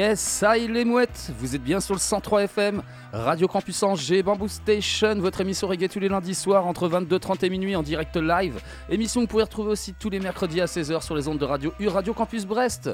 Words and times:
Yes, 0.00 0.42
est 0.42 0.66
les 0.66 0.86
mouettes, 0.86 1.30
vous 1.38 1.54
êtes 1.54 1.62
bien 1.62 1.78
sur 1.78 1.94
le 1.94 2.00
103 2.00 2.44
FM, 2.44 2.82
Radio 3.12 3.46
Campus 3.46 3.82
Angers, 3.82 4.22
Bamboo 4.22 4.48
Station, 4.48 5.16
votre 5.16 5.42
émission 5.42 5.68
reggae 5.68 5.90
tous 5.90 6.00
les 6.00 6.08
lundis 6.08 6.34
soirs 6.34 6.66
entre 6.66 6.88
22h30 6.88 7.44
et 7.44 7.50
minuit 7.50 7.76
en 7.76 7.82
direct 7.82 8.16
live. 8.16 8.62
Émission 8.88 9.20
que 9.20 9.26
vous 9.26 9.30
pouvez 9.30 9.42
retrouver 9.42 9.72
aussi 9.72 9.92
tous 9.92 10.08
les 10.08 10.18
mercredis 10.18 10.62
à 10.62 10.64
16h 10.64 11.02
sur 11.02 11.14
les 11.14 11.28
ondes 11.28 11.36
de 11.36 11.44
Radio 11.44 11.74
U, 11.78 11.88
Radio 11.88 12.14
Campus 12.14 12.46
Brest. 12.46 12.88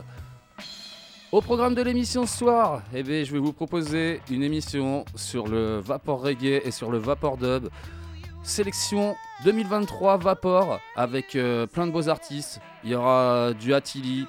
Au 1.30 1.40
programme 1.40 1.76
de 1.76 1.82
l'émission 1.82 2.26
ce 2.26 2.38
soir, 2.38 2.82
eh 2.92 3.04
je 3.04 3.32
vais 3.32 3.38
vous 3.38 3.52
proposer 3.52 4.20
une 4.28 4.42
émission 4.42 5.04
sur 5.14 5.46
le 5.46 5.78
Vapor 5.78 6.20
Reggae 6.20 6.60
et 6.64 6.72
sur 6.72 6.90
le 6.90 6.98
Vapor 6.98 7.36
Dub. 7.36 7.68
Sélection 8.42 9.14
2023 9.44 10.16
Vapor 10.16 10.80
avec 10.96 11.36
euh, 11.36 11.68
plein 11.68 11.86
de 11.86 11.92
beaux 11.92 12.08
artistes. 12.08 12.60
Il 12.82 12.90
y 12.90 12.94
aura 12.96 13.52
du 13.52 13.74
Attili, 13.74 14.26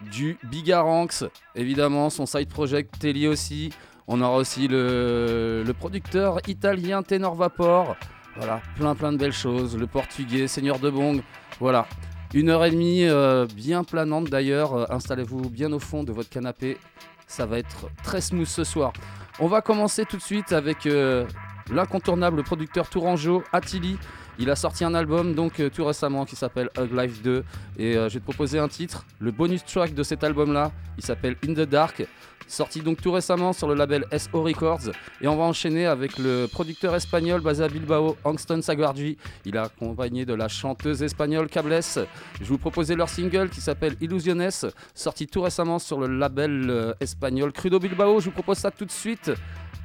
du 0.00 0.38
Bigaranx, 0.44 1.24
évidemment, 1.54 2.10
son 2.10 2.26
side 2.26 2.48
project 2.48 2.98
Telly 2.98 3.26
aussi. 3.26 3.70
On 4.06 4.20
aura 4.22 4.36
aussi 4.36 4.68
le, 4.68 5.64
producteur 5.78 6.38
italien 6.46 7.02
Tenor 7.02 7.34
Vapor. 7.34 7.96
Voilà, 8.36 8.62
plein 8.76 8.94
plein 8.94 9.12
de 9.12 9.18
belles 9.18 9.32
choses. 9.32 9.76
Le 9.76 9.86
portugais 9.86 10.46
Seigneur 10.48 10.78
de 10.78 10.90
Bong. 10.90 11.20
Voilà, 11.60 11.86
une 12.34 12.50
heure 12.50 12.64
et 12.64 12.70
demie 12.70 13.04
euh, 13.04 13.46
bien 13.46 13.84
planante 13.84 14.28
d'ailleurs. 14.28 14.74
Euh, 14.74 14.84
Installez-vous 14.90 15.48
bien 15.50 15.72
au 15.72 15.78
fond 15.78 16.04
de 16.04 16.12
votre 16.12 16.28
canapé. 16.28 16.78
Ça 17.26 17.46
va 17.46 17.58
être 17.58 17.88
très 18.02 18.20
smooth 18.20 18.46
ce 18.46 18.64
soir. 18.64 18.92
On 19.40 19.46
va 19.46 19.60
commencer 19.60 20.04
tout 20.04 20.16
de 20.16 20.22
suite 20.22 20.52
avec 20.52 20.86
euh, 20.86 21.26
l'incontournable 21.70 22.42
producteur 22.42 22.88
tourangeau 22.88 23.42
Attili. 23.52 23.98
Il 24.40 24.50
a 24.50 24.56
sorti 24.56 24.84
un 24.84 24.94
album 24.94 25.34
donc 25.34 25.58
euh, 25.58 25.68
tout 25.68 25.84
récemment 25.84 26.24
qui 26.24 26.36
s'appelle 26.36 26.70
Hug 26.78 26.92
Life 26.96 27.22
2 27.22 27.44
et 27.78 27.96
euh, 27.96 28.08
je 28.08 28.14
vais 28.14 28.20
te 28.20 28.24
proposer 28.24 28.60
un 28.60 28.68
titre, 28.68 29.04
le 29.18 29.32
bonus 29.32 29.64
track 29.64 29.94
de 29.94 30.02
cet 30.04 30.22
album 30.22 30.52
là, 30.52 30.70
il 30.96 31.04
s'appelle 31.04 31.36
In 31.44 31.54
the 31.54 31.68
Dark, 31.68 32.06
sorti 32.46 32.80
donc 32.80 33.02
tout 33.02 33.10
récemment 33.10 33.52
sur 33.52 33.66
le 33.66 33.74
label 33.74 34.06
SO 34.16 34.42
Records 34.42 34.90
et 35.20 35.26
on 35.26 35.36
va 35.36 35.42
enchaîner 35.42 35.86
avec 35.86 36.18
le 36.18 36.46
producteur 36.46 36.94
espagnol 36.94 37.40
basé 37.40 37.64
à 37.64 37.68
Bilbao, 37.68 38.16
Angston 38.22 38.62
Saguardi. 38.62 39.16
Il 39.44 39.56
est 39.56 39.58
accompagné 39.58 40.24
de 40.24 40.34
la 40.34 40.46
chanteuse 40.46 41.02
espagnole 41.02 41.48
Cables. 41.48 41.80
Je 41.82 42.00
vais 42.38 42.44
vous 42.44 42.58
proposer 42.58 42.94
leur 42.94 43.08
single 43.08 43.48
qui 43.50 43.60
s'appelle 43.60 43.96
Illusiones, 44.00 44.50
sorti 44.94 45.26
tout 45.26 45.42
récemment 45.42 45.80
sur 45.80 45.98
le 45.98 46.06
label 46.06 46.70
euh, 46.70 46.94
espagnol 47.00 47.52
Crudo 47.52 47.80
Bilbao. 47.80 48.20
Je 48.20 48.26
vous 48.26 48.30
propose 48.30 48.58
ça 48.58 48.70
tout 48.70 48.84
de 48.84 48.92
suite. 48.92 49.32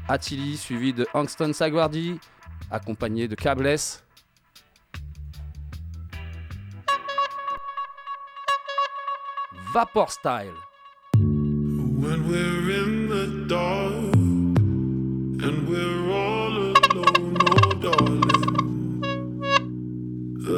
Attili 0.08 0.58
suivi 0.58 0.94
de 0.94 1.08
Angston 1.14 1.54
Saguardi, 1.54 2.20
accompagné 2.70 3.28
de 3.28 3.36
Cables. 3.36 3.78
Vapor 9.74 10.06
Style. 10.08 10.54
When 11.16 12.28
we're 12.30 12.70
in 12.84 13.10
the 13.10 13.26
dark 13.48 14.14
and 15.46 15.68
we're 15.68 16.12
all 16.12 16.56
alone, 16.56 17.38
oh 17.50 17.72
darling, 17.82 19.04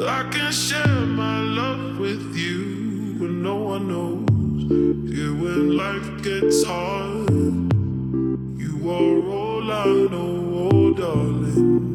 I 0.06 0.28
can 0.30 0.52
share 0.52 1.06
my 1.06 1.40
love 1.40 1.98
with 1.98 2.36
you 2.36 3.16
when 3.18 3.42
no 3.42 3.56
one 3.56 3.88
knows. 3.88 4.28
Yeah, 5.16 5.32
when 5.42 5.76
life 5.78 6.22
gets 6.22 6.62
hard, 6.64 7.30
you 8.60 8.90
are 8.90 9.26
all 9.34 9.72
I 9.72 9.86
know, 10.12 10.68
oh 10.70 10.92
darling. 10.92 11.88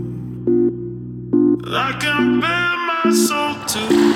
I 1.68 1.92
can 2.00 2.40
bear 2.40 2.78
my 2.90 3.12
soul 3.14 3.54
to 3.74 3.80
you. 3.94 4.16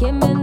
Give 0.00 0.14
me 0.14 0.39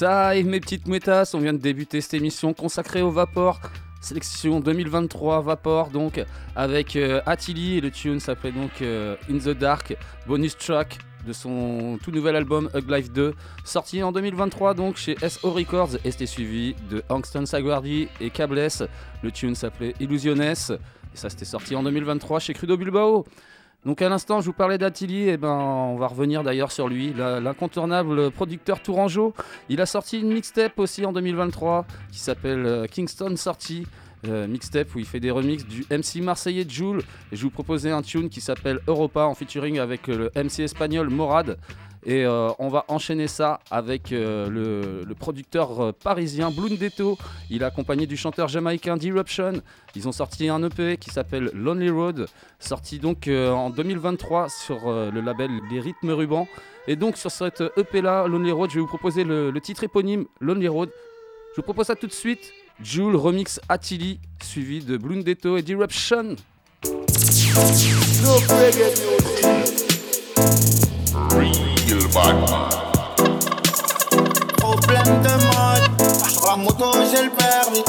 ça 0.00 0.32
mes 0.32 0.60
petites 0.60 0.86
métas, 0.86 1.32
on 1.34 1.40
vient 1.40 1.52
de 1.52 1.58
débuter 1.58 2.00
cette 2.00 2.14
émission 2.14 2.54
consacrée 2.54 3.02
au 3.02 3.10
Vapor. 3.10 3.60
Sélection 4.00 4.58
2023 4.60 5.42
Vapor 5.42 5.90
donc 5.90 6.24
avec 6.56 6.96
euh, 6.96 7.20
Attili 7.26 7.76
et 7.76 7.80
le 7.82 7.90
tune 7.90 8.18
s'appelait 8.18 8.52
donc 8.52 8.80
euh, 8.80 9.14
In 9.30 9.36
the 9.36 9.50
Dark, 9.50 9.94
bonus 10.26 10.56
track 10.56 10.96
de 11.26 11.34
son 11.34 11.98
tout 12.02 12.12
nouvel 12.12 12.34
album 12.34 12.70
Hug 12.74 12.90
Life 12.90 13.12
2, 13.12 13.34
sorti 13.66 14.02
en 14.02 14.10
2023 14.10 14.72
donc 14.72 14.96
chez 14.96 15.16
SO 15.28 15.50
Records 15.50 15.96
et 16.02 16.10
c'était 16.10 16.24
suivi 16.24 16.74
de 16.90 17.02
Angston 17.10 17.44
Saguardi 17.44 18.08
et 18.22 18.30
Cabless. 18.30 18.82
Le 19.22 19.30
tune 19.30 19.54
s'appelait 19.54 19.94
Illusiones 20.00 20.40
et 20.40 20.54
ça 21.12 21.28
c'était 21.28 21.44
sorti 21.44 21.76
en 21.76 21.82
2023 21.82 22.40
chez 22.40 22.54
Crudo 22.54 22.78
Bilbao. 22.78 23.26
Donc 23.86 24.02
à 24.02 24.08
l'instant, 24.10 24.40
je 24.40 24.46
vous 24.46 24.52
parlais 24.52 24.76
d'Attili, 24.76 25.22
et 25.22 25.32
eh 25.32 25.36
ben 25.38 25.48
on 25.52 25.96
va 25.96 26.06
revenir 26.06 26.42
d'ailleurs 26.42 26.70
sur 26.70 26.88
lui, 26.88 27.14
l'incontournable 27.14 28.30
producteur 28.30 28.82
tourangeau. 28.82 29.32
Il 29.70 29.80
a 29.80 29.86
sorti 29.86 30.20
une 30.20 30.32
mixtape 30.32 30.78
aussi 30.78 31.06
en 31.06 31.12
2023 31.12 31.86
qui 32.12 32.18
s'appelle 32.18 32.66
euh, 32.66 32.86
Kingston 32.86 33.36
Sortie. 33.36 33.86
Euh, 34.28 34.46
mixtape 34.46 34.94
où 34.94 34.98
il 34.98 35.06
fait 35.06 35.18
des 35.18 35.30
remixes 35.30 35.64
du 35.64 35.86
MC 35.90 36.22
marseillais 36.22 36.66
Joule 36.68 37.02
et 37.32 37.36
je 37.36 37.42
vous 37.42 37.48
proposais 37.48 37.90
un 37.90 38.02
tune 38.02 38.28
qui 38.28 38.42
s'appelle 38.42 38.78
Europa 38.86 39.24
en 39.24 39.34
featuring 39.34 39.78
avec 39.78 40.08
le 40.08 40.30
MC 40.36 40.60
espagnol 40.60 41.08
Morad 41.08 41.56
et 42.04 42.24
euh, 42.24 42.50
on 42.58 42.68
va 42.68 42.84
enchaîner 42.88 43.26
ça 43.26 43.60
avec 43.70 44.10
le, 44.10 45.04
producteur 45.18 45.92
parisien 45.94 46.50
Blundetto. 46.50 47.18
Il 47.50 47.62
est 47.62 47.64
accompagné 47.64 48.06
du 48.06 48.16
chanteur 48.16 48.48
jamaïcain 48.48 48.96
Disruption. 48.96 49.62
Ils 49.96 50.06
ont 50.06 50.12
sorti 50.12 50.48
un 50.48 50.62
EP 50.62 50.96
qui 50.98 51.10
s'appelle 51.10 51.50
Lonely 51.52 51.90
Road, 51.90 52.26
sorti 52.58 52.98
donc 52.98 53.26
euh, 53.26 53.50
en 53.50 53.70
2023 53.70 54.48
sur 54.48 54.88
euh, 54.88 55.10
le 55.10 55.20
label 55.20 55.50
Les 55.70 55.80
Rythmes 55.80 56.10
Rubans. 56.10 56.46
Et 56.86 56.96
donc 56.96 57.16
sur 57.16 57.30
cette 57.30 57.62
EP 57.76 58.00
là, 58.00 58.26
Lonely 58.26 58.52
Road, 58.52 58.70
je 58.70 58.76
vais 58.76 58.80
vous 58.80 58.86
proposer 58.86 59.24
le, 59.24 59.52
titre 59.60 59.84
éponyme 59.84 60.26
Lonely 60.40 60.68
Road. 60.68 60.90
Je 61.52 61.56
vous 61.56 61.62
propose 61.62 61.86
ça 61.86 61.96
tout 61.96 62.06
de 62.06 62.12
suite. 62.12 62.52
Jules 62.80 63.16
remix 63.16 63.60
Attili, 63.68 64.20
suivi 64.42 64.82
de 64.82 64.96
Blundetto 64.96 65.58
et 65.58 65.62
Disruption. 72.10 72.68
Problème 74.58 75.22
de 75.22 75.30
mode, 75.46 76.44
la 76.44 76.56
moto 76.56 76.92
j'ai 77.08 77.22
le 77.22 77.30
permis 77.30 77.84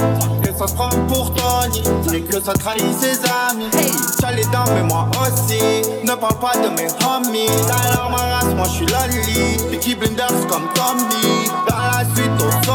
ça 0.61 0.67
se 0.67 0.75
prend 0.75 0.89
pour 1.07 1.33
Tony. 1.33 1.81
C'est 2.07 2.21
que 2.21 2.39
ça 2.39 2.53
trahit 2.53 2.83
ses 2.99 3.17
amis. 3.49 3.65
Hey. 3.73 3.91
T'as 4.19 4.31
les 4.31 4.43
dents, 4.45 4.69
mais 4.75 4.83
moi 4.83 5.09
aussi. 5.21 5.59
Ne 6.03 6.13
parle 6.13 6.37
pas 6.39 6.55
de 6.57 6.69
mes 6.69 6.87
homies. 7.03 7.49
Alors 7.83 8.11
ma 8.11 8.35
race, 8.35 8.53
moi 8.55 8.65
je 8.65 8.71
suis 8.71 8.85
Lali. 8.85 9.57
Peaky 9.71 9.95
Blinders 9.95 10.47
comme 10.47 10.67
Tommy. 10.75 11.49
Dans 11.67 11.77
la 11.77 12.05
suite 12.13 12.31
au 12.39 12.67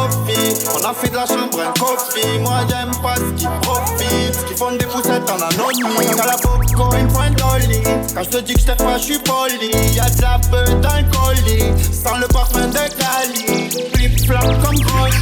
On 0.75 0.85
a 0.85 0.95
fait 0.95 1.11
de 1.11 1.17
la 1.17 1.27
chambre 1.27 1.61
un 1.61 1.73
coffee. 1.79 2.39
Moi 2.41 2.61
j'aime 2.69 2.93
pas 3.03 3.17
ce 3.17 3.33
qui 3.35 3.47
profite. 3.63 4.35
Ce 4.35 4.45
qui 4.47 4.55
font 4.55 4.73
des 4.73 4.87
poussettes 4.87 5.29
en 5.29 5.41
anonyme. 5.41 5.89
T'as 6.17 6.27
la 6.27 6.37
boco, 6.37 6.95
une 6.97 7.09
pointe 7.09 7.37
d'oli. 7.37 7.83
Quand 8.15 8.23
je 8.23 8.31
te 8.31 8.39
dis 8.39 8.55
que 8.55 8.61
je 8.61 8.67
pas, 8.67 8.99
je 8.99 9.03
suis 9.03 9.19
poli. 9.19 9.71
Y'a 9.95 10.09
de 10.09 10.23
la 10.23 10.39
peu 10.51 10.73
dans 10.75 11.11
colis. 11.11 11.73
Sans 11.93 12.19
le 12.19 12.29
parfum 12.29 12.69
de 12.69 12.75
Cali. 12.75 13.96
Flop 14.27 14.53
comme 14.65 14.77
Grosse. 14.81 15.15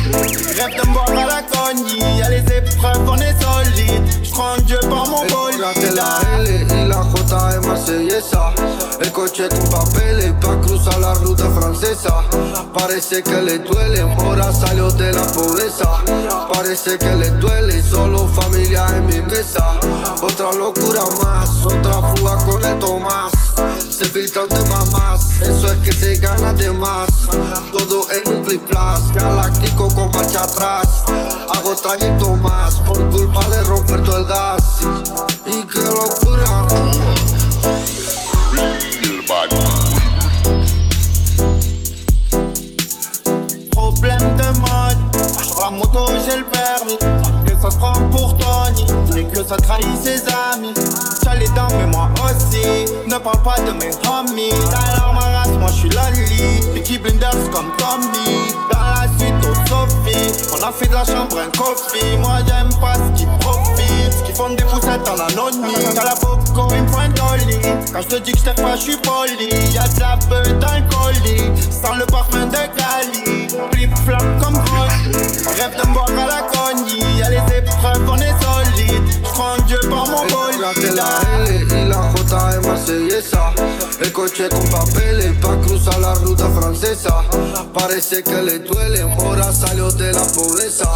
Rêve 0.56 0.74
de 0.80 0.88
me 0.88 0.92
voir 0.92 1.10
à 1.10 1.26
la 1.26 1.42
cogne. 1.42 1.84
Y'a 2.18 2.30
les 2.30 2.38
épreuves, 2.38 3.06
on 3.06 3.16
est 3.16 3.36
solide. 3.42 4.02
J'prends 4.22 4.56
Dieu 4.64 4.78
par 4.80 5.06
mon 5.08 5.26
bol. 5.26 5.52
la 5.58 6.38
L 6.38 6.66
y 6.70 6.88
la 6.88 7.02
J 7.02 7.50
es 7.50 7.66
marsellesa. 7.66 8.52
El 9.00 9.12
coche 9.12 9.48
con 9.48 9.68
papeles 9.68 10.32
pa' 10.40 10.56
cruzar 10.62 10.98
la 11.00 11.12
ruta 11.14 11.50
francesa. 11.50 12.22
Parece 12.72 13.22
que 13.22 13.42
le 13.42 13.58
duele, 13.58 14.00
ahora 14.00 14.50
salió 14.52 14.90
de 14.90 15.12
la 15.12 15.22
pobreza. 15.32 15.90
Parece 16.52 16.96
que 16.98 17.14
le 17.14 17.30
duele, 17.32 17.82
solo 17.82 18.26
familia 18.28 18.86
en 18.96 19.06
mi 19.06 19.20
mesa. 19.20 19.78
Otra 20.22 20.52
locura 20.52 21.02
más, 21.22 21.66
otra 21.66 22.00
fuga 22.14 22.36
con 22.46 22.64
el 22.64 22.78
Tomás. 22.78 23.43
Se 23.90 24.04
filtran 24.06 24.48
de 24.48 24.60
mamás, 24.68 25.40
eso 25.40 25.72
es 25.72 25.78
que 25.78 25.92
se 25.92 26.16
gana 26.16 26.52
de 26.52 26.70
más. 26.70 27.08
Todo 27.72 28.06
en 28.10 28.36
un 28.36 28.44
flip 28.44 28.62
galáctico 29.14 29.88
con 29.94 30.10
marcha 30.10 30.42
atrás. 30.42 31.04
Hago 31.54 31.74
traguito 31.76 32.36
más 32.36 32.74
por 32.80 32.98
culpa 33.10 33.48
de 33.48 33.62
romper 33.62 34.02
todo 34.02 34.18
el 34.18 34.24
gas. 34.26 34.64
Y 35.46 35.62
qué 35.64 35.80
locura. 35.80 36.66
Problème 43.70 44.36
de 44.36 44.52
mode, 44.60 44.98
la 45.60 45.70
moto 45.70 46.06
j'ai 46.24 46.36
le 46.36 46.63
Que 49.34 49.42
ça 49.42 49.56
trahit 49.56 49.84
ses 50.00 50.22
amis. 50.54 50.72
T'as 51.24 51.34
les 51.34 51.48
dents, 51.48 51.66
mais 51.72 51.86
moi 51.86 52.08
aussi. 52.24 52.84
Ne 53.08 53.18
parle 53.18 53.42
pas 53.42 53.56
de 53.62 53.72
mes 53.72 53.90
homies. 54.06 54.52
Alors 54.72 55.12
ma 55.12 55.38
race, 55.38 55.48
moi 55.58 55.68
je 55.70 55.74
suis 55.74 55.88
Lali. 55.88 56.60
L'équipe 56.72 57.02
blinders 57.02 57.50
comme 57.50 57.72
Tommy. 57.76 58.54
Dans 58.70 58.78
la 58.78 59.08
suite 59.18 59.34
au 59.42 59.54
Sophie, 59.68 60.32
on 60.52 60.62
a 60.62 60.70
fait 60.70 60.86
de 60.86 60.94
la 60.94 61.04
chambre 61.04 61.36
un 61.36 61.50
coffee. 61.58 62.16
Moi 62.18 62.36
j'aime 62.46 62.68
pas 62.80 62.94
ce 62.94 63.18
qui 63.18 63.26
profite, 63.40 64.24
qui 64.24 64.32
font 64.32 64.50
des 64.50 64.62
poussettes 64.62 65.08
en 65.08 65.18
anonyme. 65.18 65.94
T'as 65.96 66.04
la 66.04 66.14
boco, 66.14 66.72
il 66.72 66.82
me 66.82 66.88
faut 66.88 66.98
un 66.98 67.08
dolly. 67.08 67.58
Quand 67.92 68.02
je 68.02 68.06
te 68.06 68.22
dis 68.22 68.32
que 68.32 68.38
je 68.38 68.62
pas, 68.62 68.76
je 68.76 68.82
suis 68.82 68.96
poli. 68.98 69.48
Y'a 69.72 69.88
de 69.88 70.00
la 70.00 70.16
peu 70.28 70.48
dans 70.60 70.74
le 70.76 70.84
colis, 70.94 71.50
sans 71.72 71.96
le 71.96 72.06
parfum 72.06 72.46
de 72.46 72.54
Cali. 72.54 73.48
Flip 73.72 73.98
flop 74.04 74.16
comme 74.40 74.54
Broly. 74.54 75.12
Rêve 75.58 75.74
de 75.82 75.88
me 75.88 75.92
boire 75.92 76.06
à 76.10 76.26
la. 76.28 76.44
Y'a 77.18 77.30
les 77.30 77.58
épreuves, 77.58 78.08
on 78.08 78.16
est 78.16 78.43
prendre 79.34 79.62
Dieu 79.64 79.78
par 79.90 80.06
mon 80.08 80.26
bol. 80.26 80.54
La 80.60 80.72
tela, 80.74 81.04
la 81.88 82.16
Jota 82.16 82.50
et 82.54 82.66
moi 82.66 82.76
c'est 82.76 83.20
ça. 83.20 83.52
El 84.04 84.12
coche 84.12 84.50
con 84.50 84.68
papeles 84.68 85.34
pa' 85.40 85.58
cruzar 85.62 85.98
la 85.98 86.14
ruta 86.16 86.46
francesa. 86.50 87.22
Parece 87.72 88.22
que 88.22 88.42
le 88.42 88.58
duele, 88.58 89.00
ahora 89.00 89.50
salió 89.50 89.90
de 89.92 90.12
la 90.12 90.22
pobreza. 90.24 90.90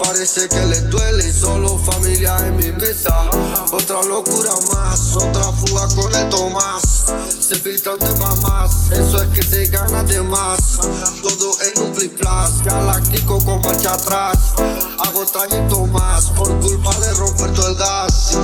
Parece 0.00 0.48
que 0.48 0.64
le 0.66 0.80
duele, 0.82 1.32
solo 1.32 1.76
familia 1.78 2.36
en 2.46 2.56
mi 2.56 2.70
mesa. 2.70 3.28
Otra 3.72 4.00
locura 4.04 4.52
más, 4.72 5.16
otra 5.16 5.42
fuga 5.50 5.88
con 5.96 6.14
el 6.14 6.28
Tomás. 6.28 7.06
Se 7.40 7.56
filtran 7.56 7.98
de 7.98 8.12
mamás, 8.20 8.92
eso 8.92 9.20
es 9.20 9.28
que 9.30 9.42
se 9.42 9.66
gana 9.66 10.04
de 10.04 10.22
más. 10.22 10.78
Todo 11.22 11.56
en 11.60 11.82
un 11.82 11.94
flip 11.94 12.20
galáctico 12.64 13.44
con 13.44 13.62
marcha 13.62 13.94
atrás. 13.94 14.54
Hago 15.00 15.26
traguito 15.26 15.86
más, 15.86 16.26
por 16.26 16.48
culpa 16.60 16.94
de 17.00 17.14
romper 17.14 17.52
todo 17.52 17.68
el 17.68 17.74
gas 17.74 18.38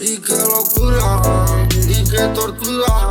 y 0.00 0.16
qué 0.18 0.36
locura, 0.36 1.20
y 1.72 2.04
qué 2.04 2.28
tortura, 2.32 3.08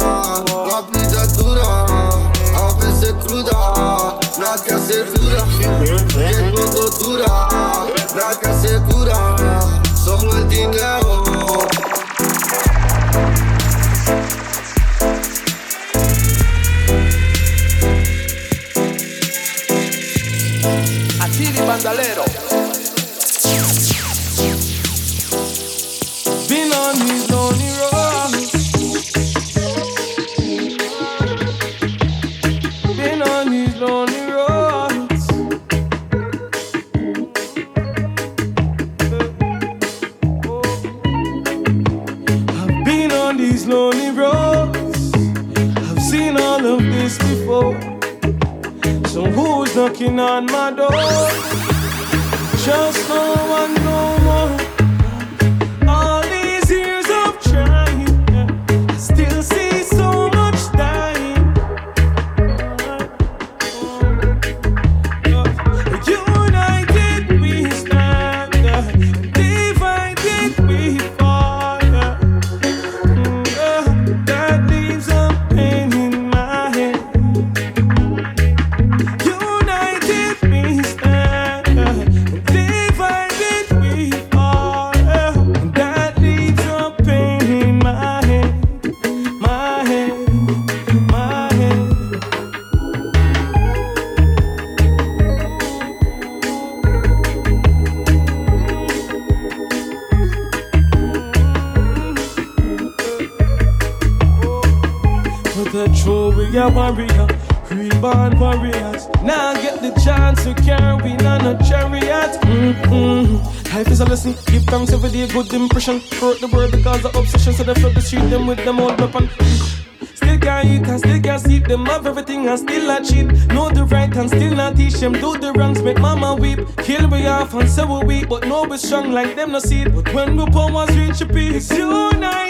everything 122.48 122.50
and 122.50 122.60
still 122.60 122.88
not 122.88 123.04
cheat. 123.04 123.48
Know 123.54 123.70
the 123.70 123.84
right 123.86 124.16
and 124.16 124.30
still 124.30 124.56
not 124.56 124.76
teach 124.76 124.96
them. 124.96 125.14
Do 125.14 125.38
the 125.38 125.52
wrongs, 125.54 125.82
make 125.82 126.00
mama 126.00 126.36
weep. 126.36 126.60
Kill 126.78 127.10
we 127.10 127.28
off 127.28 127.54
and 127.54 127.70
say 127.70 127.84
we 127.84 128.04
weak, 128.06 128.30
but 128.30 128.48
no 128.48 128.64
we 128.64 128.78
strong 128.78 129.12
like 129.12 129.36
them 129.36 129.52
no 129.52 129.60
see. 129.60 129.86
But 129.86 130.14
when 130.14 130.38
we 130.38 130.46
powers 130.48 130.96
reach 130.98 131.22
a 131.22 131.26
peace, 131.26 131.72
united 131.72 132.47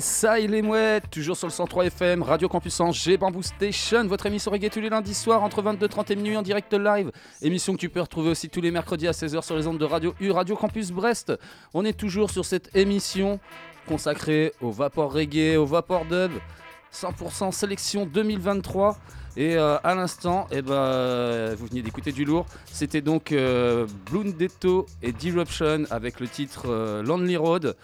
ça 0.00 0.40
il 0.40 0.54
est 0.54 0.62
mouette, 0.62 1.10
toujours 1.10 1.36
sur 1.36 1.46
le 1.46 1.52
103 1.52 1.86
FM, 1.86 2.22
Radio 2.22 2.48
Campus 2.48 2.80
Angers, 2.80 3.16
Bamboo 3.16 3.42
Station, 3.42 4.06
votre 4.06 4.26
émission 4.26 4.50
reggae 4.50 4.70
tous 4.70 4.80
les 4.80 4.88
lundis 4.88 5.14
soirs 5.14 5.42
entre 5.42 5.62
22h30 5.62 6.12
et 6.12 6.16
minuit 6.16 6.36
en 6.36 6.42
direct 6.42 6.72
live. 6.72 7.10
Émission 7.42 7.74
que 7.74 7.78
tu 7.78 7.88
peux 7.88 8.00
retrouver 8.00 8.30
aussi 8.30 8.48
tous 8.48 8.60
les 8.60 8.70
mercredis 8.70 9.08
à 9.08 9.12
16h 9.12 9.42
sur 9.42 9.56
les 9.56 9.66
ondes 9.66 9.78
de 9.78 9.84
Radio 9.84 10.14
U, 10.20 10.30
Radio 10.30 10.56
Campus 10.56 10.90
Brest. 10.90 11.32
On 11.74 11.84
est 11.84 11.92
toujours 11.92 12.30
sur 12.30 12.44
cette 12.44 12.74
émission 12.74 13.38
consacrée 13.86 14.52
au 14.60 14.70
vapor 14.70 15.12
reggae, 15.12 15.56
au 15.56 15.66
vapor 15.66 16.04
dub. 16.06 16.32
100% 16.92 17.52
sélection 17.52 18.06
2023. 18.06 18.96
Et 19.36 19.56
euh, 19.56 19.78
à 19.84 19.94
l'instant, 19.94 20.48
eh 20.50 20.60
ben, 20.60 21.54
vous 21.54 21.66
venez 21.66 21.82
d'écouter 21.82 22.10
du 22.10 22.24
lourd. 22.24 22.46
C'était 22.66 23.00
donc 23.00 23.30
euh, 23.30 23.86
Blundetto 24.10 24.86
et 25.02 25.12
Disruption 25.12 25.84
avec 25.90 26.18
le 26.18 26.26
titre 26.26 26.64
euh, 26.68 27.02
Lonely 27.02 27.36
Road. 27.36 27.76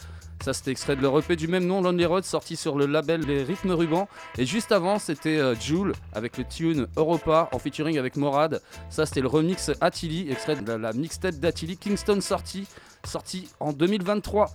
Ça, 0.43 0.53
c'était 0.53 0.71
extrait 0.71 0.97
de 0.97 1.03
leur 1.03 1.21
du 1.23 1.49
même 1.49 1.67
nom, 1.67 1.81
Lonely 1.81 2.05
Road, 2.05 2.25
sorti 2.25 2.57
sur 2.57 2.77
le 2.77 2.87
label 2.87 3.23
Les 3.23 3.43
Rythmes 3.43 3.73
Rubans. 3.73 4.07
Et 4.39 4.47
juste 4.47 4.71
avant, 4.71 4.99
c'était 4.99 5.39
euh, 5.39 5.55
Joule 5.57 5.93
avec 6.13 6.39
le 6.39 6.45
tune 6.45 6.87
Europa 6.97 7.49
en 7.53 7.59
featuring 7.59 7.99
avec 7.99 8.17
Morad. 8.17 8.61
Ça, 8.91 9.07
c'était 9.07 9.23
le 9.23 9.29
remix 9.29 9.73
Attili, 9.81 10.31
extrait 10.31 10.57
de 10.57 10.67
la, 10.67 10.79
la 10.79 10.93
mixtape 10.93 11.37
d'Attili, 11.37 11.77
Kingston 11.77 12.21
sorti, 12.21 12.67
sorti 13.05 13.49
en 13.61 13.73
2023. 13.73 14.51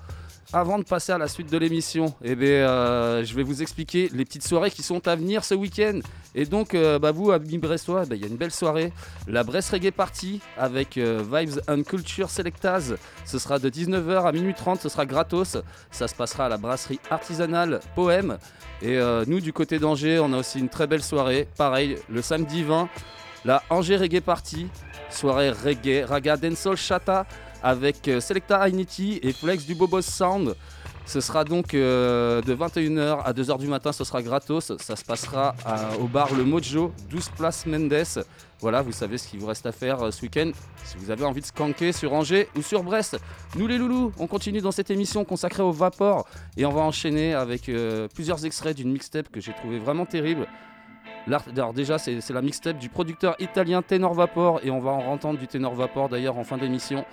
Avant 0.53 0.77
de 0.77 0.84
passer 0.84 1.13
à 1.13 1.17
la 1.17 1.29
suite 1.29 1.50
de 1.50 1.58
l'émission, 1.58 2.13
eh 2.22 2.36
bien, 2.36 2.50
euh, 2.50 3.24
je 3.24 3.34
vais 3.36 3.43
vous 3.43 3.62
expliquer 3.62 4.10
les 4.13 4.25
petites 4.25 4.46
soirées 4.46 4.70
qui 4.70 4.84
sont 4.84 5.08
à 5.08 5.15
venir 5.15 5.46
ce 5.46 5.55
week-end. 5.55 6.01
Et 6.36 6.46
donc, 6.46 6.74
euh, 6.74 7.00
bah, 7.00 7.12
vous, 7.12 7.31
amis 7.31 7.58
brestois, 7.58 8.05
bah, 8.05 8.15
il 8.15 8.22
y 8.22 8.25
a 8.25 8.27
une 8.27 8.36
belle 8.36 8.51
soirée. 8.51 8.91
La 9.27 9.46
Brest 9.46 9.70
Reggae 9.70 9.91
Party 9.91 10.41
avec 10.58 10.98
euh, 10.98 11.24
Vibes 11.24 11.62
and 11.70 11.84
Culture 11.84 12.29
Selectaz. 12.29 12.98
Ce 13.24 13.39
sera 13.39 13.60
de 13.60 13.70
19h 13.70 14.25
à 14.25 14.31
minuit 14.34 14.53
30, 14.53 14.81
ce 14.81 14.89
sera 14.89 15.05
gratos. 15.05 15.58
Ça 15.89 16.10
se 16.10 16.15
passera 16.15 16.48
à 16.48 16.50
la 16.50 16.58
brasserie 16.58 17.00
artisanale 17.10 17.79
Poème. 17.96 18.38
Et 18.81 18.98
euh, 18.98 19.24
nous, 19.27 19.39
du 19.39 19.53
côté 19.53 19.79
d'Angers, 19.79 20.20
on 20.20 20.34
a 20.34 20.38
aussi 20.38 20.60
une 20.60 20.70
très 20.70 20.86
belle 20.86 21.03
soirée. 21.03 21.48
Pareil, 21.55 21.96
le 22.10 22.22
samedi 22.22 22.63
20, 22.63 22.89
la 23.46 23.63
Angers 23.70 23.98
Reggae 23.98 24.20
Party. 24.20 24.67
Soirée 25.10 25.51
reggae, 25.51 26.05
raga, 26.05 26.36
dancehall, 26.36 26.77
chata 26.77 27.25
avec 27.63 28.08
euh, 28.08 28.20
Selecta 28.20 28.60
Ainiti 28.62 29.20
et 29.24 29.34
Flex 29.34 29.65
du 29.65 29.75
Bobos 29.75 30.01
Sound. 30.01 30.56
Ce 31.06 31.20
sera 31.20 31.44
donc 31.44 31.74
euh, 31.74 32.41
de 32.41 32.56
21h 32.56 33.22
à 33.24 33.34
2h 33.34 33.58
du 33.58 33.68
matin, 33.68 33.91
ce 33.91 34.03
sera 34.03 34.22
gratos. 34.22 34.72
Ça 34.77 34.96
se 34.96 35.03
passera 35.03 35.56
au 36.00 36.06
bar 36.06 36.34
Le 36.34 36.44
Mojo, 36.44 36.94
12 37.10 37.30
place 37.30 37.65
Mendes. 37.65 38.24
Voilà, 38.60 38.84
vous 38.84 38.91
savez 38.91 39.18
ce 39.18 39.27
qu'il 39.27 39.39
vous 39.39 39.48
reste 39.48 39.65
à 39.65 39.72
faire 39.72 40.01
euh, 40.03 40.12
ce 40.12 40.22
week-end 40.22 40.51
si 40.84 40.98
vous 40.98 41.10
avez 41.10 41.25
envie 41.25 41.41
de 41.41 41.46
skanker 41.46 41.91
sur 41.94 42.13
Angers 42.13 42.48
ou 42.56 42.62
sur 42.62 42.84
Brest. 42.84 43.20
Nous 43.56 43.68
les 43.68 43.77
loulous, 43.77 44.12
on 44.20 44.27
continue 44.27 44.62
dans 44.62 44.72
cette 44.72 44.91
émission 44.91 45.25
consacrée 45.25 45.63
au 45.63 45.72
vapor 45.72 46.27
et 46.56 46.65
on 46.65 46.72
va 46.72 46.82
enchaîner 46.82 47.34
avec 47.34 47.70
plusieurs 48.13 48.46
extraits 48.46 48.77
d'une 48.77 48.91
mixtape 48.91 49.30
que 49.30 49.41
j'ai 49.41 49.53
trouvé 49.53 49.80
vraiment 49.80 50.06
terrible. 50.06 50.48
Déjà, 51.75 51.98
c'est 51.98 52.20
c'est 52.20 52.34
la 52.34 52.41
mixtape 52.41 52.77
du 52.77 52.89
producteur 52.89 53.36
italien 53.39 53.82
Tenor 53.82 54.13
Vapor 54.13 54.60
et 54.63 54.72
on 54.72 54.80
va 54.80 54.91
en 54.91 55.06
entendre 55.12 55.39
du 55.39 55.48
Tenor 55.48 55.75
Vapor 55.75 56.10
d'ailleurs 56.10 56.38
en 56.38 56.44
fin 56.44 56.58
d'émission. 56.58 57.06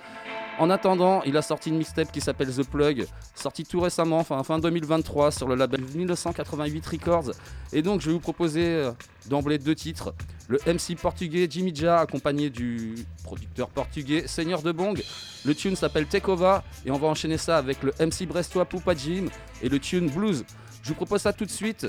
En 0.59 0.69
attendant, 0.69 1.23
il 1.23 1.37
a 1.37 1.41
sorti 1.41 1.69
une 1.69 1.77
mixtape 1.77 2.11
qui 2.11 2.19
s'appelle 2.19 2.53
The 2.53 2.67
Plug, 2.67 3.07
sortie 3.33 3.63
tout 3.63 3.79
récemment, 3.79 4.25
fin 4.25 4.59
2023, 4.59 5.31
sur 5.31 5.47
le 5.47 5.55
label 5.55 5.79
1988 5.81 6.85
Records. 6.85 7.31
Et 7.71 7.81
donc, 7.81 8.01
je 8.01 8.07
vais 8.07 8.11
vous 8.11 8.19
proposer 8.19 8.65
euh, 8.65 8.91
d'emblée 9.27 9.57
deux 9.57 9.73
titres. 9.73 10.13
Le 10.49 10.59
MC 10.67 10.97
portugais 11.01 11.47
Jimmy 11.49 11.73
Ja, 11.73 12.01
accompagné 12.01 12.49
du 12.49 12.95
producteur 13.23 13.69
portugais 13.69 14.27
Seigneur 14.27 14.61
de 14.61 14.73
Bong. 14.73 15.01
Le 15.45 15.55
tune 15.55 15.77
s'appelle 15.77 16.07
Tekova 16.07 16.65
et 16.85 16.91
on 16.91 16.97
va 16.97 17.07
enchaîner 17.07 17.37
ça 17.37 17.57
avec 17.57 17.81
le 17.81 17.93
MC 17.97 18.27
brestois 18.27 18.65
Poupa 18.65 18.93
Jim 18.93 19.27
et 19.61 19.69
le 19.69 19.79
tune 19.79 20.09
Blues. 20.09 20.43
Je 20.83 20.89
vous 20.89 20.95
propose 20.95 21.21
ça 21.21 21.31
tout 21.31 21.45
de 21.45 21.51
suite. 21.51 21.87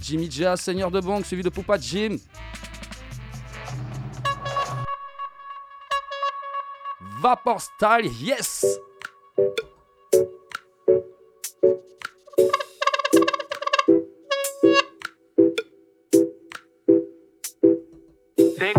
Jimmy 0.00 0.30
Ja, 0.30 0.56
Seigneur 0.56 0.90
de 0.90 1.00
Bong, 1.00 1.22
suivi 1.22 1.42
de 1.42 1.50
Poupa 1.50 1.76
Jim. 1.76 2.16
Vapor 7.22 7.58
Style, 7.58 8.04
yes! 8.04 8.64
Take. 18.58 18.76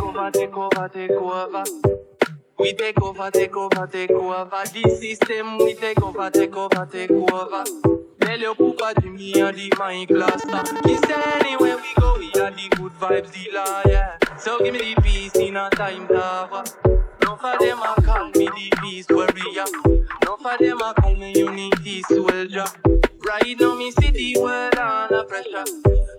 We 2.60 2.74
take 2.74 3.02
over, 3.02 3.32
take 3.32 3.56
over, 3.56 3.88
take 3.88 4.12
over. 4.12 4.50
The 4.50 4.98
system, 5.00 5.58
we 5.58 5.74
take 5.74 6.02
over, 6.02 6.30
take 6.30 6.56
over, 6.56 6.88
take 6.92 7.12
over. 7.12 7.64
Tell 8.22 8.40
your 8.40 8.56
papa 8.56 9.02
Jimmy 9.02 9.34
and 9.40 9.58
the 9.58 9.70
anywhere 11.44 11.78
we 11.78 12.02
go, 12.02 12.18
we 12.18 12.28
are 12.42 12.52
the 12.52 12.70
good 12.76 12.92
vibes 12.94 13.32
dealer. 13.34 14.18
So 14.38 14.60
give 14.60 14.74
me 14.74 14.94
the 14.96 15.02
peace 15.02 15.36
in 15.36 15.56
a 15.56 15.70
time 15.70 16.08
to 16.08 16.20
have. 16.20 16.97
No 17.28 17.36
for 17.36 17.58
them 17.60 17.80
a 17.80 18.02
call 18.04 18.32
me 18.38 18.46
the 18.46 18.72
peace 18.80 19.06
warrior. 19.10 19.66
No 20.24 20.38
for 20.38 20.58
them 20.58 20.80
a 20.80 20.94
call 20.94 21.14
me 21.14 21.34
unity 21.36 22.02
soldier. 22.04 22.64
Right 23.28 23.60
now 23.60 23.76
me 23.76 23.92
see 23.92 24.36
world 24.40 24.76
under 24.76 25.26
pressure. 25.26 25.66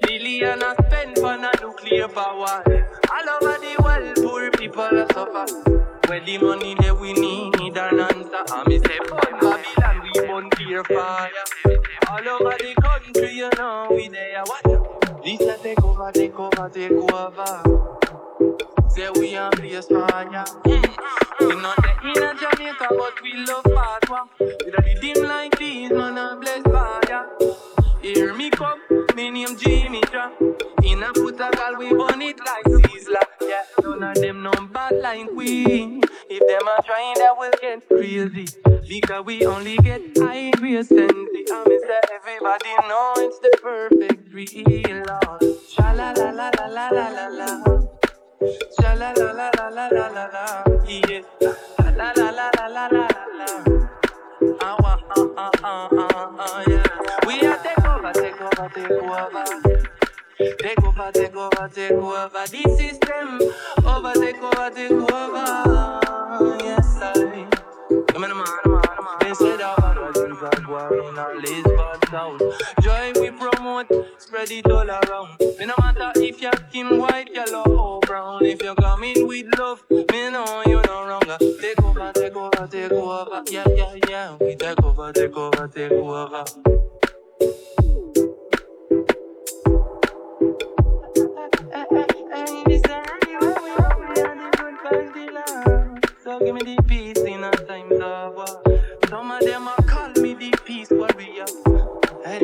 Billion 0.02 0.62
a 0.62 0.74
spend 0.74 1.16
for 1.16 1.32
a 1.32 1.50
nuclear 1.62 2.08
power. 2.08 2.62
All 3.10 3.30
over 3.40 3.56
the 3.58 3.74
world, 3.82 4.16
poor 4.16 4.50
people 4.50 5.06
suffer. 5.14 5.46
Where 6.08 6.20
the 6.26 6.36
money 6.36 6.74
that 6.74 7.00
we 7.00 7.14
need 7.14 7.78
an 7.78 8.00
answer. 8.00 8.44
And 8.52 8.68
me 8.68 8.78
say, 8.78 8.98
boy, 9.08 9.18
Babylon, 9.40 10.02
we 10.02 10.12
burn 10.26 10.84
fire. 10.84 11.30
All 12.10 12.28
over 12.28 12.56
the 12.58 12.74
country, 12.82 13.32
you 13.32 13.48
know, 13.56 13.88
we 13.90 14.08
there. 14.08 14.42
What? 14.44 15.24
This 15.24 15.40
a 15.40 15.56
take 15.56 15.82
over, 15.82 16.12
take 16.12 16.38
over, 16.38 16.68
take 16.68 16.92
over. 16.92 17.88
Say 18.98 19.10
we 19.10 19.36
are 19.36 19.48
blaze 19.50 19.86
fire. 19.86 20.44
Mm. 20.66 20.96
We 21.38 21.54
not 21.62 21.76
the 21.76 21.92
in 22.02 22.20
a 22.20 22.34
Jamaica, 22.34 22.88
but 22.90 23.22
we 23.22 23.32
love 23.46 23.62
fatwa. 23.62 24.28
With 24.40 24.74
a 24.74 25.00
dim 25.00 25.22
like 25.22 25.56
these, 25.56 25.92
man, 25.92 26.18
a 26.18 26.36
bless 26.40 26.64
fire. 26.64 27.28
Hear 28.02 28.34
me 28.34 28.50
come, 28.50 28.80
me 29.14 29.30
name 29.30 29.56
Jimmy 29.56 30.00
Tra. 30.00 30.32
In 30.82 31.04
a 31.04 31.12
put 31.12 31.36
a 31.36 31.48
gal, 31.52 31.76
we 31.78 31.90
burn 31.90 32.20
it 32.22 32.40
like 32.40 32.64
Sizzler. 32.64 33.22
Yeah, 33.40 33.62
none 33.84 34.02
of 34.02 34.14
them 34.16 34.42
no 34.42 34.50
bad 34.72 34.94
like 35.00 35.30
we. 35.30 36.00
If 36.28 36.48
them 36.48 36.66
are 36.66 36.82
trying, 36.82 37.14
that 37.18 37.38
will 37.38 37.52
get 37.62 37.86
crazy. 37.86 38.46
Because 38.88 39.24
we 39.24 39.46
only 39.46 39.76
get 39.76 40.00
high 40.18 40.50
sensei. 40.58 41.44
I 41.52 41.64
me 41.68 41.78
say 41.86 42.00
everybody 42.16 42.74
know 42.88 43.12
it's 43.18 43.38
the 43.38 43.58
perfect 43.62 44.34
real. 44.34 45.04
Sha 45.68 45.92
la 45.92 46.10
la 46.16 46.30
la 46.30 46.50
la 46.50 46.68
la 46.68 46.88
la 46.88 47.08
la 47.10 47.28
la. 47.28 47.97
La 48.40 48.94
la 48.94 49.12
la 49.16 49.32
la 49.32 49.50
la 49.50 49.88
la 49.88 49.88
la 49.88 50.26
la. 50.28 50.64
Yeah. 50.86 51.22
La 51.96 52.12
la 52.16 52.30
la 52.30 52.50
la 52.54 52.66
la 52.68 52.86
la 52.86 53.08
la. 53.38 53.46
Ah, 54.60 54.76
ah, 54.84 54.98
ah, 55.36 55.50
ah, 55.64 55.88
ah, 55.92 56.30
ah, 56.38 56.62
yeah. 56.68 56.84
We 57.26 57.40
are 57.44 57.58
take 57.58 57.84
over, 57.84 58.12
take 58.12 58.40
over, 58.40 58.70
take 58.72 58.90
over. 58.90 59.44
Take 60.60 60.84
over, 60.84 61.10
take 61.12 61.34
over, 61.36 61.68
take 61.74 61.90
over 61.90 62.44
the 62.46 62.62
system. 62.78 63.40
Over, 63.84 64.12
take 64.14 64.40
over, 64.40 64.70
take 64.70 64.92
over. 64.92 66.58
Yes, 66.62 66.98
I. 67.02 67.48
Come 68.12 68.24
on, 68.24 68.30
man, 68.30 68.46
man, 68.66 68.82
man. 69.02 69.18
They 69.20 69.34
said 69.34 69.60
are 69.60 69.94
going 70.64 71.16
in 71.16 71.42
Lisbon 71.42 72.00
town. 72.02 72.38
Joy 72.80 73.12
spread 74.18 74.50
it 74.50 74.66
all 74.70 74.90
around. 74.90 75.38
Me 75.58 75.66
no 75.66 75.74
matter 75.78 76.12
if 76.16 76.42
you're 76.42 76.52
skin 76.68 76.98
white, 76.98 77.32
yellow 77.32 77.64
or 77.64 78.00
brown. 78.00 78.44
If 78.44 78.62
you're 78.62 78.74
coming 78.74 79.26
with 79.26 79.46
love, 79.58 79.84
me 79.90 80.30
know 80.30 80.62
you're 80.66 80.82
no 80.86 81.06
wrong. 81.06 81.22
Take 81.60 81.82
over, 81.82 82.12
take 82.12 82.34
over, 82.34 82.66
take 82.66 82.92
over. 82.92 83.42
Yeah, 83.50 83.64
yeah, 83.76 83.94
yeah. 84.08 84.36
We 84.40 84.56
take 84.56 84.82
over, 84.82 85.12
take 85.12 85.36
over, 85.36 85.68
take 85.68 85.92
over. 85.92 86.44
So 96.24 96.38
give 96.40 96.54
me 96.54 96.62
the 96.62 96.82
peace 96.86 97.18
in 97.18 97.44
a 97.44 97.50
time 97.52 97.92
of 97.92 98.34
war. 98.34 98.62
Some 99.08 99.30
of 99.30 99.40
them 99.40 99.68
a 99.68 99.82
call 99.84 100.10
me 100.20 100.34
the 100.34 100.50
peace 100.64 100.90
warrior. 100.90 101.67
Many 102.28 102.42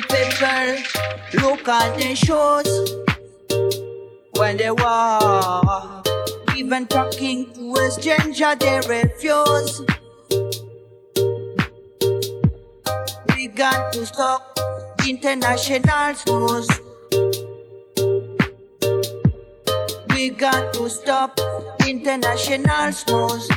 people 0.00 0.76
look 1.42 1.66
at 1.68 1.98
the 1.98 2.14
shows 2.14 2.70
when 4.36 4.56
they 4.56 4.70
walk. 4.70 6.06
Even 6.56 6.86
talking 6.86 7.52
to 7.54 7.74
a 7.74 7.90
stranger, 7.90 8.54
they 8.54 8.80
refuse. 8.88 9.95
began 13.56 13.90
to 13.90 14.04
stop 14.04 14.58
international 15.08 16.14
stores. 16.14 16.68
We 20.10 20.28
got 20.28 20.74
to 20.74 20.90
stop 20.90 21.40
international 21.88 22.92
stores. 22.92 23.48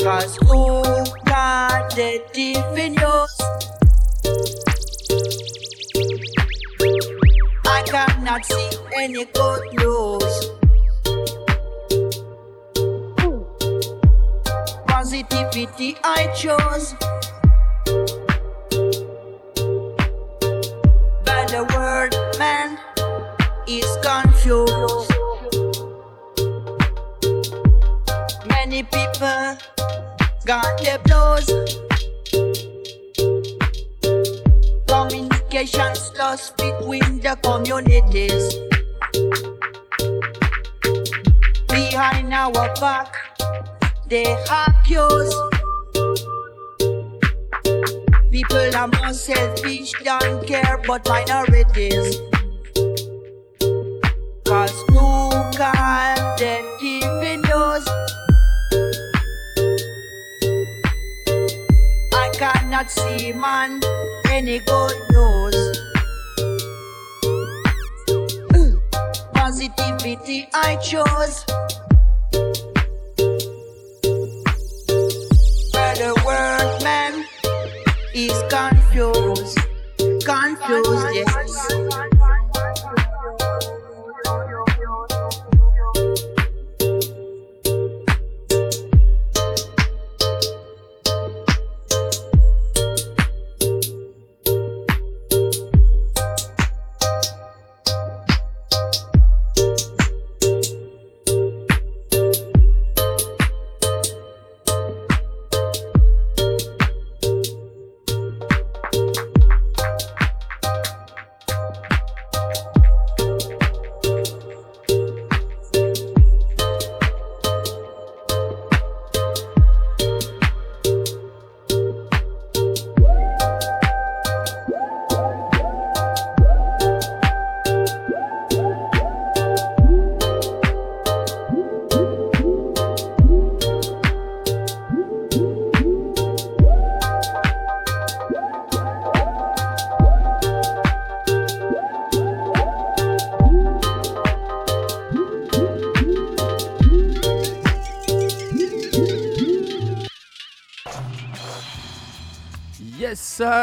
Cause 0.00 0.36
who 0.36 0.82
got 1.26 1.94
the 1.94 2.24
definios? 2.32 3.34
I 7.66 7.82
cannot 7.84 8.42
see 8.46 8.70
any 8.96 9.26
good 9.26 9.62
news. 9.74 10.50
Positivity 14.86 15.98
I 16.02 16.32
chose. 16.34 16.94
The 21.52 21.64
word 21.76 22.14
man 22.38 22.78
is 23.68 23.86
confused. 24.02 25.12
Many 28.48 28.82
people 28.84 29.58
got 30.46 30.66
their 30.82 30.98
blows. 31.00 31.46
Communications 34.88 36.12
lost 36.18 36.56
between 36.56 37.20
the 37.20 37.36
communities. 37.42 38.56
Behind 41.68 42.32
our 42.32 42.74
back, 42.80 43.14
they 44.08 44.36
accuse. 44.50 45.51
People 48.42 48.74
are 48.74 48.88
more 48.88 49.12
selfish, 49.12 49.92
don't 50.02 50.44
care 50.44 50.74
about 50.74 51.06
minorities. 51.06 52.20
Cause 54.44 54.74
who 54.88 55.30
got 55.56 56.38
them 56.40 56.64
keeping 56.80 57.42
those? 57.42 57.86
I 62.12 62.30
cannot 62.34 62.90
see 62.90 63.32
man 63.32 63.80
any 64.26 64.58
good 64.58 64.96
news. 65.12 65.78
Hmm. 68.50 68.74
Positivity 69.34 70.48
I 70.52 70.76
chose. 70.82 71.44
Is 78.14 78.42
confused. 78.50 79.58
Confused, 80.24 81.06
yes. 81.14 82.11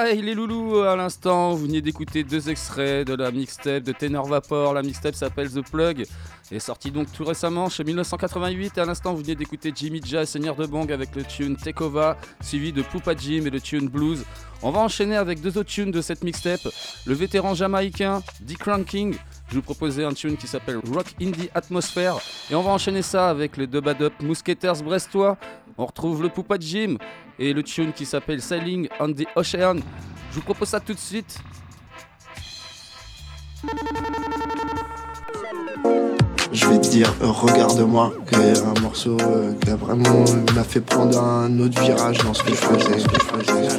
Ça, 0.10 0.16
il 0.16 0.28
est 0.28 0.34
loulou 0.34 0.80
à 0.80 0.96
l'instant. 0.96 1.52
Vous 1.52 1.68
venez 1.68 1.82
d'écouter 1.82 2.24
deux 2.24 2.50
extraits 2.50 3.06
de 3.06 3.14
la 3.14 3.30
mixtape 3.30 3.84
de 3.84 3.92
Tenor 3.92 4.26
Vapor. 4.26 4.74
La 4.74 4.82
mixtape 4.82 5.14
s'appelle 5.14 5.52
The 5.52 5.62
Plug. 5.62 6.06
est 6.52 6.60
sortie 6.60 6.90
donc 6.90 7.12
tout 7.12 7.24
récemment, 7.24 7.70
chez 7.70 7.84
1988. 7.84 8.78
Et 8.78 8.82
à 8.82 8.86
l'instant, 8.86 9.14
vous 9.14 9.22
venez 9.22 9.36
d'écouter 9.36 9.72
Jimmy 9.76 10.02
Jazz, 10.04 10.30
Seigneur 10.30 10.56
de 10.56 10.66
Bang, 10.66 10.92
avec 10.92 11.16
le 11.16 11.24
tune 11.24 11.56
Tekova, 11.56 12.18
suivi 12.42 12.74
de 12.74 12.82
Poupa 12.82 13.16
Jim 13.16 13.44
et 13.46 13.52
le 13.52 13.62
tune 13.62 13.88
Blues. 13.88 14.26
On 14.64 14.72
va 14.72 14.80
enchaîner 14.80 15.16
avec 15.16 15.42
deux 15.42 15.58
autres 15.58 15.70
tunes 15.70 15.92
de 15.92 16.02
cette 16.02 16.24
mixtape. 16.24 16.68
Le 17.06 17.14
vétéran 17.14 17.54
jamaïcain 17.54 18.24
Dick 18.42 18.64
Ranking. 18.64 19.16
Je 19.50 19.56
vous 19.56 19.62
proposais 19.62 20.04
un 20.04 20.14
tune 20.14 20.38
qui 20.38 20.48
s'appelle 20.48 20.80
Rock 20.92 21.08
Indie 21.22 21.50
Atmosphere. 21.54 22.20
Et 22.52 22.56
on 22.56 22.62
va 22.62 22.72
enchaîner 22.72 23.02
ça 23.02 23.30
avec 23.30 23.58
les 23.58 23.68
deux 23.68 23.82
bad 23.82 24.02
up 24.02 24.14
brestois. 24.84 25.38
On 25.82 25.86
retrouve 25.86 26.22
le 26.22 26.28
Poupa 26.28 26.58
Jim 26.60 26.98
et 27.40 27.54
le 27.54 27.64
tune 27.64 27.94
qui 27.94 28.06
s'appelle 28.06 28.42
Sailing 28.42 28.90
on 29.00 29.14
the 29.14 29.26
Ocean. 29.38 29.78
Je 30.30 30.36
vous 30.36 30.42
propose 30.42 30.68
ça 30.68 30.82
tout 30.82 30.94
de 30.94 31.00
suite. 31.00 31.40
Je 36.52 36.68
vais 36.68 36.82
te 36.82 36.90
dire, 36.90 37.14
regarde-moi, 37.22 38.12
que 38.26 38.36
un 38.36 38.82
morceau 38.82 39.16
euh, 39.22 39.54
qui 39.54 39.70
a 39.70 39.78
vraiment 39.78 40.26
m'a 40.54 40.66
fait 40.66 40.82
prendre 40.82 41.18
un 41.18 41.58
autre 41.62 41.82
virage 41.82 42.18
dans 42.26 42.34
ce 42.34 42.44
que 42.44 42.50
je 42.50 42.56
faisais. 42.56 43.00
ce 43.00 43.08
que 43.08 43.14
je 43.18 43.26
faisais, 43.26 43.70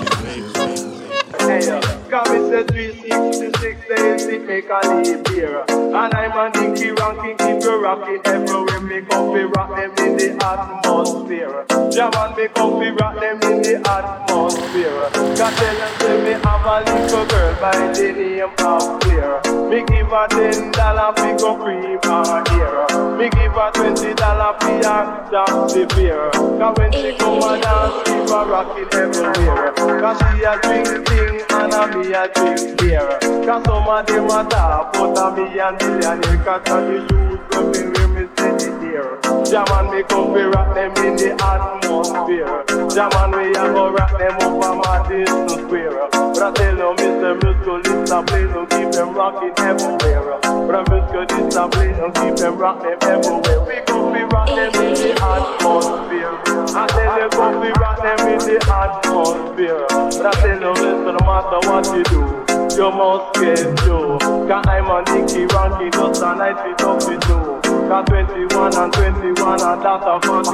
ce 4.01 4.07
que 4.07 4.19
je 4.19 4.21
faisais. 4.21 4.21
Hey, 4.21 4.21
come 4.21 4.21
it's 4.21 4.21
a 4.21 4.21
366 4.21 4.21
days 4.21 4.27
it 4.27 4.43
make 4.47 4.69
a 4.71 4.81
leap 4.97 5.29
here. 5.29 5.65
And 5.69 6.15
I'm 6.15 6.33
a 6.33 6.51
Nicky 6.51 6.91
ranking, 6.93 7.37
keep 7.39 7.63
you 7.63 7.83
rocking 7.83 8.21
everywhere. 8.25 8.81
Me 8.81 9.01
come 9.03 9.33
fi 9.33 9.43
rock 9.45 9.71
them 9.77 9.93
in 10.07 10.17
the 10.17 10.29
atmosphere. 10.45 11.65
Jam 11.91 12.11
and 12.15 12.37
me 12.37 12.49
come 12.55 12.81
fi 12.81 12.91
rock 12.91 13.15
them 13.21 13.39
in 13.43 13.63
the 13.63 13.75
atmosphere. 13.77 15.11
Cause 15.37 15.55
tell 15.57 15.77
them 15.77 15.93
say 16.01 16.17
me 16.25 16.33
have 16.43 16.67
a 16.67 16.77
little 16.87 17.27
girl 17.27 17.53
by 17.61 17.77
the 17.93 18.13
name 18.13 18.53
of 18.65 19.01
Claire. 19.01 19.41
Me 19.69 19.85
give 19.87 20.09
her 20.11 20.27
ten 20.29 20.73
dollar 20.73 21.13
fi 21.17 21.37
go 21.37 21.57
cream 21.57 21.99
her 22.05 22.43
hair. 22.51 23.17
Me 23.17 23.29
give 23.31 23.53
her 23.53 23.71
twenty 23.73 24.15
dollar 24.15 24.57
fi 24.61 24.73
her 24.83 25.03
dance 25.31 25.73
the 25.75 25.87
beer. 25.95 26.31
Cause 26.33 26.75
when 26.79 26.93
she 26.93 27.17
come 27.19 27.43
a 27.43 27.61
dance, 27.61 27.95
keep 28.07 28.29
her 28.31 28.45
rocking 28.49 28.89
everywhere. 28.93 29.73
Cause 30.01 30.19
she 30.19 30.43
a 30.45 30.55
drink 30.63 30.89
thing 31.09 31.43
and 31.51 31.75
a 31.75 31.83
me 31.97 32.13
a 32.15 32.29
drink 32.35 32.79
beer. 32.79 33.09
Cause 33.47 33.63
some 33.65 33.89
woman, 33.91 34.07
they 34.07 34.21
want 34.21 34.51
to 34.51 34.91
put 34.93 35.19
a 35.19 35.31
million 35.35 35.75
millionaire 35.79 36.45
Cut 36.45 36.71
on 36.71 36.83
the 36.87 36.99
shoes 37.09 37.41
from 37.51 37.73
the 37.73 37.83
rim 37.91 38.17
is 38.17 38.31
steady 38.35 38.71
there 38.79 39.19
Jaman 39.45 39.91
make 39.91 40.13
up 40.13 40.31
we 40.31 40.43
rock 40.43 40.75
them 40.75 40.93
in 41.05 41.17
the 41.17 41.35
atmosphere. 41.35 42.63
Jaman 42.95 43.31
we 43.35 43.51
a 43.51 43.65
go 43.75 43.91
rock 43.91 44.15
them 44.19 44.35
up 44.39 44.65
on 44.65 44.79
my 44.79 45.09
distance 45.09 45.53
square 45.53 46.09
But 46.11 46.43
I 46.43 46.53
tell 46.55 46.77
them 46.77 46.95
it's 46.99 47.19
the 47.19 47.31
musical 47.43 47.83
discipline 47.83 48.51
And 48.55 48.71
keep 48.71 48.91
them 48.93 49.15
rocking 49.15 49.55
everywhere 49.59 50.39
But 50.41 50.71
the 50.71 50.81
musical 50.91 51.25
discipline 51.27 51.99
and 51.99 52.15
keep 52.15 52.37
them 52.37 52.59
rocking 52.59 52.99
everywhere 53.03 53.61
We 53.67 53.77
come 53.87 54.13
we 54.13 54.23
rock 54.31 54.49
them 54.49 54.71
in 54.87 54.95
the 54.95 55.11
atmosphere. 55.19 56.37
I 56.79 56.87
tell 56.87 57.13
them 57.19 57.31
come 57.31 57.61
we 57.61 57.71
rock 57.83 57.99
them 58.03 58.21
in 58.29 58.39
the 58.39 58.57
atmosphere. 58.71 59.87
But 59.91 60.27
I 60.27 60.33
tell 60.41 60.61
them 60.61 60.79
it's 60.79 61.03
no 61.07 61.21
matter 61.27 61.61
what 61.67 61.87
you 61.97 62.05
do 62.05 62.50
you 62.77 62.91
must 62.91 63.35
get 63.35 63.79
through. 63.81 64.19
Cause 64.19 64.67
I'm 64.67 64.91
a 64.91 65.03
Nicky 65.11 65.47
Ranky, 65.47 65.93
just 65.93 66.23
a 66.23 66.35
night 66.35 66.57
fit 66.63 66.81
up 66.87 66.97
with 67.07 67.25
you. 67.29 67.61
Cause 67.89 68.05
21 68.07 68.77
and 68.77 68.93
21 68.93 69.61
and 69.61 69.83
that's 69.83 70.07
a 70.07 70.21
42. 70.21 70.51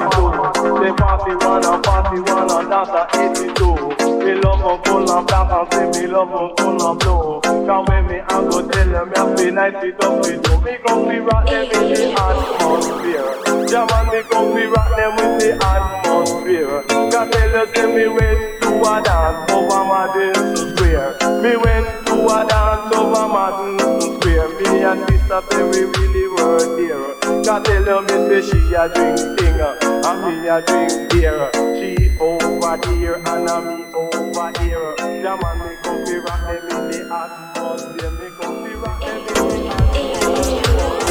Say 0.81 0.93
41 0.97 1.65
and 1.65 1.85
41 1.85 2.51
and 2.51 2.73
that's 2.73 2.91
a 2.91 3.03
82. 3.13 4.07
Me 4.25 4.35
love 4.41 4.61
them 4.61 4.79
full 4.85 5.11
and 5.11 5.27
black 5.27 5.51
and 5.53 5.95
say 5.95 6.03
me 6.03 6.07
love 6.07 6.31
them 6.31 6.51
full 6.57 6.91
and 6.91 6.99
blue. 7.01 7.41
Cause 7.67 7.89
when 7.89 8.07
me 8.07 8.21
I 8.21 8.41
go 8.49 8.69
tell 8.69 8.89
them, 8.89 9.09
me 9.11 9.37
feel 9.37 9.53
night 9.55 9.81
fit 9.81 10.05
up 10.05 10.19
with 10.21 10.49
you. 10.49 10.61
Me 10.61 10.79
come 10.87 11.09
be 11.09 11.19
rock 11.19 11.47
them 11.47 11.65
in 11.65 11.95
the 11.95 12.13
atmosphere. 12.17 13.67
Jam 13.69 13.89
and 13.91 14.09
me 14.11 14.23
come 14.31 14.55
be 14.55 14.67
rock 14.67 14.91
them 14.97 15.13
with 15.17 15.41
the 15.41 15.51
atmosphere. 15.65 16.83
Cause 16.89 17.31
tell 17.31 17.51
you 17.51 17.75
say 17.75 17.87
me 17.95 18.09
went 18.09 18.63
to 18.63 18.71
a 18.81 19.03
dance 19.03 19.53
over 19.53 19.85
Madison 19.85 20.77
Square. 20.77 21.43
Me 21.43 21.57
went 21.57 21.96
do 22.27 22.33
a 22.33 22.45
dance 22.47 22.95
over 22.97 23.29
Martin 23.29 23.79
Square. 24.01 24.49
Me 24.59 24.83
and 24.83 25.01
Mister 25.11 25.41
Perry 25.43 25.85
we 25.87 25.93
really 25.97 26.27
were 26.29 26.65
there. 26.77 27.09
Can't 27.43 27.65
tell 27.65 27.85
her 27.85 28.01
me 28.03 28.17
say 28.29 28.41
she 28.49 28.75
a 28.75 28.89
drinking 28.93 29.61
and 29.61 30.19
me 30.25 30.33
a 30.49 30.51
drink 30.63 30.93
beer. 31.11 31.51
She 31.77 31.91
over 32.19 32.77
here 32.91 33.15
and 33.15 33.29
I 33.29 33.53
me 33.61 33.85
over 33.95 34.49
here. 34.61 34.95
The 34.99 35.33
man 35.41 35.57
me 35.59 35.73
come 35.83 36.01
fi 36.07 36.17
rock 36.19 36.43
every 36.49 36.79
day 36.91 37.03
at 37.11 37.31
Sunday. 37.57 38.11
Me 38.11 38.29
come 38.41 38.57
fi 38.65 38.73
rock 38.75 39.03
every 39.05 39.35
day 39.51 39.69
at 39.69 39.83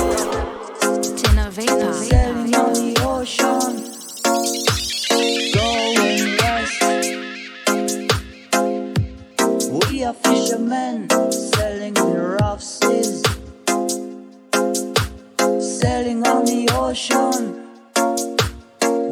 Sunday. 0.04 1.16
Tina 1.16 1.46
Vapor. 1.52 2.25
Fishermen 10.14 11.10
sailing 11.32 11.98
in 11.98 12.14
rough 12.14 12.62
seas, 12.62 13.24
sailing 15.60 16.28
on 16.28 16.46
the 16.46 16.70
ocean, 16.74 17.66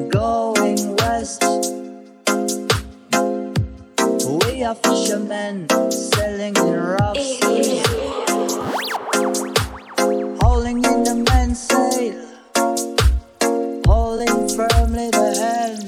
going 0.10 0.96
west. 0.98 1.42
We 4.46 4.64
are 4.64 4.76
fishermen 4.76 5.68
sailing 5.90 6.56
in 6.58 6.74
rough 6.76 7.18
seas, 7.18 7.88
hauling 10.42 10.84
in 10.84 11.04
the 11.04 11.16
mainsail, 11.32 12.22
holding 13.88 14.48
firmly 14.56 15.10
the 15.10 15.30
helm, 15.42 15.80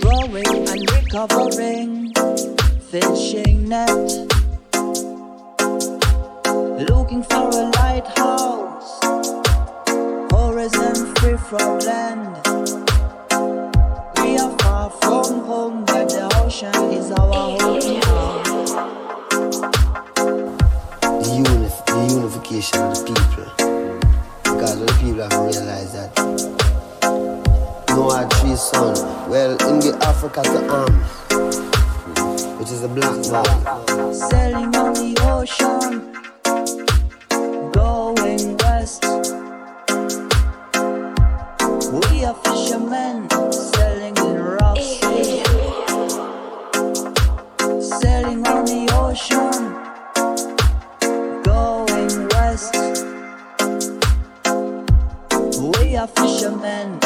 throwing 0.00 0.68
and 0.68 0.90
recovering 0.90 2.08
fishing 2.90 3.57
looking 6.88 7.22
for 7.24 7.50
a 7.50 7.70
lighthouse, 7.76 8.98
horizon 10.32 11.14
free 11.16 11.36
from 11.36 11.78
land. 11.80 12.34
We 14.16 14.38
are 14.38 14.56
far 14.60 14.88
from 15.02 15.44
home, 15.44 15.84
but 15.84 16.08
the 16.08 16.32
ocean 16.42 16.74
is 16.94 17.10
our 17.10 17.58
hometown. 17.58 18.44
the, 21.02 21.28
unif- 21.44 21.84
the 21.86 22.14
unification 22.14 22.80
of 22.80 22.94
the 22.94 23.04
people. 23.04 23.48
Because 24.44 24.80
the 24.80 24.86
people 24.98 25.28
have 25.28 25.38
realized 25.44 25.94
that 25.94 26.10
no 27.90 28.08
hard 28.08 28.30
tree 28.30 28.56
son. 28.56 28.94
Well, 29.28 29.50
in 29.68 29.80
the 29.80 29.98
Africa 30.00 30.42
to 30.42 30.68
arm, 30.72 31.77
which 32.58 32.70
is 32.72 32.82
a 32.82 32.88
black 32.88 33.14
man. 33.30 34.12
Sailing 34.12 34.74
on 34.74 34.92
the 34.94 35.14
ocean, 35.30 36.12
going 37.70 38.56
west. 38.58 39.04
We 41.92 42.24
are 42.24 42.34
fishermen 42.34 43.28
sailing 43.52 44.16
in 44.16 44.42
rough 44.42 44.78
sea. 44.78 45.44
Sailing 47.80 48.46
on 48.48 48.64
the 48.64 48.88
ocean, 49.04 49.74
going 51.44 52.28
west. 52.34 52.74
We 55.78 55.96
are 55.96 56.08
fishermen 56.08 56.98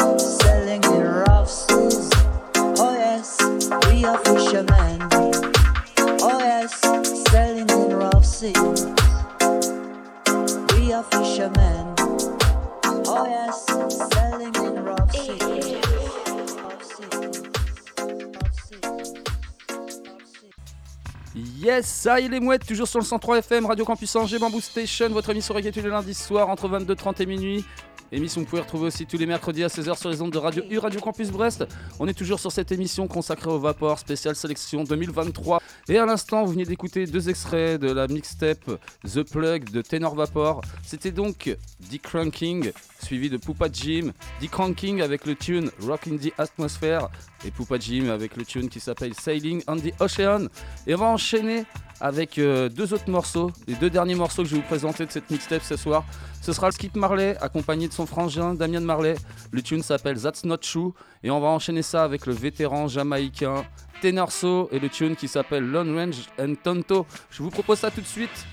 Ça 21.81 22.19
y 22.19 22.25
est 22.25 22.29
les 22.29 22.39
mouettes, 22.39 22.65
toujours 22.65 22.87
sur 22.87 22.99
le 22.99 23.05
103 23.05 23.39
FM, 23.39 23.65
Radio 23.65 23.83
Campus 23.83 24.15
Angers, 24.15 24.37
Bamboo 24.37 24.61
Station, 24.61 25.09
votre 25.09 25.29
émission 25.31 25.53
reggae 25.53 25.71
tous 25.71 25.81
les 25.81 25.89
lundis 25.89 26.13
soirs 26.13 26.49
entre 26.49 26.67
22h30 26.69 27.21
et 27.21 27.25
minuit. 27.25 27.65
Émission 28.13 28.41
que 28.41 28.45
vous 28.45 28.49
pouvez 28.51 28.61
retrouver 28.61 28.85
aussi 28.85 29.07
tous 29.07 29.17
les 29.17 29.25
mercredis 29.25 29.63
à 29.63 29.69
16h 29.69 29.97
sur 29.97 30.07
les 30.07 30.21
ondes 30.21 30.31
de 30.31 30.37
Radio 30.37 30.63
U, 30.69 30.77
Radio 30.77 30.99
Campus 30.99 31.31
Brest. 31.31 31.65
On 31.99 32.07
est 32.07 32.13
toujours 32.13 32.39
sur 32.39 32.51
cette 32.51 32.71
émission 32.71 33.07
consacrée 33.07 33.49
au 33.49 33.57
Vapor, 33.57 33.97
spéciale 33.97 34.35
sélection 34.35 34.83
2023. 34.83 35.59
Et 35.89 35.97
à 35.97 36.05
l'instant, 36.05 36.45
vous 36.45 36.51
venez 36.51 36.65
d'écouter 36.65 37.07
deux 37.07 37.27
extraits 37.29 37.81
de 37.81 37.91
la 37.91 38.07
mixtape 38.07 38.69
The 39.03 39.23
Plug 39.23 39.71
de 39.71 39.81
Tenor 39.81 40.13
Vapor. 40.13 40.61
C'était 40.83 41.09
donc 41.09 41.57
Dick 41.79 42.03
Cranking, 42.03 42.71
suivi 43.01 43.31
de 43.31 43.37
Poupa 43.37 43.65
Jim. 43.73 44.11
Dick 44.39 44.51
Cranking 44.51 45.01
avec 45.01 45.25
le 45.25 45.33
tune 45.33 45.71
Rocking 45.81 46.19
the 46.19 46.33
Atmosphere 46.37 47.09
et 47.43 47.49
Poupa 47.49 47.79
Jim 47.79 48.09
avec 48.09 48.37
le 48.37 48.45
tune 48.45 48.69
qui 48.69 48.79
s'appelle 48.79 49.15
Sailing 49.15 49.63
on 49.67 49.77
the 49.77 49.91
Ocean. 49.99 50.49
Et 50.85 50.93
on 50.93 50.99
va 50.99 51.07
enchaîner 51.07 51.65
avec 51.99 52.37
euh, 52.37 52.69
deux 52.69 52.93
autres 52.93 53.09
morceaux, 53.09 53.51
les 53.67 53.75
deux 53.75 53.89
derniers 53.89 54.15
morceaux 54.15 54.43
que 54.43 54.49
je 54.49 54.55
vais 54.55 54.61
vous 54.61 54.67
présenter 54.67 55.05
de 55.05 55.11
cette 55.11 55.31
mixtape 55.31 55.63
ce 55.63 55.77
soir. 55.77 56.03
Ce 56.43 56.51
sera 56.51 56.67
le 56.67 56.73
Skip 56.73 56.97
Marley 56.97 57.37
accompagné 57.39 57.87
de 57.87 57.93
son 57.93 58.05
frangin 58.05 58.53
Damien 58.53 58.81
Marley. 58.81 59.15
Le 59.51 59.61
tune 59.61 59.81
s'appelle 59.81 60.21
That's 60.21 60.43
Not 60.43 60.57
True 60.57 60.91
et 61.23 61.31
on 61.31 61.39
va 61.39 61.47
enchaîner 61.47 61.83
ça 61.83 62.03
avec 62.03 62.25
le 62.25 62.33
vétéran 62.33 62.89
jamaïcain 62.89 63.63
Tenorso 64.01 64.67
et 64.73 64.79
le 64.79 64.89
tune 64.89 65.15
qui 65.15 65.29
s'appelle 65.29 65.63
Lone 65.63 65.97
Range 65.97 66.17
and 66.37 66.55
Tonto. 66.61 67.05
Je 67.31 67.43
vous 67.43 67.49
propose 67.49 67.79
ça 67.79 67.91
tout 67.91 68.01
de 68.01 68.05
suite. 68.05 68.45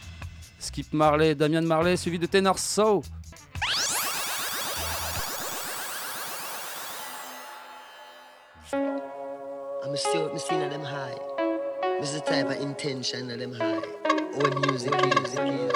Skip 0.60 0.92
Marley, 0.92 1.34
Damien 1.34 1.62
Marley 1.62 1.96
suivi 1.96 2.20
de 2.20 2.26
Tenorso. 2.26 3.02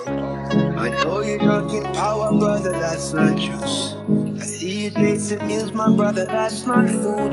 I'm. 0.06 0.33
I 0.84 0.90
know 1.02 1.22
you're 1.22 1.38
drunk 1.38 1.72
in 1.72 1.82
power, 1.94 2.30
brother, 2.38 2.72
that's 2.72 3.14
not 3.14 3.38
juice. 3.38 3.94
I 4.38 4.44
see 4.44 4.84
you 4.84 4.90
tasting 4.90 5.46
news, 5.46 5.72
my 5.72 5.88
brother, 5.88 6.26
that's 6.26 6.66
not 6.66 6.90
food. 6.90 7.32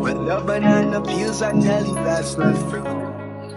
When 0.00 0.24
the 0.24 0.40
banana 0.40 1.02
peels, 1.02 1.42
I 1.42 1.52
tell 1.60 1.86
you 1.86 1.94
that's 1.96 2.38
not 2.38 2.56
fruit. 2.70 2.86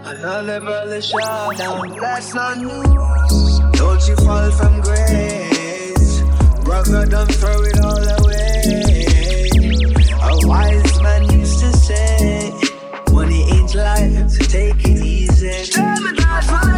Another 0.04 0.60
brother 0.60 1.00
shot 1.00 1.56
down, 1.56 1.88
that's 1.98 2.34
not 2.34 2.58
news. 2.58 3.60
Don't 3.78 4.06
you 4.08 4.16
fall 4.16 4.50
from 4.50 4.82
grace, 4.82 6.20
brother, 6.62 7.06
don't 7.06 7.32
throw 7.32 7.62
it 7.62 7.80
all 7.80 8.08
away. 8.20 9.48
A 10.20 10.46
wise 10.46 11.00
man 11.00 11.30
used 11.30 11.60
to 11.60 11.72
say, 11.78 12.52
money 13.10 13.50
ain't 13.52 13.74
life, 13.74 14.28
so 14.32 14.44
take 14.44 14.84
it 14.84 15.02
easy. 15.02 15.72
Tell 15.72 15.98
me 16.02 16.12
that's 16.12 16.69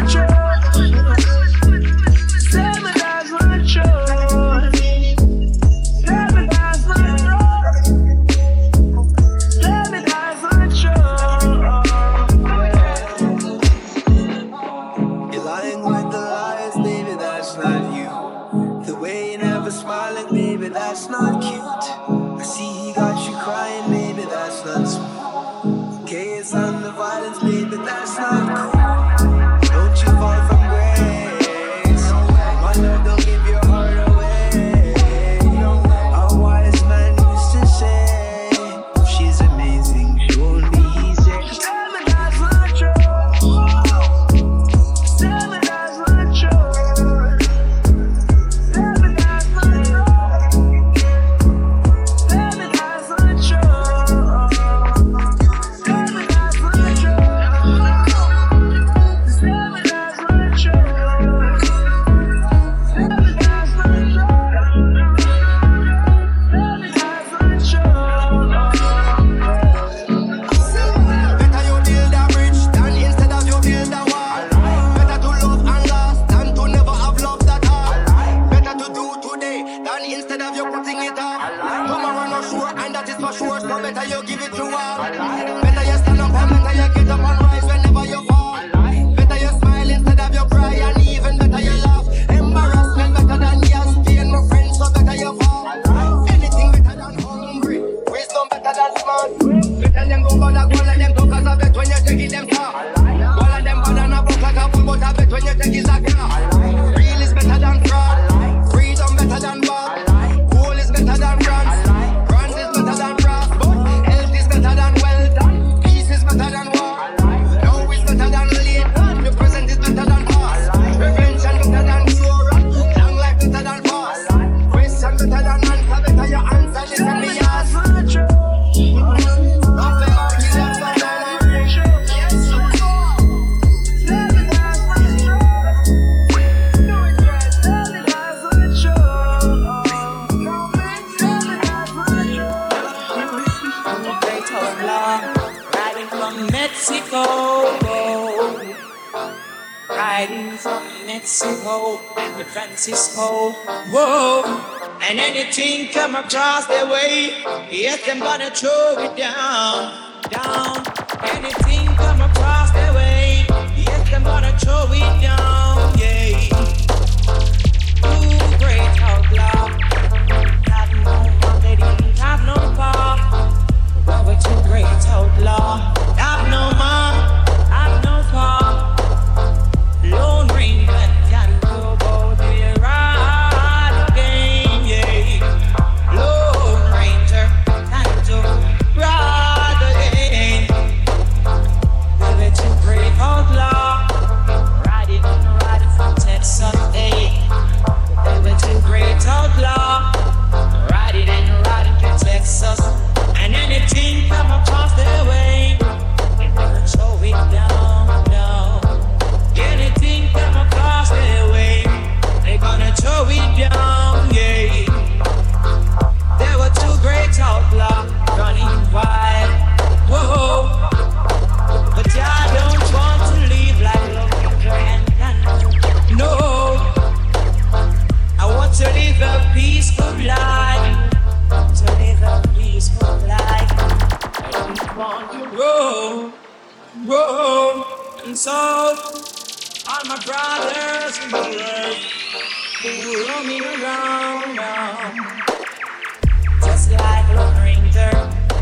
just 246.64 246.92
like 246.92 247.26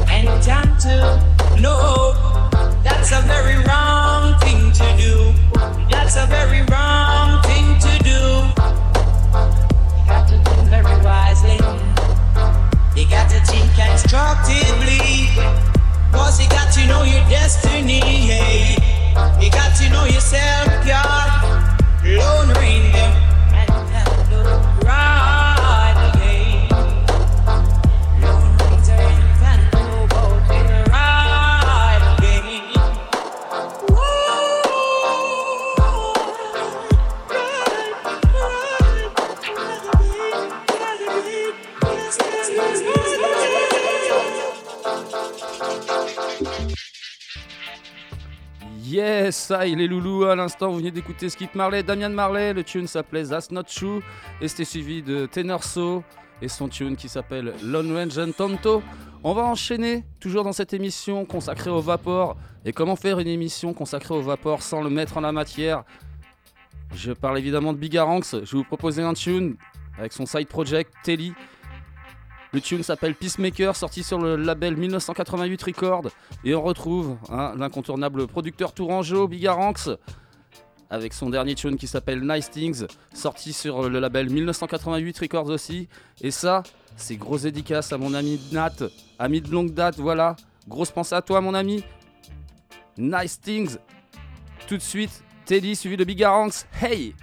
and 0.09 0.43
John 0.43 0.69
too. 0.81 1.61
No, 1.61 2.15
that's 2.83 3.13
a 3.13 3.21
very 3.23 3.57
wrong 3.65 4.39
thing 4.41 4.73
to 4.73 4.87
do. 4.97 5.33
That's 5.91 6.17
a 6.17 6.27
very 6.27 6.63
wrong 6.73 7.43
thing 7.43 7.79
to 7.79 7.93
do. 8.03 8.21
You 9.97 10.05
got 10.07 10.29
to 10.29 10.37
do 10.39 10.55
very 10.73 10.97
wisely. 11.05 11.61
You 12.97 13.09
got 13.09 13.29
to 13.31 13.41
think 13.45 13.69
constructively. 13.77 15.29
Cause 16.13 16.41
you 16.41 16.49
got 16.49 16.73
to 16.75 16.87
know 16.87 17.03
your 17.03 17.25
destiny. 17.29 18.01
You 19.41 19.51
got 19.51 19.77
to 19.77 19.89
know 19.91 20.05
yourself, 20.07 20.70
Yes, 49.51 49.59
ça, 49.59 49.67
il 49.67 49.81
est 49.81 49.87
loulou. 49.89 50.25
À 50.25 50.37
l'instant, 50.37 50.71
vous 50.71 50.77
venez 50.77 50.93
d'écouter 50.93 51.29
Skip 51.29 51.57
Marley, 51.57 51.83
Damian 51.83 52.11
Marley. 52.11 52.53
Le 52.53 52.63
tune 52.63 52.87
s'appelait 52.87 53.25
That's 53.25 53.51
Not 53.51 53.65
True. 53.65 54.01
Et 54.41 54.47
c'était 54.47 54.65
suivi 54.65 55.03
de 55.03 55.27
Tenor 55.27 55.65
So 55.65 56.05
et 56.41 56.47
son 56.47 56.69
tune 56.69 56.95
qui 56.95 57.09
s'appelle 57.09 57.55
Lone 57.65 57.93
Range 57.93 58.35
Tonto. 58.37 58.81
On 59.25 59.35
va 59.35 59.43
enchaîner, 59.43 60.05
toujours 60.21 60.45
dans 60.45 60.53
cette 60.53 60.73
émission 60.73 61.25
consacrée 61.25 61.71
au 61.71 61.81
vapor. 61.81 62.37
Et 62.65 62.73
comment 62.73 62.95
faire 62.95 63.19
une 63.19 63.27
émission 63.27 63.75
consacrée 63.75 64.15
au 64.15 64.23
vapor 64.23 64.63
sans 64.63 64.83
le 64.83 64.91
mettre 64.91 65.17
en 65.17 65.21
la 65.21 65.33
matière? 65.33 65.83
Je 66.95 67.13
parle 67.13 67.39
évidemment 67.39 67.73
de 67.73 67.79
Bigaranx. 67.79 68.37
Je 68.45 68.53
vais 68.53 68.59
vous 68.59 68.65
proposer 68.65 69.03
un 69.03 69.15
tune 69.15 69.57
avec 69.99 70.13
son 70.13 70.27
side 70.27 70.47
project 70.47 70.93
Telly. 71.03 71.35
Le 72.53 72.61
tune 72.61 72.83
s'appelle 72.83 73.15
Peacemaker, 73.15 73.77
sorti 73.77 74.03
sur 74.03 74.19
le 74.19 74.37
label 74.37 74.77
1988 74.77 75.63
Records. 75.63 76.09
Et 76.45 76.55
on 76.55 76.63
retrouve 76.63 77.17
hein, 77.29 77.55
l'incontournable 77.57 78.27
producteur 78.27 78.73
tourangeau 78.73 79.29
Bigaranx 79.29 79.91
avec 80.91 81.13
son 81.13 81.31
dernier 81.31 81.55
tune 81.55 81.77
qui 81.77 81.87
s'appelle 81.87 82.27
Nice 82.27 82.51
Things, 82.51 82.87
sorti 83.15 83.53
sur 83.53 83.89
le 83.89 84.01
label 84.01 84.29
1988 84.29 85.19
Records 85.21 85.47
aussi. 85.47 85.89
Et 86.21 86.33
ça, 86.33 86.65
c'est 86.97 87.17
grosse 87.17 87.43
dédicace 87.43 87.93
à 87.93 87.99
mon 87.99 88.13
ami 88.13 88.41
Nat, 88.51 88.73
ami 89.19 89.41
de 89.41 89.51
longue 89.51 89.73
date, 89.73 89.97
voilà. 89.99 90.35
Grosse 90.69 90.91
pensée 90.91 91.15
à 91.15 91.23
toi, 91.23 91.41
mon 91.41 91.55
ami. 91.55 91.85
Nice 92.99 93.41
Things. 93.41 93.77
Tout 94.67 94.77
de 94.77 94.83
suite, 94.83 95.23
Teddy 95.47 95.77
suivi 95.77 95.97
de 95.97 96.05
Bigaranx. 96.05 96.67
Hey! 96.83 97.15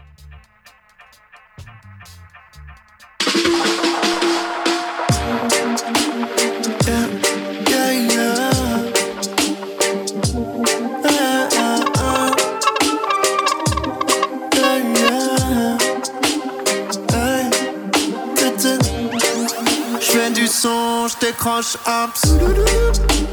son, 20.68 21.08
je 21.08 21.26
décroche 21.26 21.78
abs. 21.86 22.22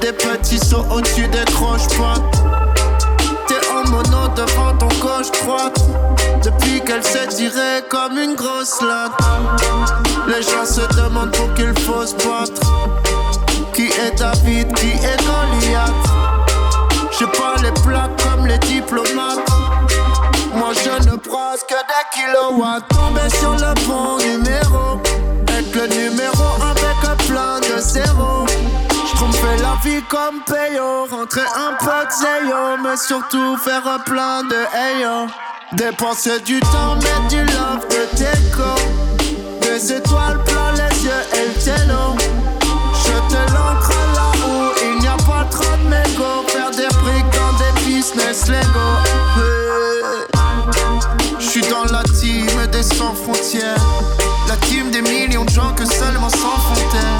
Des 0.01 0.12
petits 0.12 0.59
sauts 0.59 0.87
au-dessus 0.91 1.28
des 1.28 1.45
croches 1.53 1.89
pas. 1.99 2.18
T'es 3.49 3.62
en 3.72 3.91
mono 3.91 4.28
devant 4.37 4.72
ton 4.78 4.89
gauche 5.05 5.30
droite. 5.43 5.78
Depuis 6.43 6.80
qu'elle 6.82 7.03
s'est 7.03 7.28
tirée 7.28 7.82
comme 7.89 8.16
une 8.18 8.35
grosse 8.35 8.80
latte. 8.82 9.18
Les 10.28 10.43
gens 10.43 10.66
se 10.66 10.85
demandent 11.01 11.35
pour 11.37 11.53
qu'il 11.55 11.74
faut 11.80 12.07
se 12.07 12.14
battre. 12.14 12.62
Qui 13.74 13.87
est 13.87 14.14
David, 14.16 14.72
qui 14.78 14.93
est 15.11 15.20
Goliath? 15.26 16.05
J'ai 17.18 17.26
pas 17.26 17.57
les 17.62 17.72
plaques 17.82 18.16
comme 18.22 18.47
les 18.47 18.59
diplomates. 18.59 19.49
Moi 20.55 20.72
je 20.72 20.95
ne 21.09 21.16
brasse 21.16 21.64
que 21.68 21.80
des 21.91 22.05
kilowatts. 22.14 22.89
Tombé 22.91 23.28
sur 23.41 23.53
le 23.53 23.72
bon 23.87 24.18
numéro. 24.18 25.01
Être 25.49 25.74
le 25.74 25.87
numéro 25.87 26.64
zéro. 27.95 28.45
J'trompais 29.07 29.57
la 29.63 29.77
vie 29.85 30.03
comme 30.09 30.41
payo. 30.47 31.07
Rentrer 31.11 31.49
un 31.67 31.75
peu 31.79 32.01
de 32.07 32.13
zéro, 32.23 32.77
mais 32.83 32.97
surtout 32.97 33.57
faire 33.57 34.03
plein 34.05 34.43
de 34.43 34.61
hayo. 34.75 35.29
Dépenser 35.73 36.41
du 36.41 36.59
temps, 36.61 36.97
mettre 36.97 37.29
du 37.29 37.45
love, 37.55 37.87
de 37.95 38.03
déco. 38.19 38.73
Des 39.63 39.93
étoiles 39.93 40.43
plein 40.45 40.73
les 40.73 41.05
yeux 41.05 41.25
et 41.35 41.47
le 41.49 41.55
piano. 41.63 42.17
Jeter 43.05 43.47
l'encre 43.55 43.97
là 44.17 44.29
où 44.45 44.73
il 44.83 45.01
n'y 45.01 45.09
a 45.09 45.17
pas 45.17 45.45
trop 45.51 45.77
de 45.77 45.89
mégots. 45.89 46.43
Faire 46.49 46.71
des 46.71 46.93
prix 47.03 47.23
dans 47.37 47.53
des 47.61 47.73
business 47.85 48.49
Lego. 48.49 48.89
J'suis 51.39 51.67
dans 51.69 51.85
la 51.93 52.03
team 52.03 52.47
des 52.73 52.83
sans 52.83 53.15
frontières. 53.15 53.85
La 54.49 54.57
team 54.67 54.91
des 54.91 55.03
millions 55.03 55.45
de 55.45 55.51
gens 55.51 55.73
que 55.77 55.85
seulement 55.85 56.29
sans 56.29 56.59
frontières. 56.67 57.14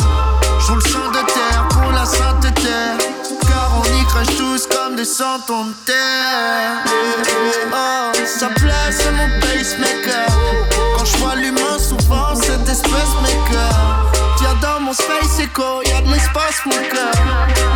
Comme 4.95 5.73
des 5.73 5.85
terre. 5.87 6.85
Oh, 7.73 8.13
ça 8.25 8.49
plaît, 8.49 8.73
c'est 8.91 9.11
mon 9.11 9.29
pacemaker. 9.41 10.27
Quand 10.97 11.05
je 11.05 11.17
vois 11.17 11.35
l'humain, 11.35 11.79
souvent 11.79 12.35
c'est 12.35 12.63
espèce 12.71 13.15
maker. 13.23 14.13
Viens 14.39 14.55
dans 14.63 14.81
mon 14.81 14.93
space 14.93 15.41
echo, 15.41 15.83
y'a 15.87 16.01
de 16.01 16.13
l'espace, 16.13 16.61
mon 16.67 16.73
cœur. 16.73 17.13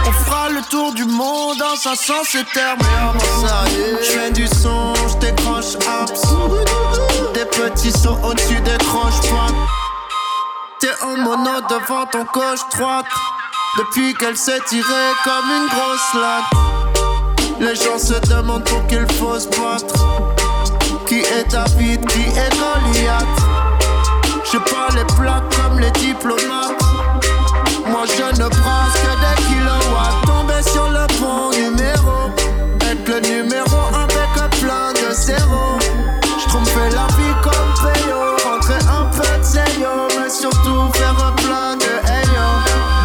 On 0.07 0.13
fera 0.13 0.49
le 0.49 0.61
tour 0.71 0.93
du 0.93 1.05
monde 1.05 1.61
en 1.61 1.77
500 1.77 2.13
terre, 2.55 2.77
mais 2.79 2.87
avant 3.03 3.47
ça, 3.47 3.65
je 4.01 4.11
fais 4.11 4.31
du 4.31 4.47
son, 4.47 4.95
je 5.09 5.17
décroche 5.19 5.75
apps. 6.01 6.23
Des 7.35 7.47
petits 7.47 7.93
sauts 7.93 8.19
au-dessus 8.23 8.61
des 8.61 8.79
croches-pointes. 8.79 9.55
T'es 10.81 10.95
en 11.03 11.17
mono 11.17 11.61
devant 11.69 12.07
ton 12.07 12.25
gauche 12.33 12.61
droite. 12.77 13.07
Depuis 13.77 14.15
qu'elle 14.15 14.37
s'est 14.37 14.61
tirée 14.67 15.13
comme 15.25 15.51
une 15.51 15.69
grosse 15.69 16.15
latte. 16.15 16.78
Les 17.61 17.75
gens 17.75 17.99
se 17.99 18.15
demandent 18.29 18.65
pour 18.65 18.87
qu'il 18.87 19.07
faut 19.15 19.39
se 19.39 19.49
battre. 19.49 19.95
Qui 21.07 21.21
est 21.21 21.51
David, 21.51 22.07
qui 22.07 22.21
est 22.21 22.53
Goliath? 22.57 23.27
J'ai 24.51 24.61
pas 24.61 24.89
les 24.95 25.05
plaques 25.17 25.49
comme 25.57 25.81
les 25.81 25.91
diplomates. 25.91 26.79
Moi 27.87 28.05
je 28.07 28.41
ne 28.41 28.49
prends 28.49 28.87
que 28.95 29.13
des 29.23 29.43
kilowatts. 29.43 30.27
Tomber 30.27 30.63
sur 30.63 30.89
le 30.89 31.07
bon 31.19 31.51
numéro. 31.51 32.31
Être 32.89 33.09
le 33.09 33.21
numéro 33.29 33.81
avec 33.93 34.51
plein 34.61 34.93
de 34.93 35.13
zéros. 35.13 35.79
J'trompais 36.39 36.91
la 36.93 37.07
vie 37.17 37.35
comme 37.43 37.75
payo. 37.83 38.37
Rentrer 38.45 38.83
un 38.89 39.07
peu 39.07 39.39
de 39.39 39.43
zéyo. 39.43 40.09
Mais 40.21 40.31
surtout 40.31 40.93
faire 40.95 41.17
un 41.27 41.33
plein 41.33 41.77
de 41.77 41.93
ayo. 42.09 42.49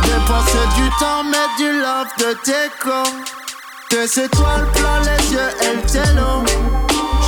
Dépenser 0.03 0.67
du 0.75 0.89
temps, 0.99 1.23
mettre 1.23 1.55
du 1.57 1.71
love 1.71 2.11
de 2.19 2.37
déco. 2.45 3.42
Des 3.93 4.21
étoiles 4.21 4.65
plein 4.73 5.01
les 5.01 5.33
yeux 5.33 5.51
et 5.61 5.75
le 5.75 5.81
télo. 5.83 6.43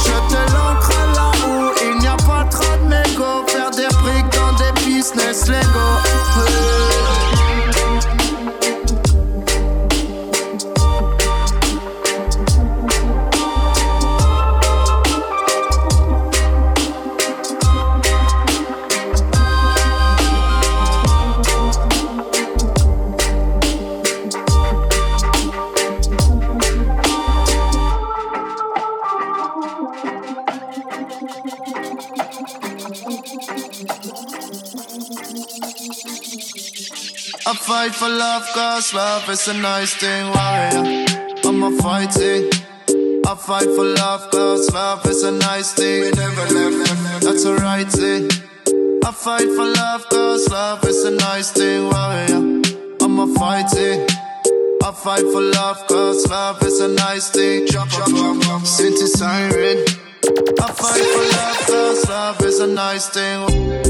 Je 0.03 0.33
te 0.33 0.51
l'encre 0.51 0.89
là 1.13 1.31
où 1.47 1.71
il 1.83 1.99
n'y 1.99 2.07
a 2.07 2.17
pas 2.17 2.43
trop 2.49 2.75
de 2.77 2.87
mégots. 2.89 3.45
Faire 3.45 3.69
des 3.69 3.85
briques 4.01 4.33
dans 4.33 4.51
des 4.53 4.71
business 4.83 5.47
Lego. 5.47 6.94
Fight 37.65 37.95
for 37.95 38.09
love, 38.09 38.47
cause 38.53 38.93
love 38.93 39.27
is 39.27 39.47
a 39.47 39.53
nice 39.53 39.95
thing, 39.95 40.25
warrior. 40.27 41.05
I'm 41.45 41.63
a 41.63 41.71
fighting. 41.81 42.51
I 43.25 43.33
fight 43.33 43.69
for 43.75 43.85
love, 43.85 44.29
cause 44.29 44.71
love 44.71 45.03
is 45.07 45.23
a 45.23 45.31
nice 45.31 45.73
thing. 45.73 46.01
We 46.03 46.11
never 46.11 46.45
left, 46.53 47.23
that's 47.23 47.43
a 47.45 47.55
right. 47.55 47.87
I 49.07 49.11
fight 49.11 49.49
for 49.57 49.65
love, 49.65 50.07
cause 50.09 50.47
love 50.49 50.83
is 50.85 51.03
a 51.05 51.11
nice 51.11 51.51
thing, 51.51 51.89
warrior. 51.89 52.61
I'm 53.01 53.19
a 53.19 53.27
fighting. 53.33 54.07
I 54.83 54.91
fight 54.91 55.25
for 55.33 55.41
love, 55.41 55.87
cause 55.87 56.29
love 56.29 56.61
is 56.61 56.79
a 56.81 56.87
nice 56.87 57.31
thing. 57.31 57.65
Jump, 57.65 57.89
jump, 57.89 58.15
jump, 58.15 58.43
jump. 58.43 58.65
Since 58.65 59.13
siren. 59.17 59.77
I 60.61 60.67
fight 60.81 61.05
for 61.13 61.25
love, 61.37 61.59
cause 61.65 62.09
love 62.09 62.41
is 62.41 62.59
a 62.59 62.67
nice 62.67 63.09
thing. 63.09 63.84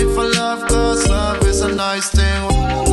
Fight 0.00 0.14
for 0.14 0.24
love, 0.24 0.66
cause 0.68 1.08
love 1.08 1.46
is 1.46 1.60
a 1.60 1.74
nice 1.74 2.08
thing. 2.10 2.89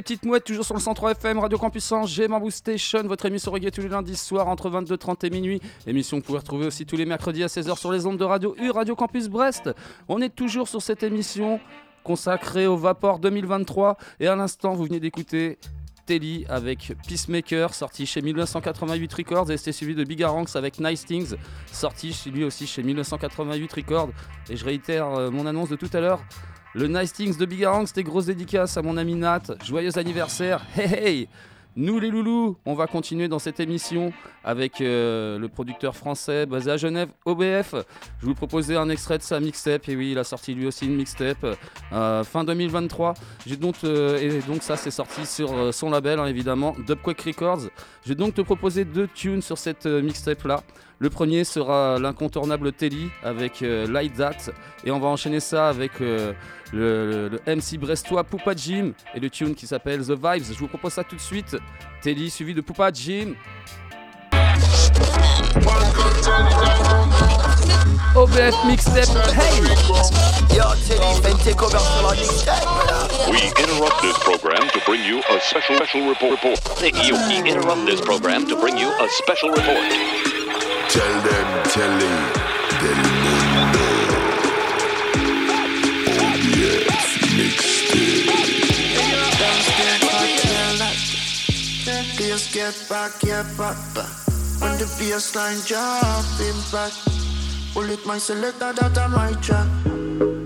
Mes 0.00 0.02
petites 0.02 0.24
mouettes, 0.24 0.44
toujours 0.44 0.64
sur 0.64 0.72
le 0.72 0.80
103 0.80 1.10
FM, 1.10 1.40
Radio 1.40 1.58
Campus 1.58 1.92
Angers, 1.92 2.26
Bamboo 2.26 2.48
Station, 2.48 3.02
votre 3.02 3.26
émission 3.26 3.52
reggae 3.52 3.70
tous 3.70 3.82
les 3.82 3.90
lundis 3.90 4.16
soirs 4.16 4.48
entre 4.48 4.70
22h30 4.70 5.26
et 5.26 5.28
minuit. 5.28 5.60
Émission 5.86 6.16
que 6.16 6.22
vous 6.22 6.26
pouvez 6.28 6.38
retrouver 6.38 6.64
aussi 6.64 6.86
tous 6.86 6.96
les 6.96 7.04
mercredis 7.04 7.44
à 7.44 7.48
16h 7.48 7.78
sur 7.78 7.92
les 7.92 8.06
ondes 8.06 8.16
de 8.16 8.24
Radio 8.24 8.56
U, 8.58 8.70
Radio 8.70 8.96
Campus 8.96 9.28
Brest. 9.28 9.68
On 10.08 10.22
est 10.22 10.34
toujours 10.34 10.68
sur 10.68 10.80
cette 10.80 11.02
émission 11.02 11.60
consacrée 12.02 12.66
au 12.66 12.78
Vapor 12.78 13.18
2023. 13.18 13.98
Et 14.20 14.26
à 14.26 14.34
l'instant, 14.36 14.72
vous 14.72 14.84
venez 14.84 15.00
d'écouter 15.00 15.58
Telly 16.06 16.46
avec 16.48 16.94
Peacemaker, 17.06 17.74
sorti 17.74 18.06
chez 18.06 18.22
1988 18.22 19.12
Records, 19.12 19.50
et 19.50 19.58
c'était 19.58 19.72
suivi 19.72 19.94
de 19.94 20.04
Bigaranx 20.04 20.56
avec 20.56 20.80
Nice 20.80 21.04
Things, 21.04 21.34
sorti 21.70 22.18
lui 22.32 22.44
aussi 22.44 22.66
chez 22.66 22.82
1988 22.82 23.70
Records. 23.74 24.08
Et 24.48 24.56
je 24.56 24.64
réitère 24.64 25.08
euh, 25.10 25.30
mon 25.30 25.44
annonce 25.44 25.68
de 25.68 25.76
tout 25.76 25.90
à 25.92 26.00
l'heure. 26.00 26.24
Le 26.72 26.86
Nice 26.86 27.12
Things 27.12 27.36
de 27.36 27.46
Bigarang, 27.46 27.84
c'était 27.84 28.04
grosse 28.04 28.26
dédicace 28.26 28.76
à 28.76 28.82
mon 28.82 28.96
ami 28.96 29.16
Nat. 29.16 29.42
Joyeux 29.64 29.98
anniversaire. 29.98 30.64
Hey 30.76 30.94
hey 30.94 31.28
nous 31.76 32.00
les 32.00 32.10
loulous, 32.10 32.56
on 32.66 32.74
va 32.74 32.88
continuer 32.88 33.28
dans 33.28 33.38
cette 33.38 33.60
émission 33.60 34.12
avec 34.42 34.80
euh, 34.80 35.38
le 35.38 35.48
producteur 35.48 35.94
français 35.94 36.44
basé 36.44 36.68
à 36.68 36.76
Genève, 36.76 37.10
OBF. 37.24 37.76
Je 38.20 38.26
vous 38.26 38.34
proposais 38.34 38.74
un 38.74 38.88
extrait 38.88 39.18
de 39.18 39.22
sa 39.22 39.38
mixtape, 39.38 39.88
et 39.88 39.94
oui, 39.94 40.10
il 40.10 40.18
a 40.18 40.24
sorti 40.24 40.52
lui 40.52 40.66
aussi 40.66 40.86
une 40.86 40.96
mixtape 40.96 41.46
euh, 41.92 42.24
fin 42.24 42.42
2023. 42.42 43.14
J'ai 43.46 43.56
donc, 43.56 43.76
euh, 43.84 44.18
et 44.18 44.40
donc 44.48 44.64
ça 44.64 44.76
c'est 44.76 44.90
sorti 44.90 45.24
sur 45.24 45.72
son 45.72 45.90
label 45.90 46.18
hein, 46.18 46.26
évidemment, 46.26 46.74
Dubquake 46.86 47.20
Records. 47.20 47.68
Je 48.02 48.08
vais 48.08 48.16
donc 48.16 48.34
te 48.34 48.40
proposer 48.40 48.84
deux 48.84 49.06
tunes 49.06 49.40
sur 49.42 49.56
cette 49.56 49.86
mixtape 49.86 50.42
là. 50.44 50.62
Le 50.98 51.08
premier 51.08 51.44
sera 51.44 51.98
l'incontournable 51.98 52.72
Telly 52.72 53.08
avec 53.22 53.60
Light 53.60 54.14
That, 54.16 54.52
et 54.84 54.90
on 54.90 54.98
va 54.98 55.08
enchaîner 55.08 55.40
ça 55.40 55.68
avec 55.68 55.92
le, 56.72 57.28
le- 57.28 57.40
le 57.46 57.56
MC 57.56 57.78
brestois 57.78 58.24
Poupa 58.24 58.54
Jim 58.54 58.92
et 59.14 59.20
le 59.20 59.28
tune 59.30 59.54
qui 59.54 59.66
s'appelle 59.66 60.00
The 60.00 60.10
Vibes. 60.12 60.44
Je 60.52 60.58
vous 60.58 60.68
propose 60.68 60.92
ça 60.92 61.04
tout 61.04 61.16
de 61.16 61.20
suite. 61.20 61.56
Telly 62.02 62.30
suivi 62.30 62.54
de 62.54 62.60
Poupa 62.60 62.90
Jim. 62.92 63.34
OBF 68.16 68.54
mixtape, 68.66 69.08
hey! 69.38 69.62
Yo, 70.56 70.64
Teddy, 70.86 71.22
fais 71.22 71.30
une 71.30 71.38
takeover 71.38 71.78
sur 71.78 72.08
la 72.08 72.14
mixtape. 72.14 72.66
We 73.30 73.40
interrupt 73.46 74.00
this 74.02 74.18
program 74.18 74.68
to 74.72 74.80
bring 74.86 75.04
you 75.04 75.20
a 75.30 75.38
special 75.40 75.76
special 75.76 76.08
report. 76.08 76.32
report. 76.42 76.58
You, 77.06 77.14
we 77.28 77.48
interrupt 77.48 77.86
this 77.86 78.00
program 78.00 78.46
to 78.46 78.56
bring 78.56 78.76
you 78.78 78.88
a 78.88 79.08
special 79.22 79.50
report. 79.50 79.86
Tell 80.88 81.22
them, 81.22 81.46
tell 81.72 81.90
him, 81.90 82.16
del 82.80 82.96
mundo. 82.96 83.19
Bass 92.40 92.54
get 92.54 92.88
back, 92.88 93.22
yeah, 93.22 93.42
back, 93.58 93.76
back. 93.94 94.08
When 94.60 94.72
the 94.78 94.88
bass 94.98 95.36
line 95.36 95.60
drop, 95.66 96.24
impact. 96.40 96.96
Bullet 97.74 98.06
my 98.06 98.16
selector, 98.16 98.72
that 98.72 98.96
on 98.96 99.10
my 99.10 99.32
track. 99.42 99.68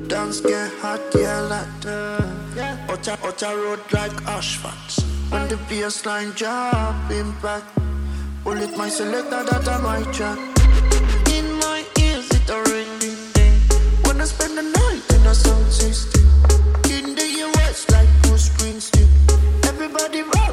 Dance 0.08 0.40
get 0.40 0.72
hot, 0.80 1.00
yeah, 1.14 1.40
like 1.42 1.80
that. 1.82 2.90
Utter, 2.90 3.16
utter 3.22 3.56
road 3.56 3.80
like 3.92 4.10
asphalt. 4.26 5.06
When 5.30 5.46
the 5.46 5.56
bass 5.68 6.04
line 6.04 6.30
drop, 6.30 7.10
impact. 7.12 7.66
Bullet 8.42 8.76
my 8.76 8.88
selector, 8.88 9.44
that 9.44 9.68
on 9.68 9.84
my 9.84 10.02
track. 10.10 10.38
In 11.30 11.46
my 11.60 11.84
ears, 12.00 12.28
it 12.32 12.50
a 12.50 12.58
ring, 12.72 12.90
ding, 12.98 13.22
ding. 13.34 13.54
When 14.02 14.20
I 14.20 14.24
spend 14.24 14.58
the 14.58 14.62
night 14.62 15.04
in 15.14 15.26
a 15.28 15.34
sound 15.34 15.70
system. 15.70 16.24
In 16.90 17.14
the 17.14 17.28
US, 17.46 17.88
like 17.92 18.08
Bruce 18.22 18.48
Springsteen. 18.48 19.06
Everybody 19.68 20.22
rock, 20.22 20.43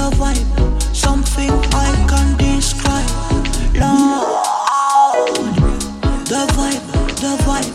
the 0.00 0.16
vibe, 0.16 0.96
something 0.96 1.50
I 1.84 1.88
can 2.08 2.28
describe. 2.38 3.10
Loud, 3.76 5.54
the 6.24 6.42
vibe, 6.56 6.84
the 7.22 7.32
vibe, 7.44 7.74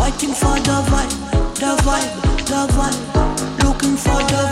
waiting 0.00 0.34
for 0.40 0.56
the 0.68 0.78
vibe, 0.90 1.14
the 1.62 1.72
vibe, 1.86 2.12
the 2.50 2.62
vibe, 2.76 3.64
looking 3.64 3.96
for 3.96 4.20
the 4.32 4.45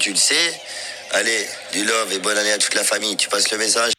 tu 0.00 0.10
le 0.10 0.16
sais. 0.16 0.60
Allez, 1.12 1.46
du 1.72 1.84
love 1.84 2.12
et 2.12 2.18
bonne 2.18 2.36
année 2.36 2.52
à 2.52 2.58
toute 2.58 2.74
la 2.74 2.82
famille. 2.82 3.16
Tu 3.16 3.28
passes 3.28 3.50
le 3.50 3.58
message. 3.58 3.92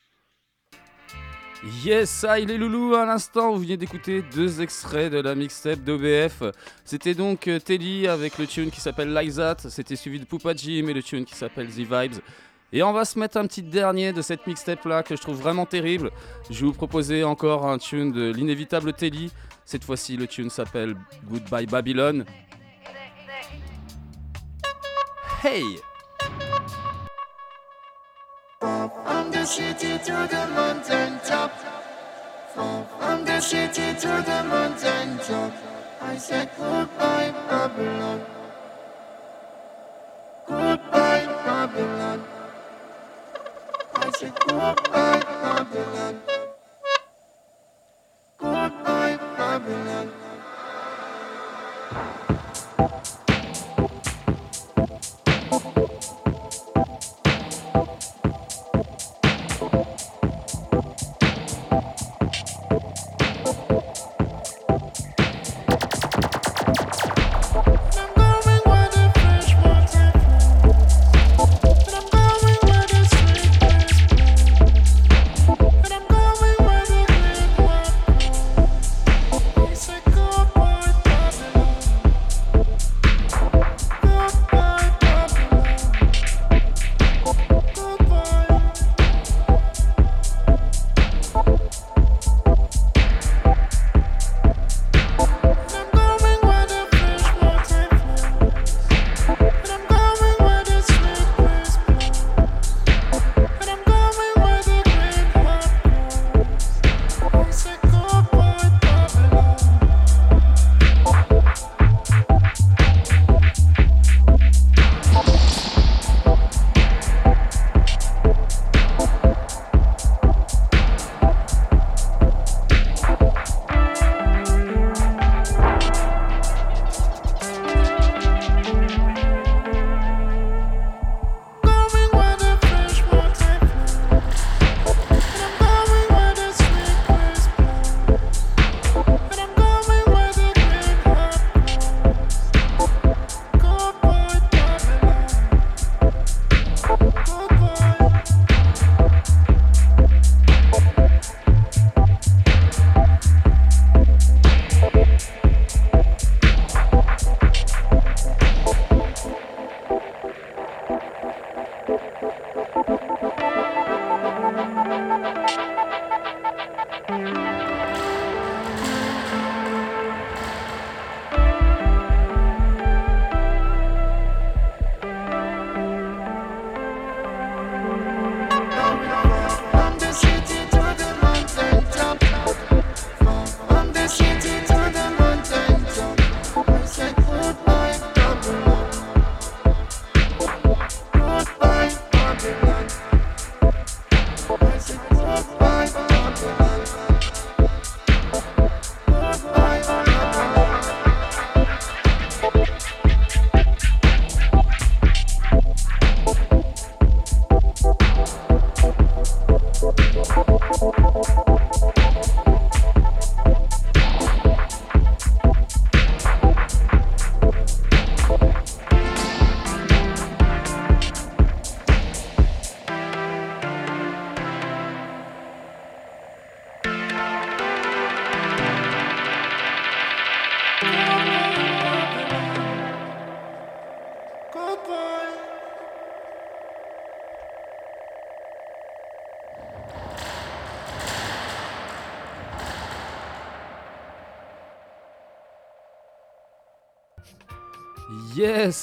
Yes, 1.84 2.10
ça, 2.10 2.39
il 2.39 2.49
est 2.49 2.58
loulou 2.58 2.95
à 2.95 3.06
l'instant. 3.06 3.52
Vous 3.52 3.60
venez 3.60 3.78
d'écouter 3.78 4.24
deux 4.34 4.62
extraits 4.62 5.12
de 5.12 5.20
la 5.20 5.36
mixtape 5.36 5.82
d'OBF. 5.82 6.41
C'était 6.84 7.14
donc 7.14 7.47
euh, 7.47 7.60
Telly 7.60 8.08
avec 8.08 8.39
le 8.39 8.47
tune 8.47 8.72
qui 8.72 8.82
s'appelle 8.82 9.14
Like 9.14 9.36
That. 9.36 9.58
C'était 9.70 9.95
suivi 9.95 10.20
de 10.20 10.26
Poupa 10.26 10.56
Jim 10.56 10.88
et 10.88 10.93
le 10.93 11.04
tune 11.04 11.24
qui 11.24 11.36
s'appelle 11.36 11.68
The 11.68 11.88
Vibes. 11.88 12.22
Et 12.74 12.82
on 12.82 12.93
va 12.93 13.06
se 13.06 13.20
mettre 13.20 13.38
un 13.38 13.45
petit 13.45 13.62
dernier 13.62 14.12
de 14.12 14.24
cette 14.24 14.47
mixtape 14.47 14.86
là 14.86 15.04
que 15.04 15.16
je 15.16 15.22
trouve 15.22 15.39
vraiment 15.39 15.68
terrible. 15.68 16.10
Je 16.49 16.62
vais 16.62 16.66
vous 16.66 16.74
proposer 16.74 17.24
encore 17.24 17.68
un 17.68 17.78
tune 17.78 18.12
de 18.12 18.32
l'inévitable 18.32 18.93
Telly. 18.93 19.32
Cette 19.66 19.84
fois-ci, 19.84 20.18
le 20.18 20.26
tune 20.26 20.49
s'appelle 20.49 20.95
Goodbye 21.30 21.68
Babylon. 21.68 22.26
Hey! 25.43 25.82
From 28.62 29.32
the 29.32 29.43
city 29.43 29.97
to 29.97 30.28
the 30.30 30.47
mountain 30.53 31.20
top. 31.26 31.51
From 32.53 33.26
the 33.26 33.39
city 33.41 33.95
to 33.99 34.24
the 34.24 34.43
mountain 34.43 35.18
top. 35.18 35.51
I 35.99 36.16
said 36.18 36.51
goodbye, 36.55 37.34
Babylon. 37.49 38.22
Goodbye, 40.45 41.26
Babylon. 41.43 42.24
I 43.95 44.12
said 44.12 44.34
goodbye, 44.47 45.22
Babylon. 45.22 46.31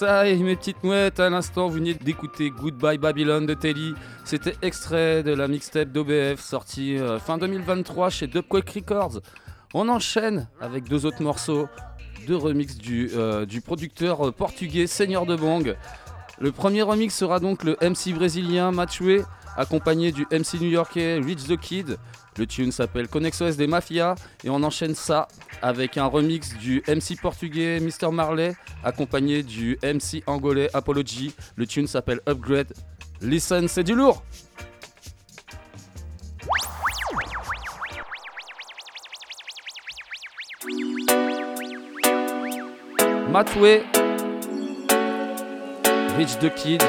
Aïe, 0.02 0.42
mes 0.42 0.54
petites 0.54 0.84
mouettes, 0.84 1.18
à 1.18 1.30
l'instant, 1.30 1.66
vous 1.66 1.74
venez 1.74 1.94
d'écouter 1.94 2.50
Goodbye 2.50 2.98
Babylon 2.98 3.46
de 3.46 3.54
Telly. 3.54 3.94
C'était 4.24 4.54
extrait 4.60 5.22
de 5.22 5.32
la 5.32 5.48
mixtape 5.48 5.92
d'OBF 5.92 6.40
sortie 6.40 6.98
euh, 6.98 7.18
fin 7.18 7.38
2023 7.38 8.10
chez 8.10 8.26
Dubquake 8.26 8.68
Records. 8.68 9.20
On 9.72 9.88
enchaîne 9.88 10.46
avec 10.60 10.84
deux 10.84 11.06
autres 11.06 11.22
morceaux, 11.22 11.68
deux 12.26 12.36
remixes 12.36 12.76
du, 12.76 13.10
euh, 13.14 13.46
du 13.46 13.62
producteur 13.62 14.28
euh, 14.28 14.30
portugais 14.30 14.86
Seigneur 14.86 15.24
de 15.24 15.36
Bang. 15.36 15.74
Le 16.38 16.52
premier 16.52 16.82
remix 16.82 17.14
sera 17.14 17.40
donc 17.40 17.64
le 17.64 17.76
MC 17.80 18.12
brésilien 18.12 18.72
Matchway, 18.72 19.22
accompagné 19.58 20.12
du 20.12 20.26
MC 20.30 20.60
new-yorkais 20.60 21.18
Rich 21.18 21.44
the 21.48 21.58
Kid. 21.58 21.98
Le 22.38 22.46
tune 22.46 22.70
s'appelle 22.70 23.08
Conexos 23.08 23.56
des 23.56 23.66
Mafia 23.66 24.14
et 24.44 24.50
on 24.50 24.62
enchaîne 24.62 24.94
ça 24.94 25.26
avec 25.60 25.98
un 25.98 26.06
remix 26.06 26.56
du 26.56 26.82
MC 26.86 27.20
portugais 27.20 27.80
Mr. 27.80 28.12
Marley, 28.12 28.54
accompagné 28.84 29.42
du 29.42 29.76
MC 29.82 30.22
angolais 30.26 30.70
Apology. 30.72 31.34
Le 31.56 31.66
tune 31.66 31.88
s'appelle 31.88 32.20
Upgrade. 32.28 32.72
Listen, 33.20 33.66
c'est 33.66 33.82
du 33.82 33.94
lourd! 33.94 34.22
Matway, 43.28 43.82
Rich 46.16 46.38
the 46.38 46.54
Kid, 46.54 46.82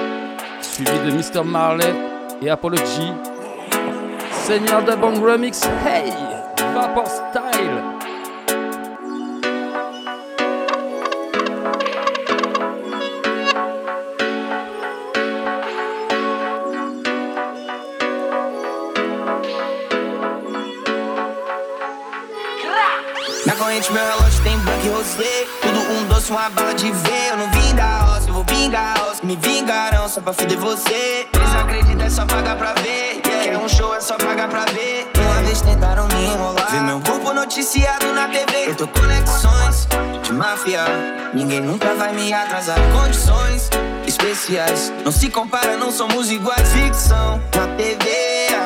suivi 0.61 0.91
de 1.05 1.11
Mr. 1.11 1.43
Marley 1.43 2.08
et 2.41 2.49
Apology. 2.49 3.13
Seigneur 4.31 4.81
de 4.83 4.95
Bang 4.95 5.23
Remix, 5.23 5.63
hey! 5.85 6.11
Vapor 6.73 7.05
Style! 7.07 7.99
Na 23.45 23.55
corrente 23.55 23.91
meu 23.91 24.03
relógio 24.03 24.43
tem 24.43 24.57
black 24.59 24.89
rosé 24.89 25.47
Tudo 25.61 25.79
um 25.79 26.03
doce, 26.07 26.31
uma 26.31 26.49
bala 26.49 26.73
de 26.73 26.91
V 26.91 27.09
Eu 27.29 27.37
não 27.37 27.51
vim 27.51 27.75
da 27.75 27.98
a 28.67 28.93
roça 28.99 29.21
Me 29.23 29.35
vingarão 29.35 30.07
só 30.09 30.21
pra 30.21 30.33
fuder 30.33 30.57
você. 30.57 31.27
Eles 31.33 31.55
acreditam, 31.55 32.05
é 32.05 32.09
só 32.09 32.25
pagar 32.25 32.57
pra 32.57 32.73
ver. 32.73 33.21
Quer 33.21 33.57
um 33.57 33.69
show, 33.69 33.95
é 33.95 34.01
só 34.01 34.17
pagar 34.17 34.49
pra 34.49 34.65
ver. 34.65 35.09
Uma 35.17 35.41
vez 35.43 35.61
tentaram 35.61 36.07
me 36.07 36.25
enrolar. 36.25 36.69
Ver 36.71 36.81
meu 36.81 36.99
corpo 36.99 37.33
noticiado 37.33 38.13
na 38.13 38.27
TV 38.27 38.69
Eu 38.69 38.75
tô 38.75 38.87
conexões 38.87 39.87
de 40.23 40.33
máfia. 40.33 40.83
Ninguém 41.33 41.61
nunca 41.61 41.93
vai 41.95 42.13
me 42.13 42.33
atrasar. 42.33 42.77
Condições 42.91 43.69
especiais. 44.05 44.91
Não 45.05 45.11
se 45.11 45.29
compara, 45.29 45.77
não 45.77 45.91
somos 45.91 46.29
iguais. 46.29 46.69
Ficção 46.69 47.41
na 47.55 47.67
TV 47.75 48.09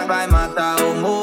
Vai 0.08 0.28
matar 0.28 0.76
morrer 0.82 1.04
Yeah. 1.04 1.23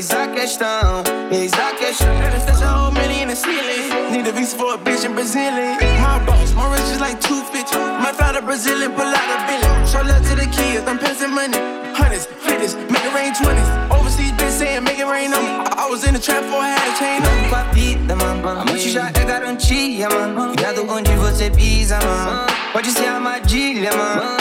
Eis 0.00 0.10
a 0.12 0.26
questão, 0.28 1.04
eis 1.30 1.52
a 1.52 1.74
questão. 1.74 2.08
There's 2.46 2.62
a 2.62 2.66
whole 2.66 2.90
million 2.90 3.24
in 3.24 3.28
the 3.28 3.36
ceiling. 3.36 4.10
Need 4.10 4.26
a 4.26 4.32
visa 4.32 4.56
for 4.56 4.72
a 4.72 4.78
bitch 4.78 5.04
in 5.04 5.12
Brazilian. 5.12 5.76
My 6.00 6.18
boss, 6.24 6.54
my 6.54 6.72
rich 6.72 6.88
is 6.88 7.00
like 7.00 7.20
250. 7.20 7.76
Might 8.00 8.16
fly 8.16 8.32
to 8.32 8.40
Brazil 8.40 8.82
and 8.82 8.96
pull 8.96 9.04
out 9.04 9.28
a 9.28 9.44
billion. 9.44 9.86
Show 9.86 10.00
love 10.00 10.24
to 10.24 10.36
the 10.36 10.48
kids, 10.56 10.88
I'm 10.88 10.98
passing 10.98 11.34
money. 11.34 11.58
Hundreds, 11.92 12.24
fifties, 12.24 12.76
make 12.88 13.04
it 13.04 13.12
rain 13.12 13.34
twenties. 13.34 13.68
Overseas 13.92 14.32
bitch 14.40 14.56
saying 14.56 14.84
make 14.84 14.98
it 14.98 15.04
rain 15.04 15.34
on 15.34 15.44
me. 15.44 15.68
I 15.76 15.86
was 15.90 16.02
in 16.08 16.14
the 16.14 16.18
trap 16.18 16.44
before 16.44 16.64
I 16.64 16.72
had 16.72 16.88
a 16.88 16.96
chain 16.96 17.20
on 17.20 17.50
com 17.50 17.56
a 17.60 17.64
vida, 17.74 18.16
mano. 18.16 18.48
A 18.48 18.64
morte 18.64 18.88
já 18.88 19.12
é 19.12 19.22
garantia, 19.22 20.08
mano. 20.08 20.46
Cuidado 20.46 20.80
onde 20.88 21.12
você 21.16 21.50
pisa, 21.50 21.98
mano. 22.00 22.46
Pode 22.72 22.90
ser 22.90 23.06
armadilha, 23.06 23.90
mano. 23.94 24.40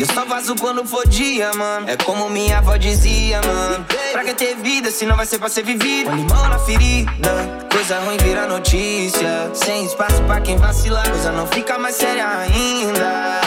Eu 0.00 0.06
só 0.06 0.24
faço 0.24 0.54
quando 0.56 0.82
for 0.86 1.06
dia, 1.06 1.52
mano. 1.52 1.86
É 1.88 1.94
como 1.94 2.30
minha 2.30 2.58
avó 2.58 2.76
dizia, 2.76 3.40
mano. 3.42 3.84
Pra 4.12 4.24
que 4.24 4.32
ter 4.32 4.56
vida 4.56 4.90
se 4.90 5.04
não 5.04 5.14
vai 5.14 5.26
ser 5.26 5.38
pra 5.38 5.50
ser 5.50 5.62
vivida? 5.62 6.10
Com 6.10 6.16
limão 6.16 6.48
na 6.48 6.58
ferida. 6.58 7.68
Coisa 7.70 8.00
ruim 8.00 8.16
vira 8.16 8.46
notícia. 8.46 9.50
Sem 9.52 9.84
espaço 9.84 10.22
pra 10.22 10.40
quem 10.40 10.56
vacilar. 10.56 11.06
Coisa 11.06 11.30
não 11.32 11.46
fica 11.48 11.78
mais 11.78 11.96
séria 11.96 12.26
ainda. 12.26 13.40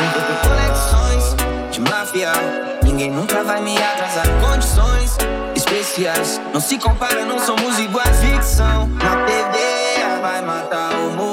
Conexões 0.43 1.35
de 1.71 1.81
máfia. 1.81 2.31
Ninguém 2.83 3.09
nunca 3.09 3.43
vai 3.43 3.59
me 3.59 3.75
atrasar. 3.75 4.27
Condições 4.47 5.17
especiais. 5.55 6.39
Não 6.53 6.61
se 6.61 6.77
compara, 6.77 7.25
não 7.25 7.39
somos 7.39 7.79
iguais. 7.79 8.19
Ficção 8.19 8.87
na 8.87 9.25
TV 9.25 10.21
vai 10.21 10.41
matar 10.43 10.93
ou 10.97 11.11
morrer. 11.13 11.32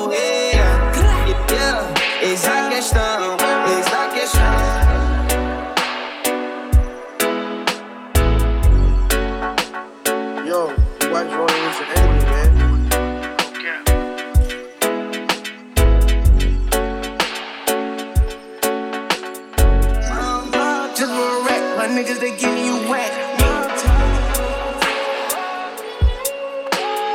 My 21.90 22.02
niggas 22.02 22.20
they 22.20 22.36
giving 22.36 22.64
you 22.64 22.76
whack. 22.88 23.10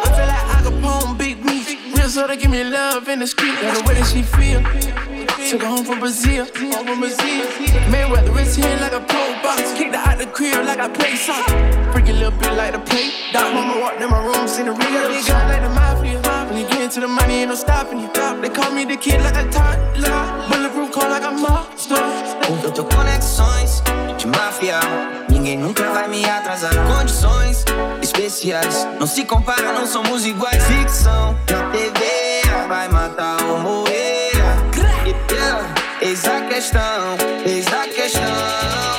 I 0.03 0.07
feel 0.15 0.27
like 0.27 0.45
Al 0.53 0.63
Capone, 0.65 1.17
big 1.17 1.43
meat. 1.45 1.77
Real 1.95 2.09
so 2.09 2.27
they 2.27 2.37
give 2.37 2.51
me 2.51 2.63
love 2.63 3.07
in 3.07 3.19
the 3.19 3.27
street. 3.27 3.55
Got 3.61 3.77
the 3.77 3.83
way 3.87 3.95
that 3.95 4.07
she 4.07 4.21
feel. 4.21 4.61
Took 5.49 5.61
her 5.61 5.67
home 5.67 5.85
from 5.85 5.99
Brazil, 5.99 6.45
home 6.45 6.85
from 6.85 6.99
Brazil. 6.99 7.45
Mayweather 7.91 8.35
wrist 8.35 8.57
here 8.57 8.77
like 8.81 8.93
a 8.93 8.99
pro 8.99 9.33
box. 9.43 9.73
Kicked 9.73 9.95
her 9.95 10.01
out 10.11 10.17
the 10.17 10.25
crib 10.25 10.65
like 10.65 10.79
I 10.79 10.89
play 10.89 11.15
soccer. 11.15 11.91
Freaky 11.91 12.13
little 12.13 12.31
bit 12.31 12.53
like 12.53 12.73
the 12.73 12.79
play. 12.79 13.11
Dog 13.31 13.53
mama 13.53 13.79
walked 13.79 14.01
in 14.01 14.09
my 14.09 14.23
room, 14.25 14.47
seen 14.47 14.65
the 14.65 14.71
real. 14.71 15.07
They 15.09 15.23
got 15.23 15.47
like 15.47 15.61
the 15.61 15.69
mafia. 15.69 16.24
When 16.55 16.63
you 16.63 16.69
get 16.69 16.83
into 16.83 17.01
the 17.01 17.07
money, 17.09 17.39
ain't 17.39 17.49
no 17.49 17.55
stopping 17.55 17.99
you. 17.99 18.09
They 18.41 18.47
call 18.47 18.71
me 18.71 18.85
the 18.85 18.95
kid 18.95 19.19
like 19.19 19.35
a 19.35 19.43
toddler. 19.51 20.47
Bulletproof 20.47 20.89
call 20.89 21.09
like 21.09 21.25
a 21.25 21.31
monster. 21.31 21.97
Eu 22.63 22.71
tô 22.71 22.85
conexões 22.85 23.83
de 24.17 24.25
máfia. 24.27 24.79
Ninguém 25.27 25.57
nunca 25.57 25.83
vai 25.91 26.07
me 26.07 26.23
atrasar. 26.23 26.71
Condições 26.87 27.65
especiais. 28.01 28.87
Não 28.97 29.05
se 29.05 29.25
compara, 29.25 29.73
não 29.73 29.85
somos 29.85 30.25
iguais. 30.25 30.63
Ficção 30.63 31.35
na 31.51 31.69
TV 31.71 32.41
vai 32.69 32.87
matar 32.87 33.43
ou 33.43 33.59
morrer. 33.59 34.31
Yeah. 34.33 35.73
Eis 35.99 36.23
a 36.23 36.39
questão, 36.39 37.17
eis 37.45 37.67
a 37.67 37.85
questão. 37.89 38.94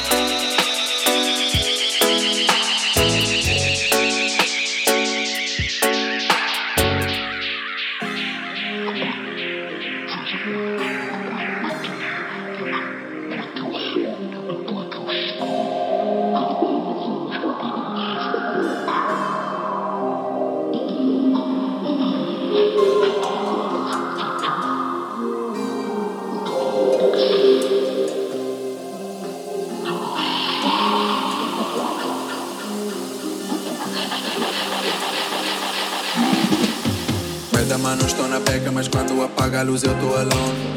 Quando 38.96 39.22
apaga 39.22 39.60
a 39.60 39.62
luz 39.62 39.82
eu 39.82 39.94
tô 40.00 40.06
alone. 40.14 40.74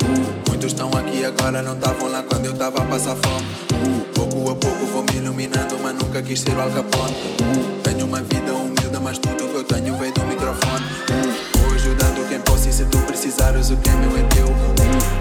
Muitos 0.50 0.74
estão 0.74 0.90
aqui 0.90 1.24
agora, 1.24 1.62
não 1.64 1.74
estavam 1.74 2.12
lá 2.12 2.22
quando 2.22 2.48
eu 2.48 2.54
tava 2.54 2.82
a 2.82 2.86
passar 2.86 3.16
fome. 3.16 3.48
Pouco 4.14 4.52
a 4.52 4.56
pouco 4.56 4.86
vou 4.88 5.04
me 5.04 5.20
iluminando, 5.20 5.78
mas 5.82 5.94
nunca 5.94 6.22
quis 6.22 6.42
ser 6.42 6.54
o 6.54 6.60
Al 6.60 6.70
Capone. 6.70 7.16
Tenho 7.82 8.06
uma 8.06 8.22
vida 8.22 8.54
humilde, 8.54 9.00
mas 9.02 9.18
tudo 9.20 9.48
que 9.48 9.56
eu 9.56 9.64
tenho 9.64 9.96
veio 9.96 10.14
do 10.14 10.22
microfone. 10.26 10.86
Vou 11.62 11.74
ajudando 11.74 12.28
quem 12.28 12.42
possa 12.42 12.68
e 12.68 12.74
se 12.74 12.84
tu 12.86 12.98
precisares, 13.00 13.70
o 13.70 13.78
que 13.78 13.90
é 13.90 13.94
meu 13.94 14.18
é 14.18 14.24
teu. 14.24 14.48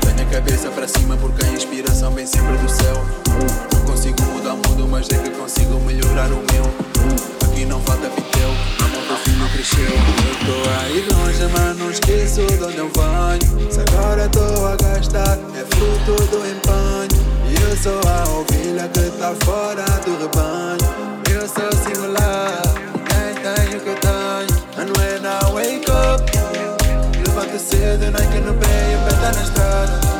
Tenho 0.01 0.28
a 0.28 0.32
cabeça 0.32 0.68
para 0.70 0.88
cima 0.88 1.16
porque 1.18 1.44
a 1.44 1.49
inspiração 1.51 2.11
vem 2.11 2.26
sempre 2.26 2.57
do 2.57 2.68
céu. 2.68 2.96
Não 3.74 3.80
consigo 3.82 4.20
mudar 4.22 4.55
o 4.55 4.57
mundo, 4.57 4.88
mas 4.90 5.09
é 5.11 5.18
que 5.18 5.30
consigo 5.30 5.78
melhorar 5.86 6.32
o 6.32 6.42
meu. 6.53 6.64
Aqui 7.49 7.64
não 7.64 7.80
falta 7.82 8.09
pitel, 8.09 8.51
não 9.09 9.16
meu 9.16 9.16
filho 9.16 9.48
cresceu. 9.50 9.84
Eu 9.84 10.34
tô 10.44 10.70
aí 10.80 11.00
longe, 11.12 11.52
mas 11.52 11.76
não 11.78 11.90
esqueço 11.90 12.46
de 12.46 12.64
onde 12.64 12.76
eu 12.76 12.90
venho. 12.90 13.72
Se 13.72 13.80
agora 13.80 14.28
tô 14.28 14.66
a 14.66 14.76
gastar, 14.76 15.38
é 15.54 15.64
fruto 15.74 16.22
do 16.26 16.38
empenho. 16.46 17.28
E 17.48 17.54
eu 17.54 17.76
sou 17.76 18.00
a 18.06 18.28
ovelha 18.38 18.88
que 18.88 19.11
tá 19.18 19.34
fora 19.44 19.84
do 20.04 20.18
rebanho. 20.18 20.78
Eu 21.30 21.48
sou 21.48 21.72
singular, 21.82 22.62
nem 23.09 23.34
tenho 23.42 23.78
o 23.78 23.80
que 23.80 23.88
eu 23.88 23.96
tenho. 23.96 24.59
And 24.76 24.92
when 24.98 25.24
I 25.24 25.52
wake 25.52 25.90
up, 25.90 26.22
levanto 27.16 27.59
cedo, 27.59 28.11
nem 28.11 28.30
que 28.30 28.40
no 28.40 28.54
pé, 28.54 28.96
o 28.96 29.09
pé 29.09 29.16
tá 29.16 29.32
na 29.32 29.42
estrada. 29.42 30.18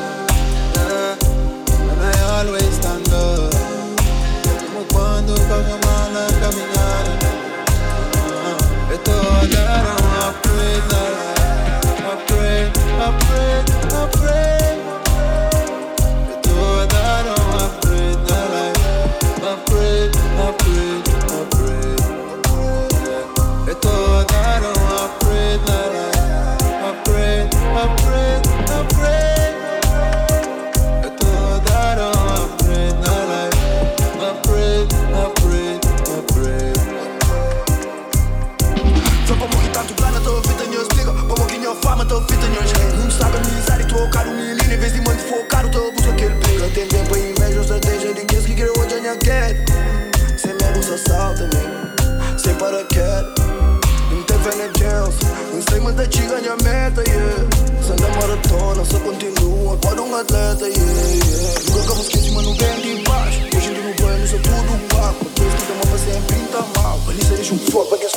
atinge 56.09 56.49
a 56.49 56.57
meta, 56.65 57.03
yeah. 57.07 57.45
Sai 57.87 57.97
da 57.97 58.09
maratona, 58.09 58.85
só 58.85 58.99
continua, 59.01 59.77
quase 59.77 60.01
um 60.01 60.17
atleta, 60.17 60.65
yeah, 60.65 60.81
yeah. 60.81 61.61
Nunca 61.69 61.83
acabo 61.85 62.01
esqueci, 62.01 62.31
mas 62.31 62.45
não 62.45 62.55
vem 62.55 62.81
de 62.81 63.03
baixo. 63.05 63.41
Hoje 63.57 63.69
ando 63.69 63.83
no 63.83 63.95
banho, 63.95 64.29
sou 64.29 64.41
tudo 64.41 64.89
paco. 64.89 65.25
Deus 65.37 65.55
que 65.55 65.63
tomava 65.67 65.99
sempre 65.99 66.35
pinta 66.35 66.59
tá 66.59 66.81
mal. 66.81 67.01
Ali 67.09 67.23
se 67.23 67.35
deixa 67.35 67.55
um 67.55 67.59
fogo, 67.59 67.87
porque 67.87 68.09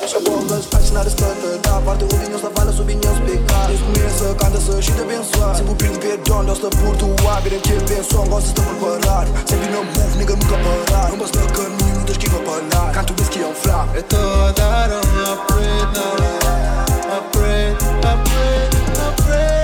Deixa 0.00 0.20
bolas, 0.20 0.68
assinar 0.74 1.06
as 1.06 1.14
plantas. 1.14 1.60
Da 1.60 1.80
parte, 1.80 2.04
o 2.04 2.08
vinho, 2.08 2.34
essa 2.34 2.50
fala, 2.50 2.72
subi, 2.72 2.94
não 2.94 3.00
pecados. 3.00 3.20
pegar. 3.30 3.66
Deus 3.66 3.80
começa, 3.80 4.34
canta, 4.34 4.60
se 4.60 4.70
a 4.70 5.02
abençoar. 5.02 5.56
Sempre 5.56 5.72
o 5.72 5.76
pedindo 5.76 5.98
perdão, 5.98 6.44
Deus 6.44 6.58
por 6.58 6.96
tua. 6.96 7.36
a 7.36 7.42
que 7.42 7.92
benção, 7.92 8.26
gosta 8.26 8.48
de 8.48 8.60
preparar. 8.60 9.26
Sempre 9.46 9.68
não 9.68 9.84
move, 9.84 10.16
nigga, 10.16 10.34
nunca 10.34 10.56
parar. 10.56 11.10
Não 11.10 11.18
basta 11.18 11.38
caminho, 11.38 11.94
não 11.96 12.04
que 12.04 12.26
ir 12.26 12.30
parar. 12.30 12.92
Canto, 12.92 13.12
diz 13.14 13.28
que 13.28 13.42
é 13.42 13.46
um 13.46 13.54
fraco. 13.54 13.96
É 13.96 14.02
toda 14.02 14.64
a 14.64 15.36
preta, 15.46 16.22
né? 16.22 16.37
I 18.10 18.16
pray, 18.24 18.70
I 19.02 19.14
pray. 19.18 19.57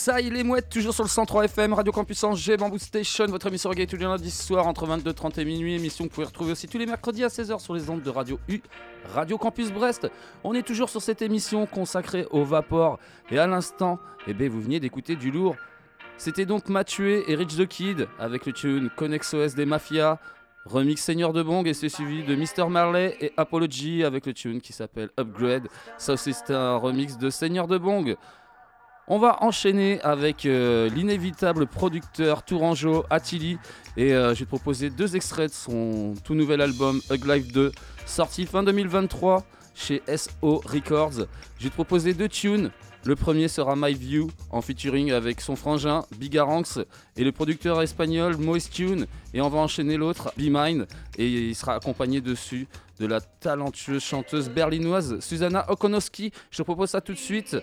Ça 0.00 0.18
il 0.18 0.34
est 0.34 0.42
mouette, 0.42 0.70
toujours 0.70 0.94
sur 0.94 1.04
le 1.04 1.10
103 1.10 1.44
FM, 1.44 1.74
Radio 1.74 1.92
Campus 1.92 2.24
Angers, 2.24 2.56
Bamboo 2.56 2.78
Station, 2.78 3.26
votre 3.26 3.48
émission 3.48 3.68
reggae 3.68 3.86
tous 3.86 3.96
les 3.96 4.04
lundis 4.04 4.30
soir 4.30 4.66
entre 4.66 4.86
22h30 4.86 5.38
et 5.38 5.44
minuit, 5.44 5.74
émission 5.74 6.04
que 6.04 6.08
vous 6.08 6.14
pouvez 6.14 6.26
retrouver 6.26 6.52
aussi 6.52 6.66
tous 6.68 6.78
les 6.78 6.86
mercredis 6.86 7.22
à 7.22 7.28
16h 7.28 7.58
sur 7.58 7.74
les 7.74 7.90
ondes 7.90 8.00
de 8.00 8.08
Radio 8.08 8.40
U, 8.48 8.62
Radio 9.12 9.36
Campus 9.36 9.70
Brest. 9.70 10.10
On 10.42 10.54
est 10.54 10.62
toujours 10.62 10.88
sur 10.88 11.02
cette 11.02 11.20
émission 11.20 11.66
consacrée 11.66 12.26
au 12.30 12.44
vapor 12.44 12.98
et 13.30 13.38
à 13.38 13.46
l'instant, 13.46 13.98
eh 14.26 14.32
ben, 14.32 14.48
vous 14.48 14.62
veniez 14.62 14.80
d'écouter 14.80 15.16
du 15.16 15.30
lourd. 15.30 15.54
C'était 16.16 16.46
donc 16.46 16.70
Mathieu 16.70 17.28
et 17.28 17.34
Rich 17.34 17.58
the 17.58 17.68
Kid 17.68 18.08
avec 18.18 18.46
le 18.46 18.54
tune 18.54 18.88
Connex 18.96 19.34
OS 19.34 19.54
des 19.54 19.66
Mafias, 19.66 20.18
remix 20.64 21.02
Seigneur 21.02 21.34
de 21.34 21.42
Bong 21.42 21.66
et 21.66 21.74
c'est 21.74 21.90
suivi 21.90 22.22
de 22.22 22.34
Mr. 22.34 22.70
Marley 22.70 23.18
et 23.20 23.32
Apology 23.36 24.02
avec 24.04 24.24
le 24.24 24.32
tune 24.32 24.62
qui 24.62 24.72
s'appelle 24.72 25.10
Upgrade. 25.18 25.68
Ça 25.98 26.14
aussi 26.14 26.32
c'est 26.32 26.54
un 26.54 26.76
remix 26.76 27.18
de 27.18 27.28
Seigneur 27.28 27.66
de 27.66 27.76
Bong. 27.76 28.16
On 29.12 29.18
va 29.18 29.42
enchaîner 29.42 30.00
avec 30.02 30.46
euh, 30.46 30.88
l'inévitable 30.88 31.66
producteur 31.66 32.44
tourangeau 32.44 33.04
Attili 33.10 33.58
et 33.96 34.12
euh, 34.14 34.34
je 34.34 34.38
vais 34.38 34.44
te 34.44 34.50
proposer 34.50 34.88
deux 34.88 35.16
extraits 35.16 35.50
de 35.50 35.52
son 35.52 36.14
tout 36.22 36.36
nouvel 36.36 36.60
album 36.60 37.00
Hug 37.10 37.26
Life 37.26 37.52
2 37.52 37.72
sorti 38.06 38.46
fin 38.46 38.62
2023 38.62 39.44
chez 39.74 40.00
SO 40.16 40.62
Records. 40.64 41.26
Je 41.58 41.64
vais 41.64 41.70
te 41.70 41.74
proposer 41.74 42.14
deux 42.14 42.28
tunes. 42.28 42.70
Le 43.04 43.16
premier 43.16 43.48
sera 43.48 43.74
My 43.74 43.94
View 43.94 44.30
en 44.50 44.62
featuring 44.62 45.10
avec 45.10 45.40
son 45.40 45.56
frangin 45.56 46.04
Bigaranx 46.16 46.78
et 47.16 47.24
le 47.24 47.32
producteur 47.32 47.82
espagnol 47.82 48.36
Moist 48.36 48.72
Tune 48.72 49.08
et 49.34 49.40
on 49.40 49.48
va 49.48 49.58
enchaîner 49.58 49.96
l'autre 49.96 50.32
Be 50.36 50.50
Mine 50.50 50.86
et 51.18 51.26
il 51.26 51.56
sera 51.56 51.74
accompagné 51.74 52.20
dessus 52.20 52.68
de 53.00 53.06
la 53.06 53.20
talentueuse 53.20 54.04
chanteuse 54.04 54.48
berlinoise 54.50 55.18
Susanna 55.18 55.68
Okonowski. 55.68 56.30
Je 56.52 56.58
te 56.58 56.62
propose 56.62 56.90
ça 56.90 57.00
tout 57.00 57.14
de 57.14 57.18
suite. 57.18 57.56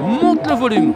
Monte 0.00 0.46
le 0.46 0.54
volume. 0.54 0.94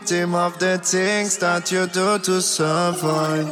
Victim 0.00 0.34
of 0.34 0.58
the 0.58 0.78
things 0.78 1.36
that 1.38 1.70
you 1.70 1.86
do 1.86 2.18
to 2.20 2.40
survive. 2.40 3.46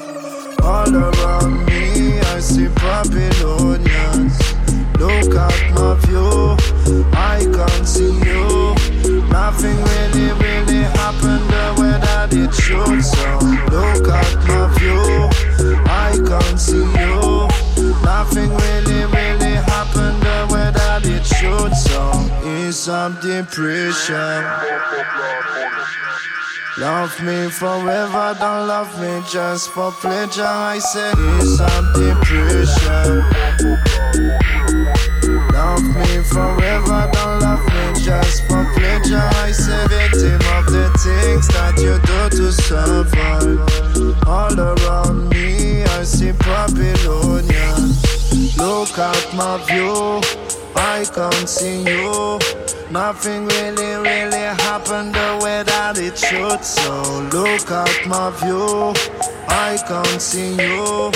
All 0.64 0.96
around 0.96 1.66
me, 1.66 2.18
I 2.20 2.40
see 2.40 2.68
Babylonians. 2.68 4.34
Look 4.96 5.34
at 5.36 5.60
my 5.76 5.94
view, 6.06 6.56
I 7.12 7.44
can't 7.52 7.86
see 7.86 8.16
you. 8.24 8.74
Nothing 9.28 9.76
really, 9.92 10.32
really 10.40 10.82
happened 10.96 11.44
the 11.52 11.66
way 11.78 11.94
that 12.00 12.32
it 12.32 12.54
should. 12.54 13.04
So 13.04 13.28
look 13.68 14.08
at 14.08 14.34
my 14.48 14.72
view, 14.78 15.28
I 15.84 16.16
can't 16.26 16.58
see 16.58 16.88
you. 16.96 17.46
Nothing 18.02 18.50
really, 18.56 19.04
really 19.04 19.54
happened 19.68 20.22
the 20.22 20.48
way 20.50 20.70
that 20.72 21.04
it 21.04 21.26
should. 21.26 21.76
So 21.76 22.10
is 22.42 22.78
some 22.80 23.18
depression. 23.20 24.44
Love 26.78 27.20
me 27.24 27.50
forever, 27.50 28.36
don't 28.38 28.68
love 28.68 29.00
me 29.00 29.20
just 29.28 29.70
for 29.70 29.90
pleasure. 29.90 30.44
I 30.44 30.78
say 30.78 31.10
it's 31.12 31.56
some 31.56 31.92
depression. 31.92 33.24
Love 35.52 35.82
me 35.82 36.22
forever, 36.22 37.10
don't 37.12 37.40
love 37.40 37.66
me 37.66 38.00
just 38.00 38.46
for 38.46 38.64
pleasure. 38.76 39.28
I 39.42 39.50
say 39.50 39.88
victim 39.88 40.40
of 40.54 40.66
the 40.70 40.88
things 41.02 41.48
that 41.48 41.74
you 41.78 41.98
do 42.06 42.28
to 42.36 42.52
survive. 42.52 43.58
All 44.28 44.60
around 44.60 45.30
me, 45.30 45.82
I 45.82 46.04
see 46.04 46.30
Babylonians. 46.30 47.98
Look 48.56 48.96
at 48.98 49.34
my 49.34 49.58
view, 49.66 50.20
I 50.78 51.04
can't 51.14 51.48
see 51.48 51.82
you. 51.82 52.38
Nothing 52.90 53.46
really, 53.46 53.96
really 53.96 54.46
happened 54.64 55.14
the 55.14 55.38
way 55.42 55.62
that 55.64 55.98
it 55.98 56.16
should. 56.16 56.64
So 56.64 57.02
look 57.32 57.70
at 57.70 58.06
my 58.06 58.30
view, 58.40 58.94
I 59.48 59.76
can't 59.86 60.22
see 60.22 60.54
you. 60.54 61.12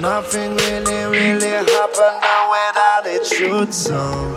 Nothing 0.00 0.56
really, 0.56 1.04
really 1.06 1.48
happened 1.48 2.20
the 2.26 2.36
way 2.50 2.68
that 2.74 3.06
it 3.06 3.24
should. 3.24 3.72
So. 3.72 4.34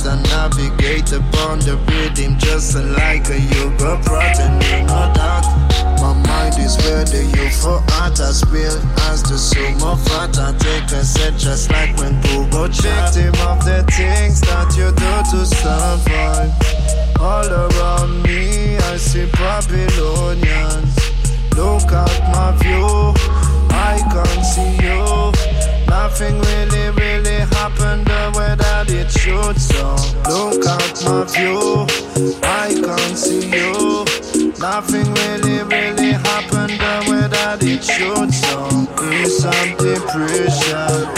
And 0.00 0.22
navigate 0.24 1.12
upon 1.12 1.58
the 1.60 1.76
rhythm, 1.88 2.38
just 2.38 2.74
like 2.96 3.28
a 3.28 3.38
yoga 3.38 4.00
protein, 4.04 4.58
no 4.86 5.12
doubt. 5.12 5.44
My 6.00 6.14
mind 6.26 6.56
is 6.58 6.76
where 6.78 7.04
the 7.04 7.22
UFO 7.36 7.84
art 8.00 8.18
as 8.18 8.42
real 8.48 8.78
as 9.10 9.22
the 9.22 9.36
sum 9.36 9.76
of 9.82 10.00
art. 10.12 10.38
I 10.38 10.52
take 10.56 10.90
a 10.92 11.04
set 11.04 11.36
just 11.36 11.70
like 11.70 11.94
when 11.98 12.20
Google 12.22 12.68
victim 12.68 13.34
of 13.46 13.64
the 13.64 13.84
things 13.92 14.40
that 14.40 14.74
you 14.76 14.88
do 14.96 15.12
to 15.30 15.44
survive. 15.44 16.50
All 17.20 17.46
around 17.46 18.22
me, 18.22 18.76
I 18.78 18.96
see 18.96 19.26
Babylonians. 19.32 20.96
Look 21.54 21.92
at 21.92 22.18
my 22.32 22.56
view, 22.62 23.12
I 23.70 24.00
can't 24.10 24.44
see 24.44 24.86
you. 24.86 25.51
Nothing 25.88 26.40
really, 26.40 26.90
really 26.90 27.38
happened 27.56 28.06
the 28.06 28.32
way 28.36 28.54
that 28.56 28.90
it 28.90 29.10
should. 29.10 29.58
So 29.60 29.96
look 30.28 30.66
at 30.66 31.02
my 31.04 31.24
view, 31.24 31.86
I 32.42 32.74
can't 32.74 33.16
see 33.16 33.48
you. 33.48 34.04
Nothing 34.58 35.12
really, 35.14 35.62
really 35.62 36.12
happened 36.12 36.78
the 36.78 37.04
way 37.10 37.26
that 37.28 37.62
it 37.62 37.84
should. 37.84 38.32
So 38.32 38.68
it's 39.00 39.38
some 39.42 39.76
depression. 39.76 41.08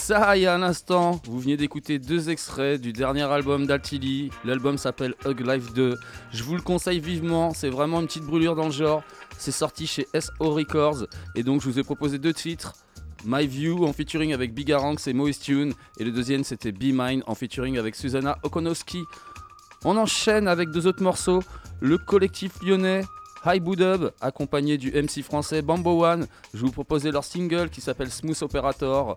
Yes, 0.00 0.06
ça 0.06 0.36
y 0.36 0.46
a 0.46 0.54
un 0.54 0.62
instant, 0.62 1.20
vous 1.24 1.40
venez 1.40 1.56
d'écouter 1.56 1.98
deux 1.98 2.30
extraits 2.30 2.80
du 2.80 2.92
dernier 2.92 3.22
album 3.22 3.66
d'Altili. 3.66 4.30
L'album 4.44 4.78
s'appelle 4.78 5.14
Hug 5.26 5.40
Life 5.40 5.72
2. 5.74 5.98
Je 6.32 6.42
vous 6.42 6.54
le 6.54 6.62
conseille 6.62 7.00
vivement, 7.00 7.52
c'est 7.52 7.68
vraiment 7.68 8.00
une 8.00 8.06
petite 8.06 8.24
brûlure 8.24 8.54
dans 8.54 8.66
le 8.66 8.72
genre. 8.72 9.02
C'est 9.38 9.52
sorti 9.52 9.86
chez 9.86 10.06
SO 10.18 10.50
Records 10.50 11.06
et 11.34 11.42
donc 11.42 11.60
je 11.60 11.68
vous 11.68 11.78
ai 11.78 11.82
proposé 11.82 12.18
deux 12.18 12.32
titres. 12.32 12.74
My 13.24 13.46
View 13.46 13.84
en 13.84 13.92
featuring 13.92 14.32
avec 14.32 14.54
Big 14.54 14.72
Aranx 14.72 15.06
et 15.06 15.12
Moist 15.12 15.42
Tune 15.42 15.74
et 15.98 16.04
le 16.04 16.12
deuxième 16.12 16.44
c'était 16.44 16.72
Be 16.72 16.92
Mine 16.92 17.22
en 17.26 17.34
featuring 17.34 17.78
avec 17.78 17.94
Susanna 17.94 18.38
Okonowski. 18.42 19.04
On 19.84 19.96
enchaîne 19.96 20.48
avec 20.48 20.70
deux 20.70 20.86
autres 20.86 21.02
morceaux. 21.02 21.42
Le 21.80 21.98
collectif 21.98 22.62
lyonnais 22.62 23.02
High 23.44 23.62
Dub 23.62 24.10
accompagné 24.20 24.78
du 24.78 24.92
MC 24.92 25.22
français 25.22 25.62
Bambo 25.62 26.04
One. 26.04 26.26
Je 26.54 26.60
vous 26.60 26.72
proposais 26.72 27.10
leur 27.10 27.24
single 27.24 27.70
qui 27.70 27.80
s'appelle 27.80 28.10
Smooth 28.10 28.42
Operator. 28.42 29.14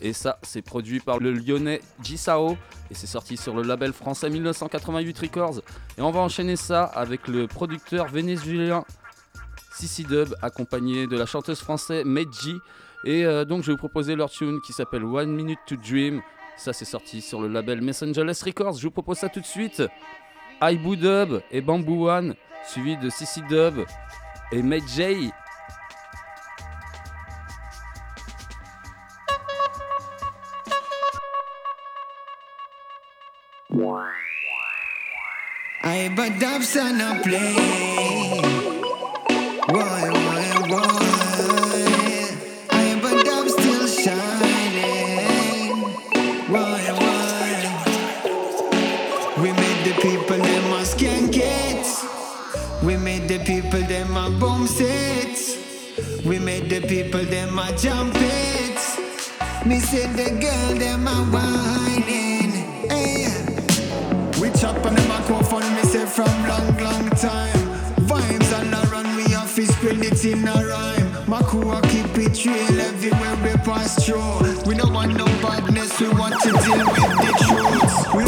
Et 0.00 0.12
ça, 0.12 0.38
c'est 0.42 0.62
produit 0.62 1.00
par 1.00 1.18
le 1.18 1.32
lyonnais 1.32 1.80
Jisao. 2.02 2.56
Et 2.90 2.94
c'est 2.94 3.06
sorti 3.06 3.36
sur 3.36 3.54
le 3.54 3.62
label 3.62 3.92
français 3.92 4.30
1988 4.30 5.18
Records. 5.18 5.60
Et 5.98 6.02
on 6.02 6.10
va 6.10 6.20
enchaîner 6.20 6.56
ça 6.56 6.84
avec 6.84 7.28
le 7.28 7.46
producteur 7.46 8.06
vénézuélien 8.08 8.84
Sissi 9.72 10.04
Dub, 10.04 10.34
accompagné 10.40 11.06
de 11.06 11.16
la 11.16 11.26
chanteuse 11.26 11.60
française 11.60 12.04
Meiji. 12.04 12.56
Et 13.04 13.24
euh, 13.24 13.44
donc, 13.44 13.62
je 13.62 13.66
vais 13.66 13.72
vous 13.72 13.78
proposer 13.78 14.16
leur 14.16 14.30
tune 14.30 14.60
qui 14.60 14.72
s'appelle 14.72 15.04
One 15.04 15.34
Minute 15.34 15.58
to 15.66 15.76
Dream. 15.76 16.22
Ça, 16.56 16.72
c'est 16.72 16.86
sorti 16.86 17.20
sur 17.20 17.40
le 17.40 17.48
label 17.48 17.82
Messengerless 17.82 18.42
Records. 18.42 18.78
Je 18.78 18.84
vous 18.84 18.90
propose 18.90 19.18
ça 19.18 19.28
tout 19.28 19.40
de 19.40 19.46
suite. 19.46 19.82
Aibu 20.62 20.96
Dub 20.96 21.40
et 21.50 21.60
Bamboo 21.60 22.08
One, 22.08 22.34
suivi 22.66 22.96
de 22.96 23.10
Sissi 23.10 23.42
Dub 23.42 23.84
et 24.52 24.62
Meiji. 24.62 25.30
Ay, 35.84 36.08
badabsa 36.16 36.96
na 36.96 37.20
play. 37.20 38.40
Why, 39.68 40.08
why, 40.16 40.44
why? 40.72 41.04
a 42.72 42.96
badab 43.04 43.44
still 43.52 43.84
shining. 43.86 45.92
Why, 46.48 46.80
why? 46.96 47.52
We 49.42 49.52
made 49.52 49.84
the 49.84 49.92
people 50.00 50.38
them 50.40 50.72
a 50.72 50.80
skank 50.80 51.36
it. 51.36 51.84
We 52.82 52.96
made 52.96 53.28
the 53.28 53.40
people 53.44 53.82
them 53.82 54.16
a 54.16 54.30
bomb 54.40 54.66
it. 54.80 55.36
We 56.24 56.38
made 56.38 56.70
the 56.70 56.80
people 56.80 57.24
them 57.24 57.58
a 57.58 57.76
jump 57.76 58.14
it. 58.16 58.80
Me 59.66 59.80
said 59.80 60.16
the 60.16 60.30
girl 60.40 60.78
them 60.78 61.06
a 61.06 61.24
whining 61.28 62.25
top 64.66 64.84
of 64.84 64.96
the 64.96 65.08
microphone, 65.08 65.74
me 65.76 65.82
say 65.82 66.04
from 66.06 66.34
long, 66.48 66.68
long 66.78 67.08
time. 67.10 67.62
Vibes 68.10 68.50
all 68.58 68.72
around, 68.90 69.16
we 69.16 69.30
have 69.30 69.54
to 69.54 70.02
it 70.02 70.24
in 70.24 70.48
a 70.48 70.54
rhyme. 70.70 71.08
Makua 71.28 71.80
keep 71.82 72.10
it 72.18 72.36
real 72.44 72.80
everywhere 72.80 73.36
we 73.44 73.52
pass 73.62 74.04
through. 74.04 74.66
We 74.66 74.74
don't 74.74 74.92
want 74.92 75.14
no 75.14 75.26
badness, 75.44 76.00
we 76.00 76.08
want 76.08 76.34
to 76.42 76.50
deal 76.66 76.86
with 76.94 77.14
the 77.22 77.32
truth. 77.46 77.94
We 78.16 78.24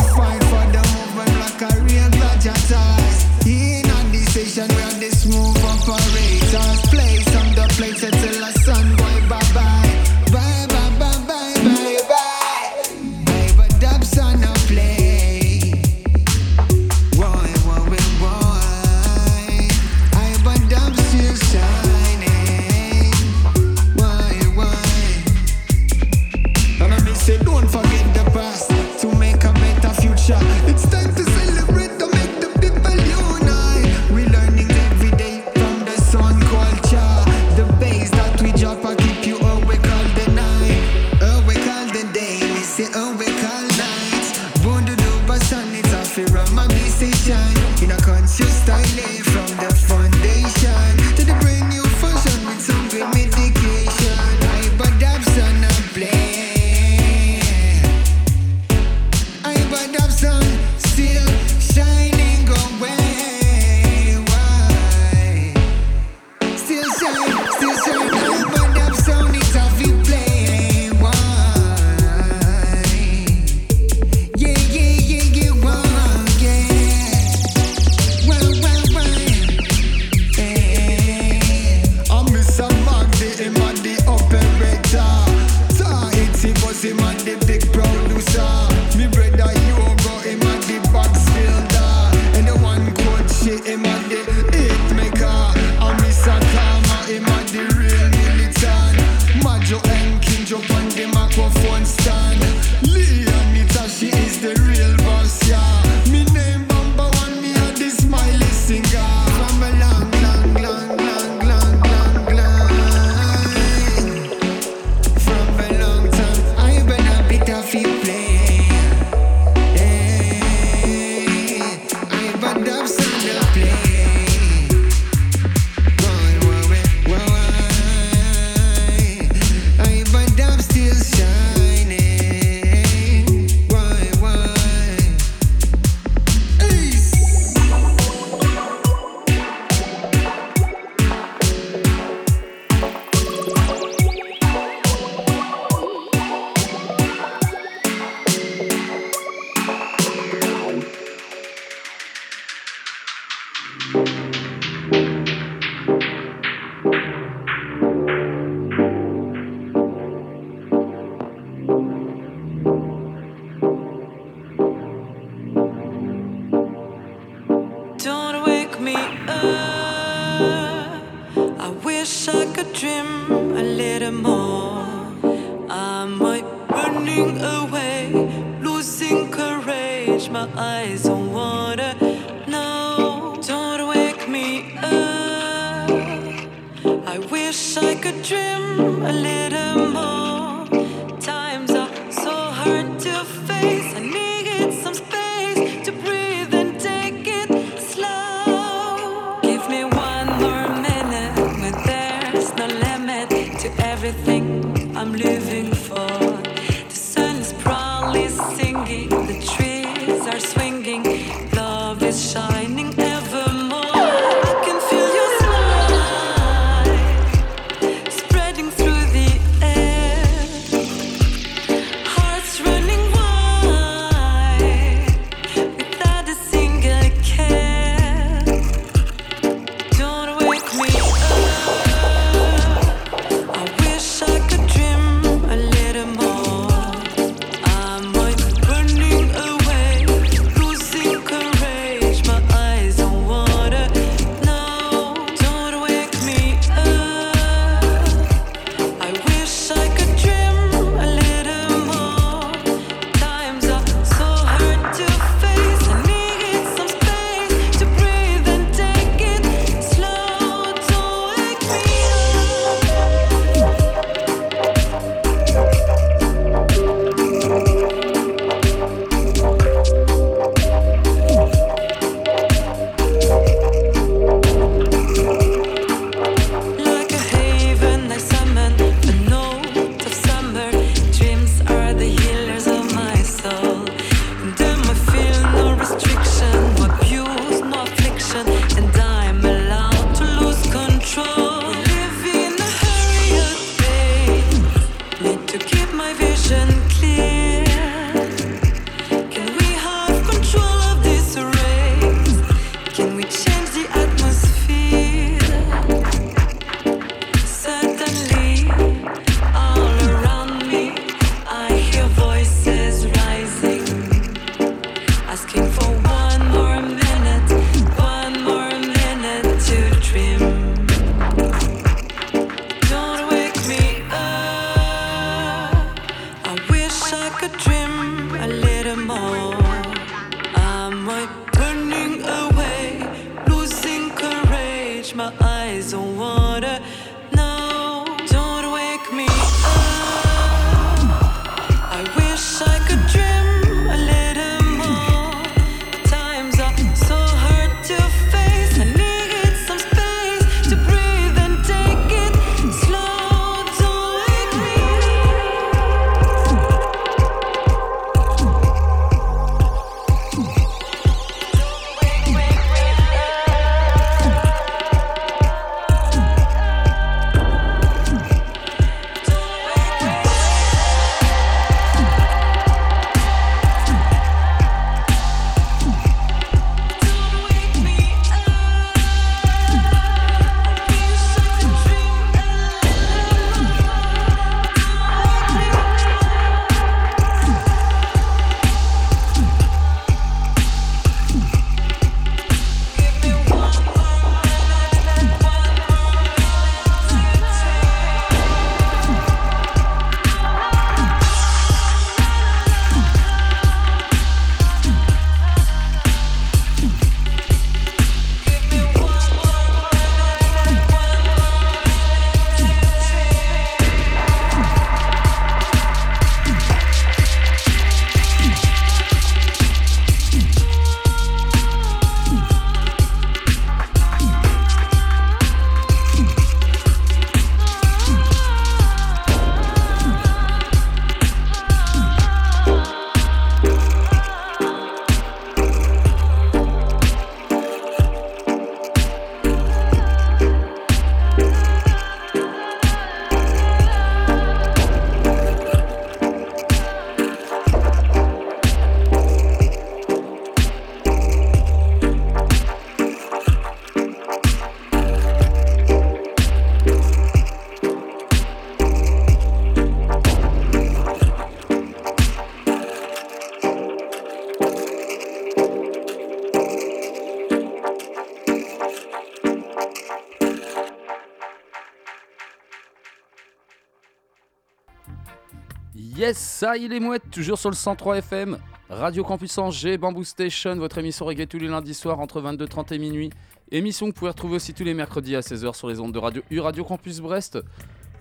ça 476.59 476.77
il 476.77 476.93
est 476.93 476.99
mouette, 476.99 477.31
toujours 477.31 477.57
sur 477.57 477.71
le 477.71 477.77
103 477.77 478.19
FM, 478.19 478.59
Radio 478.91 479.23
Campus 479.23 479.57
Angers, 479.59 479.97
Bamboo 479.97 480.25
Station, 480.25 480.75
votre 480.75 480.99
émission 480.99 481.25
reggae 481.25 481.47
tous 481.47 481.59
les 481.59 481.69
lundis 481.69 481.95
soirs 481.95 482.19
entre 482.19 482.43
22h30 482.43 482.95
et 482.95 482.99
minuit. 482.99 483.31
Émission 483.71 484.07
que 484.07 484.11
vous 484.11 484.19
pouvez 484.19 484.33
retrouver 484.33 484.57
aussi 484.57 484.75
tous 484.75 484.83
les 484.83 484.93
mercredis 484.93 485.37
à 485.37 485.41
16h 485.41 485.77
sur 485.77 485.87
les 485.87 486.01
ondes 486.01 486.11
de 486.11 486.19
Radio 486.19 486.43
U 486.51 486.59
Radio 486.59 486.83
Campus 486.83 487.21
Brest. 487.21 487.61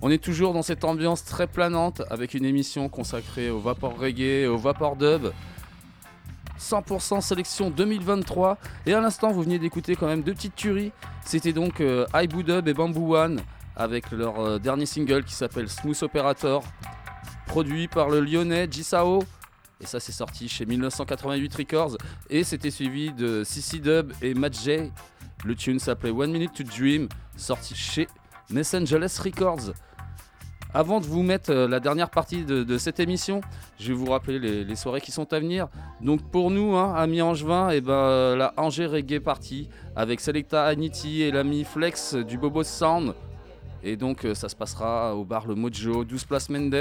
On 0.03 0.11
est 0.11 0.23
toujours 0.23 0.53
dans 0.53 0.61
cette 0.61 0.83
ambiance 0.83 1.25
très 1.25 1.47
planante 1.47 2.03
avec 2.11 2.35
une 2.35 2.45
émission 2.45 2.89
consacrée 2.89 3.49
au 3.49 3.57
vapor 3.57 3.97
reggae, 3.97 4.47
au 4.47 4.57
vapor 4.57 4.97
dub. 4.97 5.31
100% 6.59 7.21
sélection 7.21 7.71
2023 7.71 8.59
et 8.85 8.93
à 8.93 9.01
l'instant 9.01 9.31
vous 9.31 9.41
veniez 9.41 9.57
d'écouter 9.57 9.95
quand 9.95 10.07
même 10.07 10.21
deux 10.21 10.33
petites 10.35 10.55
tueries 10.55 10.91
c'était 11.25 11.53
donc 11.53 11.81
euh, 11.81 12.05
Dub 12.13 12.67
et 12.67 12.73
Bamboo 12.75 13.15
One 13.15 13.41
avec 13.75 14.11
leur 14.11 14.39
euh, 14.39 14.59
dernier 14.59 14.85
single 14.85 15.23
qui 15.23 15.33
s'appelle 15.33 15.69
Smooth 15.69 16.01
Operator 16.03 16.63
produit 17.47 17.87
par 17.87 18.09
le 18.09 18.19
lyonnais 18.19 18.67
Jisao 18.69 19.23
et 19.81 19.85
ça 19.85 19.99
c'est 19.99 20.11
sorti 20.11 20.47
chez 20.49 20.65
1988 20.65 21.55
Records 21.55 21.97
et 22.29 22.43
c'était 22.43 22.71
suivi 22.71 23.11
de 23.13 23.43
CC 23.43 23.79
Dub 23.79 24.11
et 24.21 24.33
Matt 24.33 24.59
J 24.59 24.91
le 25.45 25.55
tune 25.55 25.79
s'appelait 25.79 26.11
One 26.11 26.31
Minute 26.31 26.53
to 26.53 26.63
Dream 26.63 27.07
sorti 27.35 27.73
chez 27.75 28.07
Messengerless 28.49 29.19
Records 29.19 29.73
avant 30.73 30.99
de 30.99 31.05
vous 31.05 31.23
mettre 31.23 31.51
euh, 31.51 31.67
la 31.67 31.79
dernière 31.79 32.09
partie 32.09 32.43
de, 32.43 32.77
cette 32.77 32.99
émission, 32.99 33.41
je 33.79 33.87
vais 33.87 33.93
vous 33.93 34.11
rappeler 34.11 34.37
les, 34.37 34.75
soirées 34.75 35.01
qui 35.01 35.11
sont 35.11 35.31
à 35.33 35.39
venir. 35.39 35.69
Donc 36.01 36.21
pour 36.29 36.51
nous, 36.51 36.75
hein, 36.75 36.93
amis 36.95 37.19
et 37.19 37.81
ben, 37.81 37.93
euh, 37.93 38.35
la 38.35 38.53
Angers 38.57 38.85
Reggae 38.85 39.19
Party 39.19 39.69
avec 39.95 40.19
Selecta 40.19 40.65
Anity 40.65 41.23
et 41.23 41.31
l'ami 41.31 41.63
Flex 41.63 42.15
du 42.15 42.37
Bobo 42.37 42.63
Sound. 42.63 43.15
Et 43.87 43.95
donc 43.95 44.25
euh, 44.25 44.35
ça 44.35 44.49
se 44.49 44.55
passera 44.55 45.15
au 45.15 45.23
bar 45.23 45.47
Le 45.47 45.55
Mojo, 45.55 46.03
12 46.03 46.25
Place 46.25 46.49
Mendes, 46.49 46.71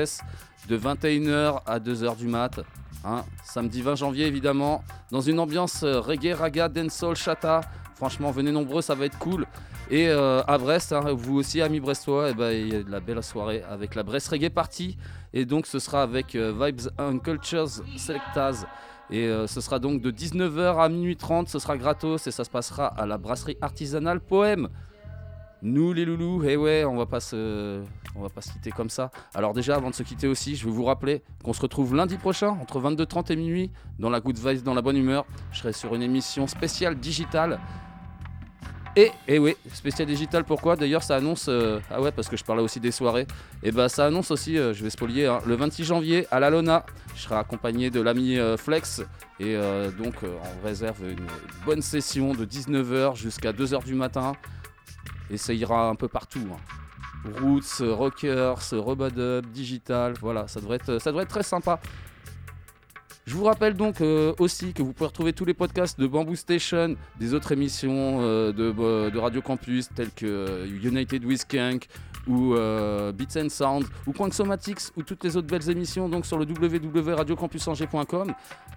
de 0.68 0.76
21h 0.76 1.60
à 1.64 1.78
2h 1.78 2.16
du 2.16 2.26
mat. 2.26 2.58
hein. 3.04 3.24
samedi 3.44 3.80
20 3.80 3.94
janvier 3.94 4.26
évidemment, 4.26 4.82
dans 5.12 5.20
une 5.20 5.38
ambiance 5.38 5.84
euh, 5.84 6.00
reggae, 6.00 6.34
raga, 6.34 6.68
dancehall, 6.68 7.14
chata. 7.14 7.60
Franchement, 7.94 8.32
venez 8.32 8.50
nombreux, 8.50 8.82
ça 8.82 8.96
va 8.96 9.04
être 9.04 9.18
cool. 9.18 9.46
Et 9.88 10.08
euh, 10.08 10.42
à 10.48 10.58
Brest, 10.58 10.92
hein, 10.92 11.12
vous 11.12 11.36
aussi, 11.36 11.62
amis 11.62 11.78
brestois, 11.78 12.30
eh 12.30 12.34
ben, 12.34 12.50
il 12.50 12.72
y 12.72 12.76
a 12.76 12.82
de 12.82 12.90
la 12.90 12.98
belle 12.98 13.22
soirée 13.22 13.62
avec 13.70 13.94
la 13.94 14.02
Brest 14.02 14.26
Reggae 14.26 14.50
Party. 14.50 14.98
Et 15.32 15.44
donc, 15.44 15.66
ce 15.66 15.78
sera 15.78 16.02
avec 16.02 16.34
Vibes 16.34 16.90
and 16.98 17.20
Cultures 17.20 17.68
Selectaz. 17.96 18.66
Et 19.10 19.30
ce 19.46 19.60
sera 19.60 19.78
donc 19.78 20.02
de 20.02 20.10
19h 20.10 20.82
à 20.82 20.88
minuit 20.88 21.16
30, 21.16 21.48
ce 21.48 21.60
sera 21.60 21.78
gratos 21.78 22.26
et 22.26 22.32
ça 22.32 22.42
se 22.42 22.50
passera 22.50 22.88
à 22.88 23.06
la 23.06 23.16
brasserie 23.16 23.56
artisanale 23.62 24.18
Poème. 24.20 24.68
Nous 25.62 25.92
les 25.92 26.04
loulous, 26.04 26.42
eh 26.44 26.56
ouais, 26.56 26.84
on 26.84 26.96
va 26.96 27.06
pas 27.06 27.20
se, 27.20 27.82
quitter 28.52 28.70
comme 28.70 28.90
ça. 28.90 29.10
Alors 29.34 29.54
déjà, 29.54 29.76
avant 29.76 29.90
de 29.90 29.94
se 29.94 30.02
quitter 30.02 30.28
aussi, 30.28 30.54
je 30.54 30.66
vais 30.66 30.70
vous 30.70 30.84
rappeler 30.84 31.22
qu'on 31.42 31.52
se 31.52 31.62
retrouve 31.62 31.94
lundi 31.94 32.18
prochain 32.18 32.48
entre 32.48 32.80
22h30 32.80 33.32
et 33.32 33.36
minuit 33.36 33.70
dans 33.98 34.10
la 34.10 34.20
good 34.20 34.36
vibes, 34.36 34.62
dans 34.62 34.74
la 34.74 34.82
bonne 34.82 34.96
humeur. 34.96 35.24
Je 35.52 35.58
serai 35.60 35.72
sur 35.72 35.94
une 35.94 36.02
émission 36.02 36.46
spéciale 36.46 36.96
digitale. 36.96 37.58
Et, 38.98 39.10
et 39.28 39.38
oui, 39.38 39.54
spécial 39.74 40.08
digital 40.08 40.44
pourquoi? 40.44 40.74
D'ailleurs 40.74 41.02
ça 41.02 41.16
annonce, 41.16 41.48
euh, 41.50 41.80
ah 41.90 42.00
ouais 42.00 42.12
parce 42.12 42.30
que 42.30 42.36
je 42.38 42.44
parlais 42.44 42.62
aussi 42.62 42.80
des 42.80 42.90
soirées, 42.90 43.26
et 43.62 43.70
bah 43.70 43.90
ça 43.90 44.06
annonce 44.06 44.30
aussi, 44.30 44.56
euh, 44.56 44.72
je 44.72 44.82
vais 44.82 44.88
spolier, 44.88 45.26
hein, 45.26 45.40
le 45.46 45.54
26 45.54 45.84
janvier 45.84 46.26
à 46.30 46.40
la 46.40 46.48
Lona, 46.48 46.86
je 47.14 47.20
serai 47.20 47.34
accompagné 47.34 47.90
de 47.90 48.00
l'ami 48.00 48.38
euh, 48.38 48.56
Flex, 48.56 49.02
et 49.38 49.54
donc 49.98 50.14
on 50.22 50.66
réserve 50.66 51.02
une 51.06 51.26
bonne 51.66 51.82
session 51.82 52.32
de 52.32 52.46
19h 52.46 53.16
jusqu'à 53.16 53.52
2h 53.52 53.84
du 53.84 53.92
matin, 53.92 54.32
et 55.30 55.36
ça 55.36 55.52
ira 55.52 55.88
un 55.88 55.94
peu 55.94 56.08
partout. 56.08 56.46
hein. 56.52 56.58
Roots, 57.40 57.80
euh, 57.80 57.92
Rockers, 57.94 58.60
euh, 58.72 58.80
Robadub, 58.80 59.46
Digital, 59.46 60.14
voilà, 60.20 60.46
ça 60.46 60.60
devrait 60.60 60.76
être, 60.76 60.98
ça 61.00 61.10
devrait 61.10 61.24
être 61.24 61.30
très 61.30 61.42
sympa. 61.42 61.80
Je 63.26 63.34
vous 63.34 63.42
rappelle 63.44 63.74
donc 63.74 64.00
euh, 64.00 64.32
aussi 64.38 64.72
que 64.72 64.82
vous 64.82 64.92
pouvez 64.92 65.08
retrouver 65.08 65.32
tous 65.32 65.44
les 65.44 65.54
podcasts 65.54 65.98
de 65.98 66.06
Bamboo 66.06 66.36
Station, 66.36 66.94
des 67.18 67.34
autres 67.34 67.50
émissions 67.50 68.20
euh, 68.20 68.52
de, 68.52 68.72
euh, 68.78 69.10
Radio 69.16 69.42
Campus 69.42 69.88
telles 69.92 70.12
que 70.12 70.26
euh, 70.26 70.66
United 70.84 71.24
with 71.24 71.40
Skank 71.40 71.88
ou 72.26 72.54
euh, 72.54 73.12
Beats 73.12 73.36
and 73.36 73.48
Sound 73.48 73.86
ou 74.06 74.12
Quanksomatics 74.12 74.90
ou 74.96 75.02
toutes 75.02 75.22
les 75.24 75.36
autres 75.36 75.46
belles 75.46 75.68
émissions 75.70 76.08
donc 76.08 76.26
sur 76.26 76.38
le 76.38 76.44
www.radiocampusangers.com 76.44 78.34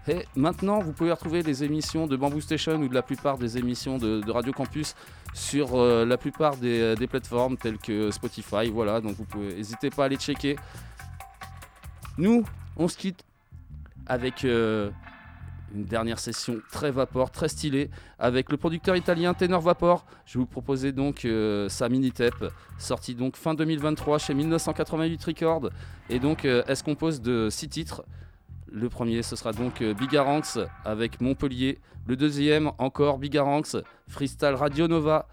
et 0.08 0.26
maintenant 0.36 0.80
vous 0.80 0.94
pouvez 0.94 1.12
retrouver 1.12 1.42
les 1.44 1.64
émissions 1.64 2.08
de 2.08 2.16
Bamboo 2.16 2.42
Station 2.42 2.76
ou 2.76 2.88
de 2.88 2.94
la 2.94 3.02
plupart 3.02 3.38
des 3.38 3.58
émissions 3.58 3.98
de, 3.98 4.30
Radio 4.30 4.54
Campus 4.54 4.96
sur 5.34 5.76
euh, 5.76 6.06
la 6.06 6.18
plupart 6.18 6.58
des, 6.58 6.96
des 6.96 7.08
plateformes 7.08 7.58
telles 7.58 7.78
que 7.78 8.12
Spotify 8.12 8.70
voilà 8.72 9.02
donc 9.02 9.14
vous 9.14 9.26
pouvez 9.26 9.56
n'hésitez 9.56 9.90
pas 9.90 10.06
à 10.06 10.08
les 10.08 10.18
checker. 10.18 10.56
Nous 12.18 12.44
on 12.78 12.88
se 12.88 12.98
quitte 12.98 13.24
avec 14.06 14.44
euh, 14.44 14.90
Une 15.76 15.86
dernière 15.86 16.20
session 16.20 16.62
très 16.72 16.90
vapor, 16.90 17.30
très 17.32 17.48
stylée, 17.48 17.90
avec 18.18 18.52
le 18.52 18.58
producteur 18.58 18.96
italien 18.96 19.34
Tenor 19.34 19.62
Vapor. 19.62 20.06
Je 20.26 20.34
vais 20.34 20.40
vous 20.40 20.48
proposer 20.48 20.92
donc 20.92 21.26
euh, 21.26 21.70
sa 21.70 21.90
mini-tape, 21.90 22.52
sortie 22.80 23.14
donc 23.14 23.36
fin 23.36 23.54
2023 23.54 24.18
chez 24.18 24.34
1988 24.34 25.24
Records. 25.24 25.70
Et 26.10 26.20
donc, 26.20 26.46
euh, 26.46 26.64
elle 26.68 26.76
se 26.76 26.84
compose 26.84 27.22
de 27.22 27.50
six 27.52 27.70
titres. 27.70 28.04
Le 28.72 28.90
premier, 28.90 29.22
ce 29.22 29.36
sera 29.36 29.52
donc 29.52 29.82
euh, 29.82 29.94
Bigaranx 29.94 30.60
avec 30.86 31.22
Montpellier. 31.22 31.78
Le 32.08 32.16
deuxième, 32.16 32.72
encore 32.80 33.20
Bigaranx, 33.20 33.78
Freestyle 34.08 34.56
Radio 34.56 34.88
Nova. 34.88 35.28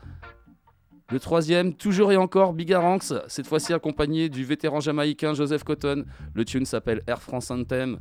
Le 1.11 1.21
troisième, 1.21 1.73
toujours 1.73 2.13
et 2.13 2.17
encore 2.17 2.53
Bigaranx, 2.53 3.15
cette 3.29 3.47
fois-ci 3.47 3.73
accompagné 3.73 4.29
du 4.29 4.45
vétéran 4.45 4.81
jamaïcain 4.81 5.35
Joseph 5.35 5.63
Cotton. 5.63 6.05
Le 6.35 6.45
tune 6.45 6.67
s'appelle 6.67 7.03
Air 7.07 7.23
France 7.23 7.51
Anthem. 7.51 7.99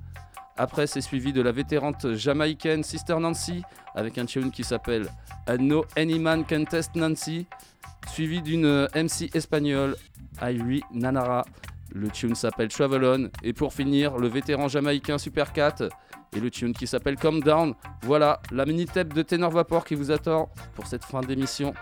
Après, 0.57 0.87
c'est 0.87 1.01
suivi 1.01 1.33
de 1.33 1.41
la 1.41 1.51
vétérante 1.51 2.13
jamaïcaine 2.13 2.81
Sister 2.81 3.17
Nancy 3.19 3.61
avec 3.93 4.17
un 4.17 4.25
tune 4.25 4.51
qui 4.51 4.63
s'appelle 4.63 5.09
I 5.49 5.57
Know 5.57 5.83
Any 5.97 6.17
Man 6.17 6.45
Can 6.45 6.63
Test 6.63 6.95
Nancy, 6.95 7.45
suivi 8.09 8.41
d'une 8.41 8.65
euh, 8.65 8.87
MC 8.95 9.35
espagnole, 9.35 9.97
Irie 10.41 10.81
Nanara. 10.93 11.45
Le 11.93 12.09
tune 12.09 12.35
s'appelle 12.35 12.69
Travel. 12.69 13.31
Et 13.43 13.51
pour 13.51 13.73
finir, 13.73 14.17
le 14.17 14.29
vétéran 14.29 14.69
jamaïcain 14.69 15.17
Supercat 15.17 15.75
et 16.33 16.39
le 16.39 16.49
tune 16.49 16.73
qui 16.73 16.87
s'appelle 16.87 17.17
Calm 17.17 17.41
Down. 17.41 17.73
Voilà 18.03 18.41
la 18.51 18.65
mini-tape 18.65 19.13
de 19.13 19.21
Ténor 19.23 19.51
Vapor 19.51 19.83
qui 19.83 19.95
vous 19.95 20.09
attend 20.09 20.49
pour 20.73 20.87
cette 20.87 21.03
fin 21.03 21.19
d'émission. 21.19 21.73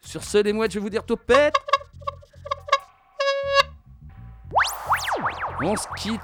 Sur 0.00 0.22
ce, 0.22 0.38
les 0.38 0.52
mouettes, 0.52 0.72
je 0.72 0.78
vais 0.78 0.82
vous 0.82 0.90
dire 0.90 1.04
topette. 1.04 1.54
On 5.62 5.74
se 5.74 5.86
quitte 5.96 6.20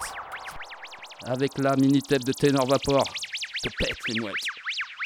avec 1.27 1.59
la 1.59 1.77
mini-tape 1.77 2.25
de 2.25 2.33
Ténor 2.33 2.67
Vapor. 2.67 3.05
Les 4.09 4.21
mouettes. 4.21 4.35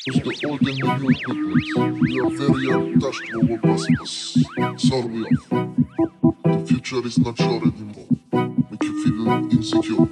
As 0.07 0.15
the 0.17 0.47
old 0.47 0.61
and 0.61 0.77
the 0.77 0.99
new 0.99 1.15
peoples, 1.15 1.75
we 2.01 2.21
are 2.21 2.31
very. 2.31 2.67
The 6.45 6.59
future 6.67 7.07
is 7.07 7.19
not 7.19 7.37
sure 7.39 7.63
anymore. 7.63 8.07
Make 8.71 8.85
you 8.85 8.95
feel 9.03 9.29
insecure. 9.51 10.07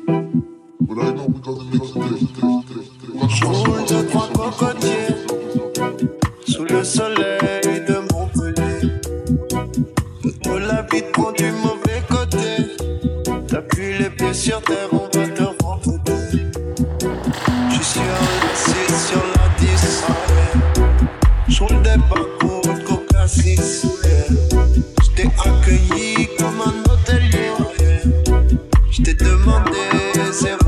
But 0.80 0.98
I 0.98 1.12
know 1.12 1.26
we 1.26 1.38
gotta 1.40 1.64
make 1.64 1.82
de 3.86 4.02
trois 4.08 4.28
cocotiers 4.32 5.14
sous 6.46 6.64
le 6.64 6.82
soleil 6.82 7.84
de 7.86 7.96
Montpellier. 8.12 8.80
L'habite 10.66 11.12
prend 11.12 11.32
du 11.32 11.52
mauvais 11.52 12.02
côté. 12.08 12.48
T'appuies 13.46 13.98
les 13.98 14.10
pieds 14.10 14.34
sur 14.34 14.62
terre, 14.62 14.88
accueilli 25.44 26.28
comme 26.38 26.60
un 26.60 26.74
hôtelier. 26.90 27.52
Je 28.90 29.02
t'ai 29.02 29.14
demandé 29.14 29.78
zéro 30.32 30.61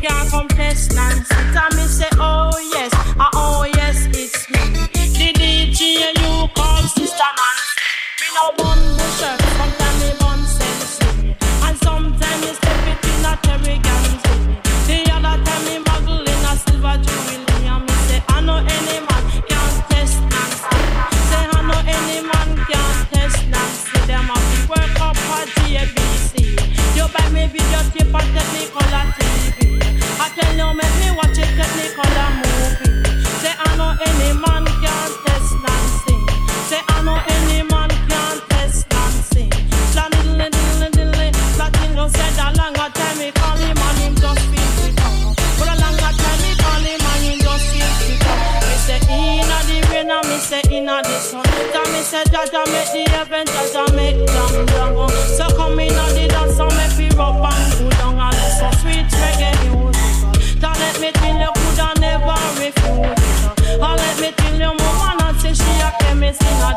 can't 0.00 0.30
compress 0.30 0.92
Nancy. 0.94 1.34
Me 1.76 1.86
say, 1.86 2.08
oh. 2.18 2.39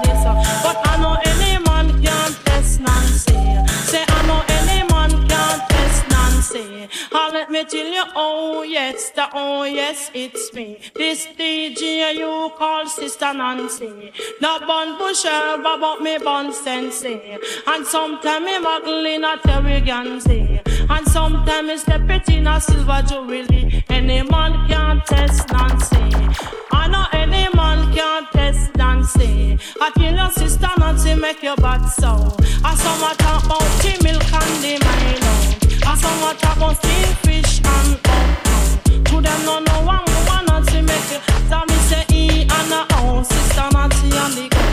this. 0.04 0.24
But 0.64 0.78
I 0.88 0.98
know 1.02 1.33
oh 8.16 8.64
yes, 8.64 9.12
the 9.12 9.28
oh 9.34 9.64
yes, 9.64 10.12
it's 10.14 10.54
me. 10.54 10.80
This 10.96 11.28
DJ 11.28 12.16
you 12.16 12.52
call 12.58 12.88
Sister 12.88 13.34
Nancy. 13.34 14.12
The 14.40 14.64
bun 14.68 14.98
pusher 14.98 15.30
about 15.60 16.02
me 16.02 16.18
bun 16.18 16.54
sensei. 16.54 17.38
And 17.68 17.86
sometimes 17.86 18.46
me 18.46 18.54
muggle 18.60 19.16
in 19.16 19.24
a 19.24 19.38
terrigancy. 19.38 20.60
And 20.90 21.08
sometimes 21.08 21.68
me 21.68 21.78
step 21.78 22.10
it 22.10 22.30
in 22.30 22.48
a 22.48 22.60
silver 22.60 23.02
jewelry. 23.08 23.84
Any 23.90 24.24
man 24.24 24.68
can't 24.68 25.06
test 25.06 25.52
Nancy. 25.52 25.98
I 26.72 26.88
know 26.88 27.06
any 27.14 27.48
man 27.56 27.94
can 27.94 28.26
test 28.32 28.76
Nancy. 28.76 29.58
I 29.80 29.92
tell 29.92 30.14
your 30.14 30.32
sister 30.32 30.70
Nancy 30.80 31.16
make 31.16 31.44
your 31.44 31.56
bad 31.58 31.86
sound. 31.88 32.34
I 32.64 32.76
saw 32.76 32.98
my 33.02 33.14
talk 33.14 33.46
about 33.46 34.04
milk 34.04 34.34
and 34.34 34.64
the 34.64 34.80
Milo. 34.86 35.43
Cause 35.94 36.06
I 36.06 36.22
watch 36.24 36.44
I 36.44 36.60
was 36.60 36.78
steam 36.78 37.14
fish 37.22 37.62
and. 37.64 39.06
To 39.06 39.22
them 39.22 39.46
no 39.46 39.60
no 39.60 39.86
one 39.86 40.04
no 40.26 40.42
not 40.48 40.68
to 40.70 40.82
make 40.82 41.12
it. 41.14 41.22
Me 41.70 41.76
say 41.86 42.04
E 42.10 42.48
and 42.50 42.74
a 42.74 42.88
O, 42.98 43.22
sister 43.22 43.70
Natty 43.72 44.10
and 44.10 44.34
the 44.34 44.50
go. 44.50 44.64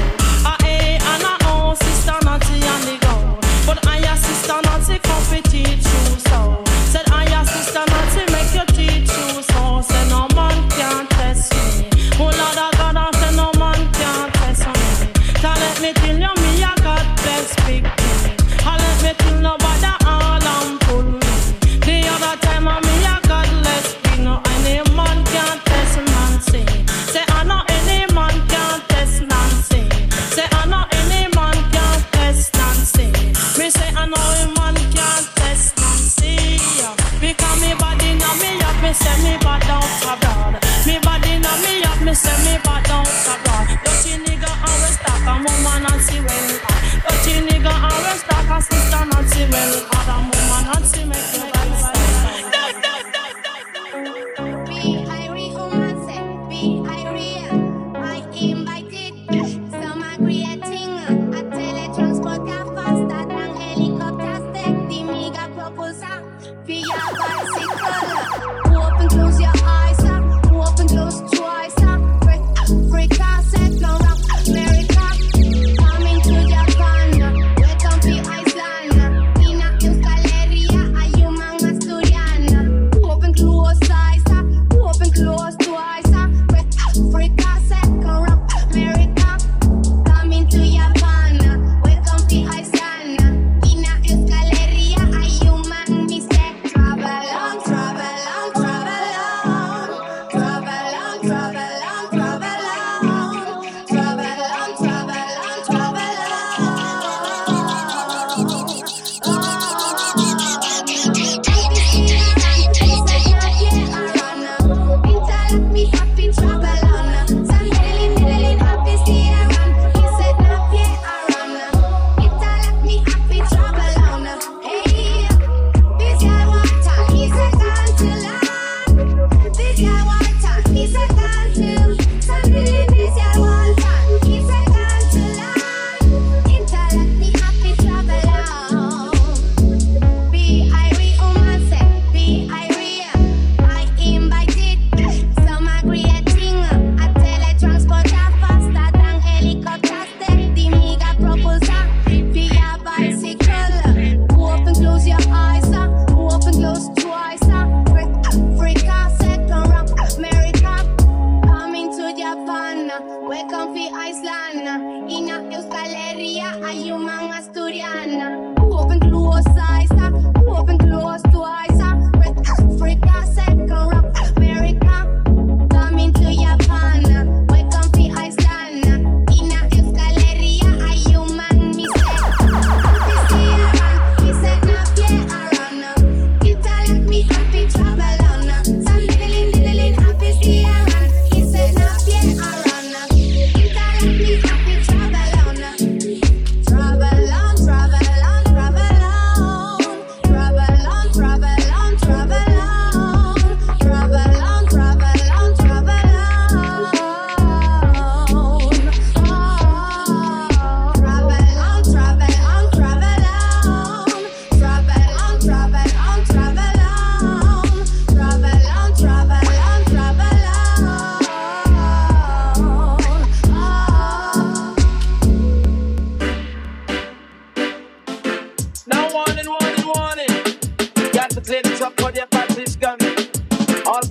A 0.48 0.56
A 0.64 0.96
and 0.96 1.22
a 1.22 1.36
O, 1.44 1.74
sister 1.74 2.16
Natty 2.24 2.54
and 2.54 2.84
the 2.88 2.96
go. 3.04 3.38
But 3.66 3.86
I 3.86 3.98
a 3.98 4.16
sister 4.16 4.60
Natty 4.64 4.98
come 5.00 5.42
teach 5.42 5.89
me 42.10 42.16
say 42.16 42.36
me 42.44 42.58
bad 42.64 42.82
don't 42.84 43.06
stop 43.06 43.48
on. 43.54 43.66
Nigga 44.26 44.50
always 44.66 44.96
talk 45.04 45.26
and 45.30 45.44
woman 45.44 45.82
not 45.84 46.00
see 46.00 46.20
well 46.20 46.50
hard. 46.64 46.82
Dirty 47.06 47.34
nigga 47.46 47.72
always 47.88 48.22
talk 48.28 48.50
and 48.50 48.64
sister 48.64 49.04
not 49.10 49.24
see 49.30 49.46
well. 49.50 50.29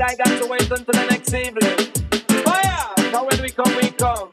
Guy 0.10 0.15
got 0.15 0.41
to 0.41 0.49
wait 0.49 0.61
until 0.61 0.86
the 0.86 1.06
next 1.06 1.31
evening. 1.36 1.77
Fire! 2.41 3.11
Now 3.11 3.27
when 3.30 3.40
we 3.44 3.52
come, 3.52 3.76
we 3.77 3.91
come. 3.91 4.27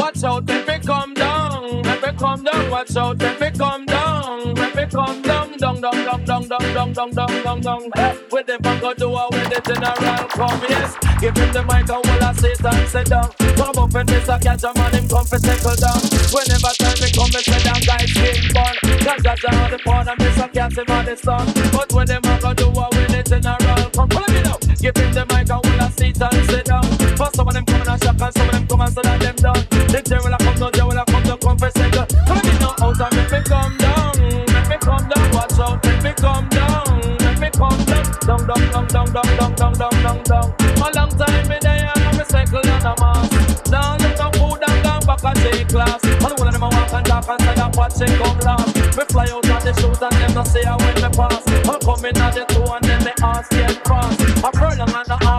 Watch 0.00 0.24
out, 0.24 0.46
let 0.48 0.66
me 0.66 0.78
come 0.78 1.12
down. 1.12 1.82
Let 1.82 2.00
me 2.00 2.18
come 2.18 2.42
down. 2.42 2.70
Watch 2.70 2.96
out, 2.96 3.18
let 3.18 3.38
me 3.38 3.50
come 3.50 3.84
down. 3.84 4.54
Let 4.54 4.74
me 4.74 4.86
come 4.86 5.20
down, 5.20 5.58
down, 5.58 5.80
down, 5.82 6.00
down, 6.00 6.24
down, 6.24 6.48
down, 6.48 6.72
down, 6.72 6.92
down, 6.94 7.10
down, 7.12 7.42
down, 7.44 7.60
down. 7.60 7.90
Eh, 7.96 8.16
With 8.32 8.46
the 8.46 8.58
back 8.60 8.82
of 8.82 8.96
the 8.96 9.08
with 9.10 9.50
the 9.52 9.60
general 9.60 10.24
come, 10.32 10.60
yes. 10.72 10.96
Give 11.20 11.36
him 11.36 11.52
the 11.52 11.62
mic 11.68 11.84
and 11.84 12.00
will 12.08 12.24
I 12.24 12.32
sit 12.32 12.64
and 12.64 12.88
sit 12.88 13.06
down. 13.12 13.28
Come 13.60 13.76
up 13.76 13.94
and 13.94 14.08
miss 14.08 14.28
a 14.28 14.38
catch 14.40 14.64
a 14.64 14.72
man, 14.72 14.94
him 14.96 15.04
come 15.06 15.26
for 15.28 15.36
settle 15.36 15.76
down. 15.76 16.00
Whenever 16.32 16.72
time 16.80 16.96
me 16.96 17.12
come, 17.12 17.28
me 17.28 17.40
say 17.44 17.60
down 17.60 17.80
guys 17.84 18.08
skin 18.08 18.40
bun. 18.56 18.74
Cause 19.04 19.20
that's 19.20 19.44
how 19.44 19.68
the 19.68 19.78
pawn 19.84 20.08
and 20.08 20.16
miss 20.16 20.38
a 20.40 20.48
catch 20.48 20.78
him 20.80 20.88
on 20.88 21.04
the 21.04 21.16
sun. 21.16 21.44
But 21.76 21.92
when 21.92 22.06
them 22.08 22.24
a 22.24 22.40
go 22.40 22.54
do 22.56 22.70
what 22.72 22.96
with 22.96 23.12
the 23.12 23.20
general 23.36 23.90
come, 23.92 24.08
follow 24.08 24.32
me 24.32 24.40
now. 24.40 24.67
Give 24.78 24.94
him 24.94 25.10
the 25.12 25.26
mic 25.26 25.50
and 25.50 25.58
will 25.58 25.80
I 25.82 25.90
sit 25.90 26.22
and 26.22 26.46
sit 26.46 26.66
down. 26.66 26.86
For 27.18 27.26
some 27.34 27.48
of 27.48 27.54
them 27.54 27.64
come 27.66 27.82
and 27.82 27.98
shock 27.98 28.14
and 28.14 28.30
some 28.30 28.46
of 28.46 28.54
them 28.54 28.66
come 28.68 28.80
and 28.80 28.92
so 28.94 29.02
that 29.02 29.18
them 29.18 29.34
done. 29.34 29.62
The 29.90 29.98
day 30.06 30.18
will 30.22 30.38
come 30.38 30.54
down, 30.54 30.70
day 30.70 30.86
will 30.86 31.02
come 31.02 31.24
down, 31.26 31.38
come 31.42 31.58
for 31.58 31.70
settle. 31.74 32.06
Follow 32.30 32.42
me 32.46 32.54
now 32.62 32.86
out 32.86 33.00
and 33.02 33.12
make 33.18 33.30
me 33.34 33.40
come 33.42 33.74
down. 33.74 34.14
Make 34.54 34.68
me 34.70 34.76
come 34.78 35.06
down, 35.10 35.26
watch 35.34 35.58
out, 35.58 35.82
make 35.82 36.02
me 36.06 36.12
come 36.14 36.46
down. 36.54 36.86
Make 37.26 37.40
me 37.42 37.50
come 37.58 37.80
down, 37.90 38.06
down, 38.22 38.42
down, 38.46 38.62
down, 38.70 38.86
down, 38.86 39.08
down, 39.10 39.26
down, 39.34 39.52
down, 39.58 39.74
down, 39.74 39.94
down, 39.98 40.18
down. 40.30 40.46
A 40.78 40.86
long 40.94 41.10
time 41.10 41.46
me 41.50 41.58
there 41.58 41.90
and 41.90 42.14
me 42.14 42.24
cycle 42.30 42.62
and 42.62 42.86
a 42.86 42.94
mass. 43.02 43.26
Now 43.74 43.98
look 43.98 44.14
no 44.14 44.30
food 44.38 44.62
and 44.62 44.78
gone 44.86 45.02
back 45.02 45.26
and 45.26 45.38
take 45.42 45.68
class. 45.74 45.98
All 46.22 46.30
one 46.38 46.46
of 46.46 46.54
them 46.54 46.62
a 46.62 46.70
walk 46.70 46.94
and 46.94 47.02
talk 47.02 47.26
and 47.26 47.40
say 47.42 47.54
that 47.58 47.74
watch 47.74 47.98
it 47.98 48.14
come 48.14 48.38
laugh. 48.46 48.70
Me 48.94 49.04
fly 49.10 49.26
out 49.26 49.42
of 49.42 49.60
the 49.66 49.72
shoot 49.74 50.02
and 50.06 50.14
them 50.22 50.32
no 50.38 50.42
say 50.46 50.62
I 50.62 50.78
when 50.78 50.94
me 51.02 51.10
pass. 51.10 51.42
I 51.66 51.74
come 51.82 52.04
in 52.06 52.14
at 52.22 52.30
the 52.38 52.47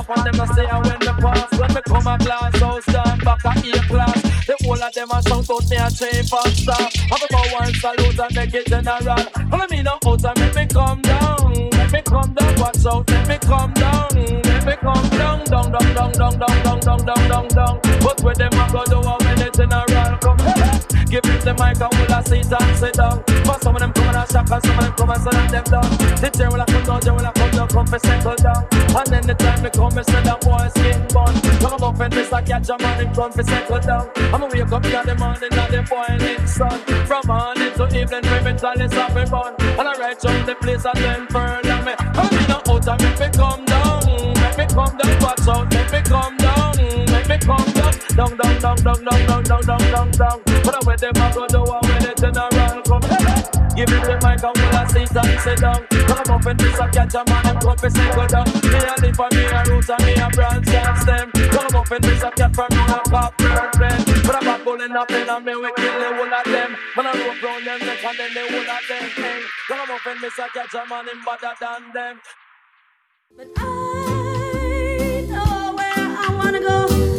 and 0.09 0.19
a 0.19 0.23
them 0.23 0.37
no 0.37 0.45
say 0.53 0.65
I 0.65 0.77
when 0.79 0.99
the 0.99 1.13
pass. 1.21 1.59
When 1.59 1.73
me 1.73 1.81
come 1.85 2.07
a 2.07 2.17
glass 2.17 2.59
house 2.59 2.85
down 2.85 3.19
back 3.19 3.45
a 3.45 3.51
A 3.51 3.79
class. 3.85 4.21
The 4.47 4.55
whole 4.63 4.81
of 4.81 4.93
them 4.93 5.11
a 5.11 5.21
shout 5.21 5.49
out 5.49 5.69
me 5.69 5.77
a 5.77 5.87
chain 5.89 6.23
faster. 6.25 6.81
Have 7.09 7.21
a 7.21 7.27
go 7.29 7.41
one 7.53 7.73
salute 7.73 8.19
and 8.19 8.35
make 8.35 8.53
it 8.53 8.67
general. 8.67 9.21
Follow 9.49 9.67
me 9.69 9.83
now 9.83 9.99
out 10.05 10.25
and 10.25 10.39
make 10.39 10.55
me 10.55 10.65
come 10.67 11.01
down. 11.01 11.53
Make 11.77 11.91
me 11.93 12.01
come 12.01 12.33
down, 12.33 12.53
watch 12.59 12.85
out, 12.85 13.05
make 13.09 13.27
me 13.27 13.37
come 13.37 13.73
down. 13.73 14.09
Make 14.15 14.65
me 14.65 14.75
come 14.81 15.09
down, 15.13 15.43
down, 15.45 15.71
down, 15.71 15.93
down, 15.93 16.11
down, 16.11 16.33
down, 16.39 16.59
down, 16.59 16.79
down, 16.79 17.05
down, 17.05 17.23
down, 17.29 17.47
down. 17.47 17.79
But 18.01 18.21
where 18.21 18.35
them 18.35 18.53
a 18.53 18.63
go 18.71 18.83
do 18.85 18.97
a 18.97 19.13
when 19.23 19.37
the 19.37 19.49
general 19.53 20.17
come. 20.17 20.39
Give 21.09 21.25
him 21.25 21.39
the 21.41 21.53
mic 21.53 21.81
and 21.81 21.93
will 21.93 22.13
I 22.13 22.21
sit 22.21 22.51
and 22.51 22.77
sit 22.77 22.93
down. 22.93 23.28
Some 23.61 23.75
of 23.75 23.81
them 23.81 23.93
come 23.93 24.15
and 24.15 24.31
shock 24.31 24.49
and 24.49 24.63
some 24.63 24.77
of 24.79 24.83
them 24.85 24.93
come 24.95 25.09
and 25.09 25.23
that 25.25 25.51
them 25.51 25.63
down. 25.63 25.89
The 26.21 26.29
chair 26.31 26.49
will 26.49 26.61
I 26.61 26.65
come 26.65 26.83
down, 26.83 27.01
chair 27.01 27.13
will 27.13 27.25
I 27.25 27.31
come 27.31 27.51
down, 27.51 27.67
come 27.67 27.87
for 27.87 27.99
settle 27.99 28.35
down. 28.35 28.63
And 28.71 29.07
then 29.07 29.23
the 29.27 29.35
time 29.35 29.61
me 29.63 29.69
come, 29.69 29.93
me 29.95 30.03
say 30.03 30.21
that 30.23 30.39
boy 30.41 30.67
skin 30.75 31.01
bun. 31.11 31.33
Come 31.59 31.83
up 31.83 31.99
and 31.99 32.15
miss 32.15 32.31
a 32.31 32.41
catch 32.41 32.69
a 32.69 32.77
man 32.79 33.05
in 33.05 33.13
front 33.13 33.33
for 33.35 33.43
settle 33.43 33.79
down. 33.79 34.09
I'ma 34.31 34.47
wake 34.47 34.71
up 34.71 34.85
in 34.85 35.05
the 35.05 35.15
morning 35.19 35.51
and 35.51 35.71
the 35.73 35.81
boiling 35.83 36.47
sun. 36.47 36.79
From 37.03 37.23
morning 37.27 37.73
to 37.75 37.85
evening, 37.91 38.23
we 38.23 38.37
me 38.47 38.53
it's 38.55 38.95
up 38.95 39.15
and 39.15 39.29
fun. 39.29 39.53
And 39.59 39.87
I 39.87 39.93
ride 39.99 40.19
from 40.21 40.45
the 40.45 40.55
place 40.55 40.85
and 40.85 40.99
then 41.03 41.27
further 41.27 41.79
me. 41.83 41.93
Come 42.15 42.31
in 42.31 42.51
out 42.51 42.87
and 42.87 42.99
make 43.03 43.19
me 43.19 43.27
come 43.35 43.65
down. 43.65 44.01
Make 44.39 44.57
me 44.57 44.65
come 44.71 44.95
down, 44.95 45.15
watch 45.19 45.47
out, 45.47 45.67
make 45.73 45.91
me 45.91 46.01
come 46.07 46.37
down. 46.37 46.75
Make 47.11 47.27
me 47.27 47.37
come 47.43 47.69
down, 47.75 47.93
down, 48.15 48.31
down, 48.39 48.55
down, 48.59 48.77
down, 48.83 48.99
down, 49.03 49.43
down, 49.43 49.61
down, 49.67 49.83
down, 49.91 50.11
down. 50.11 50.37
But 50.63 50.75
I 50.75 50.79
with 50.87 51.01
them 51.01 51.17
I 51.17 51.33
go 51.33 51.47
do 51.47 51.88
Give 53.79 53.87
me 53.87 53.95
the 53.95 54.19
mic 54.19 54.43
and 54.43 54.57
will 54.59 54.75
I 54.75 54.83
sit 54.91 55.15
and 55.15 55.39
sit 55.39 55.59
down. 55.63 55.87
Come 55.87 56.35
up 56.35 56.45
and 56.45 56.59
miss 56.59 56.79
a 56.83 56.87
catch 56.91 57.15
a 57.15 57.23
man 57.23 57.47
and 57.47 57.59
come 57.63 57.77
for 57.79 57.87
go 57.87 58.27
down. 58.27 58.47
Me 58.59 58.75
a 58.75 58.91
live 58.99 59.15
for 59.15 59.29
me 59.31 59.43
a 59.47 59.59
root 59.71 59.87
and 59.87 60.03
me 60.03 60.13
a 60.19 60.27
branch 60.35 60.67
and 60.67 60.97
stem. 60.99 61.31
Come 61.31 61.75
up 61.79 61.87
and 61.87 62.03
miss 62.03 62.19
a 62.19 62.29
cat 62.35 62.51
from 62.51 62.67
me 62.75 62.83
a 62.83 62.99
pop 63.07 63.39
and 63.39 63.71
bend. 63.79 64.03
But 64.27 64.35
I'm 64.35 64.51
a 64.51 64.63
bull 64.65 64.81
in 64.83 64.91
a 64.91 65.05
pen 65.05 65.29
and 65.29 65.45
me 65.45 65.55
we 65.55 65.71
kill 65.79 65.95
the 65.95 66.11
whole 66.11 66.27
of 66.27 66.43
them. 66.43 66.75
When 66.91 67.07
I 67.07 67.11
rope 67.23 67.39
round 67.39 67.67
them 67.67 67.79
neck 67.79 68.03
and 68.03 68.19
then 68.19 68.33
the 68.35 68.43
whole 68.51 68.67
of 68.67 68.83
them. 68.83 69.41
Come 69.71 69.91
up 69.95 70.05
and 70.11 70.19
miss 70.19 70.39
a 70.39 70.47
catch 70.51 70.75
a 70.75 70.83
man 70.83 71.07
him 71.07 71.23
better 71.23 71.55
than 71.63 71.93
them. 71.95 72.19
But 73.31 73.47
I 73.63 75.23
know 75.31 75.71
where 75.71 75.93
I 75.95 76.35
wanna 76.35 76.59
go. 76.59 77.18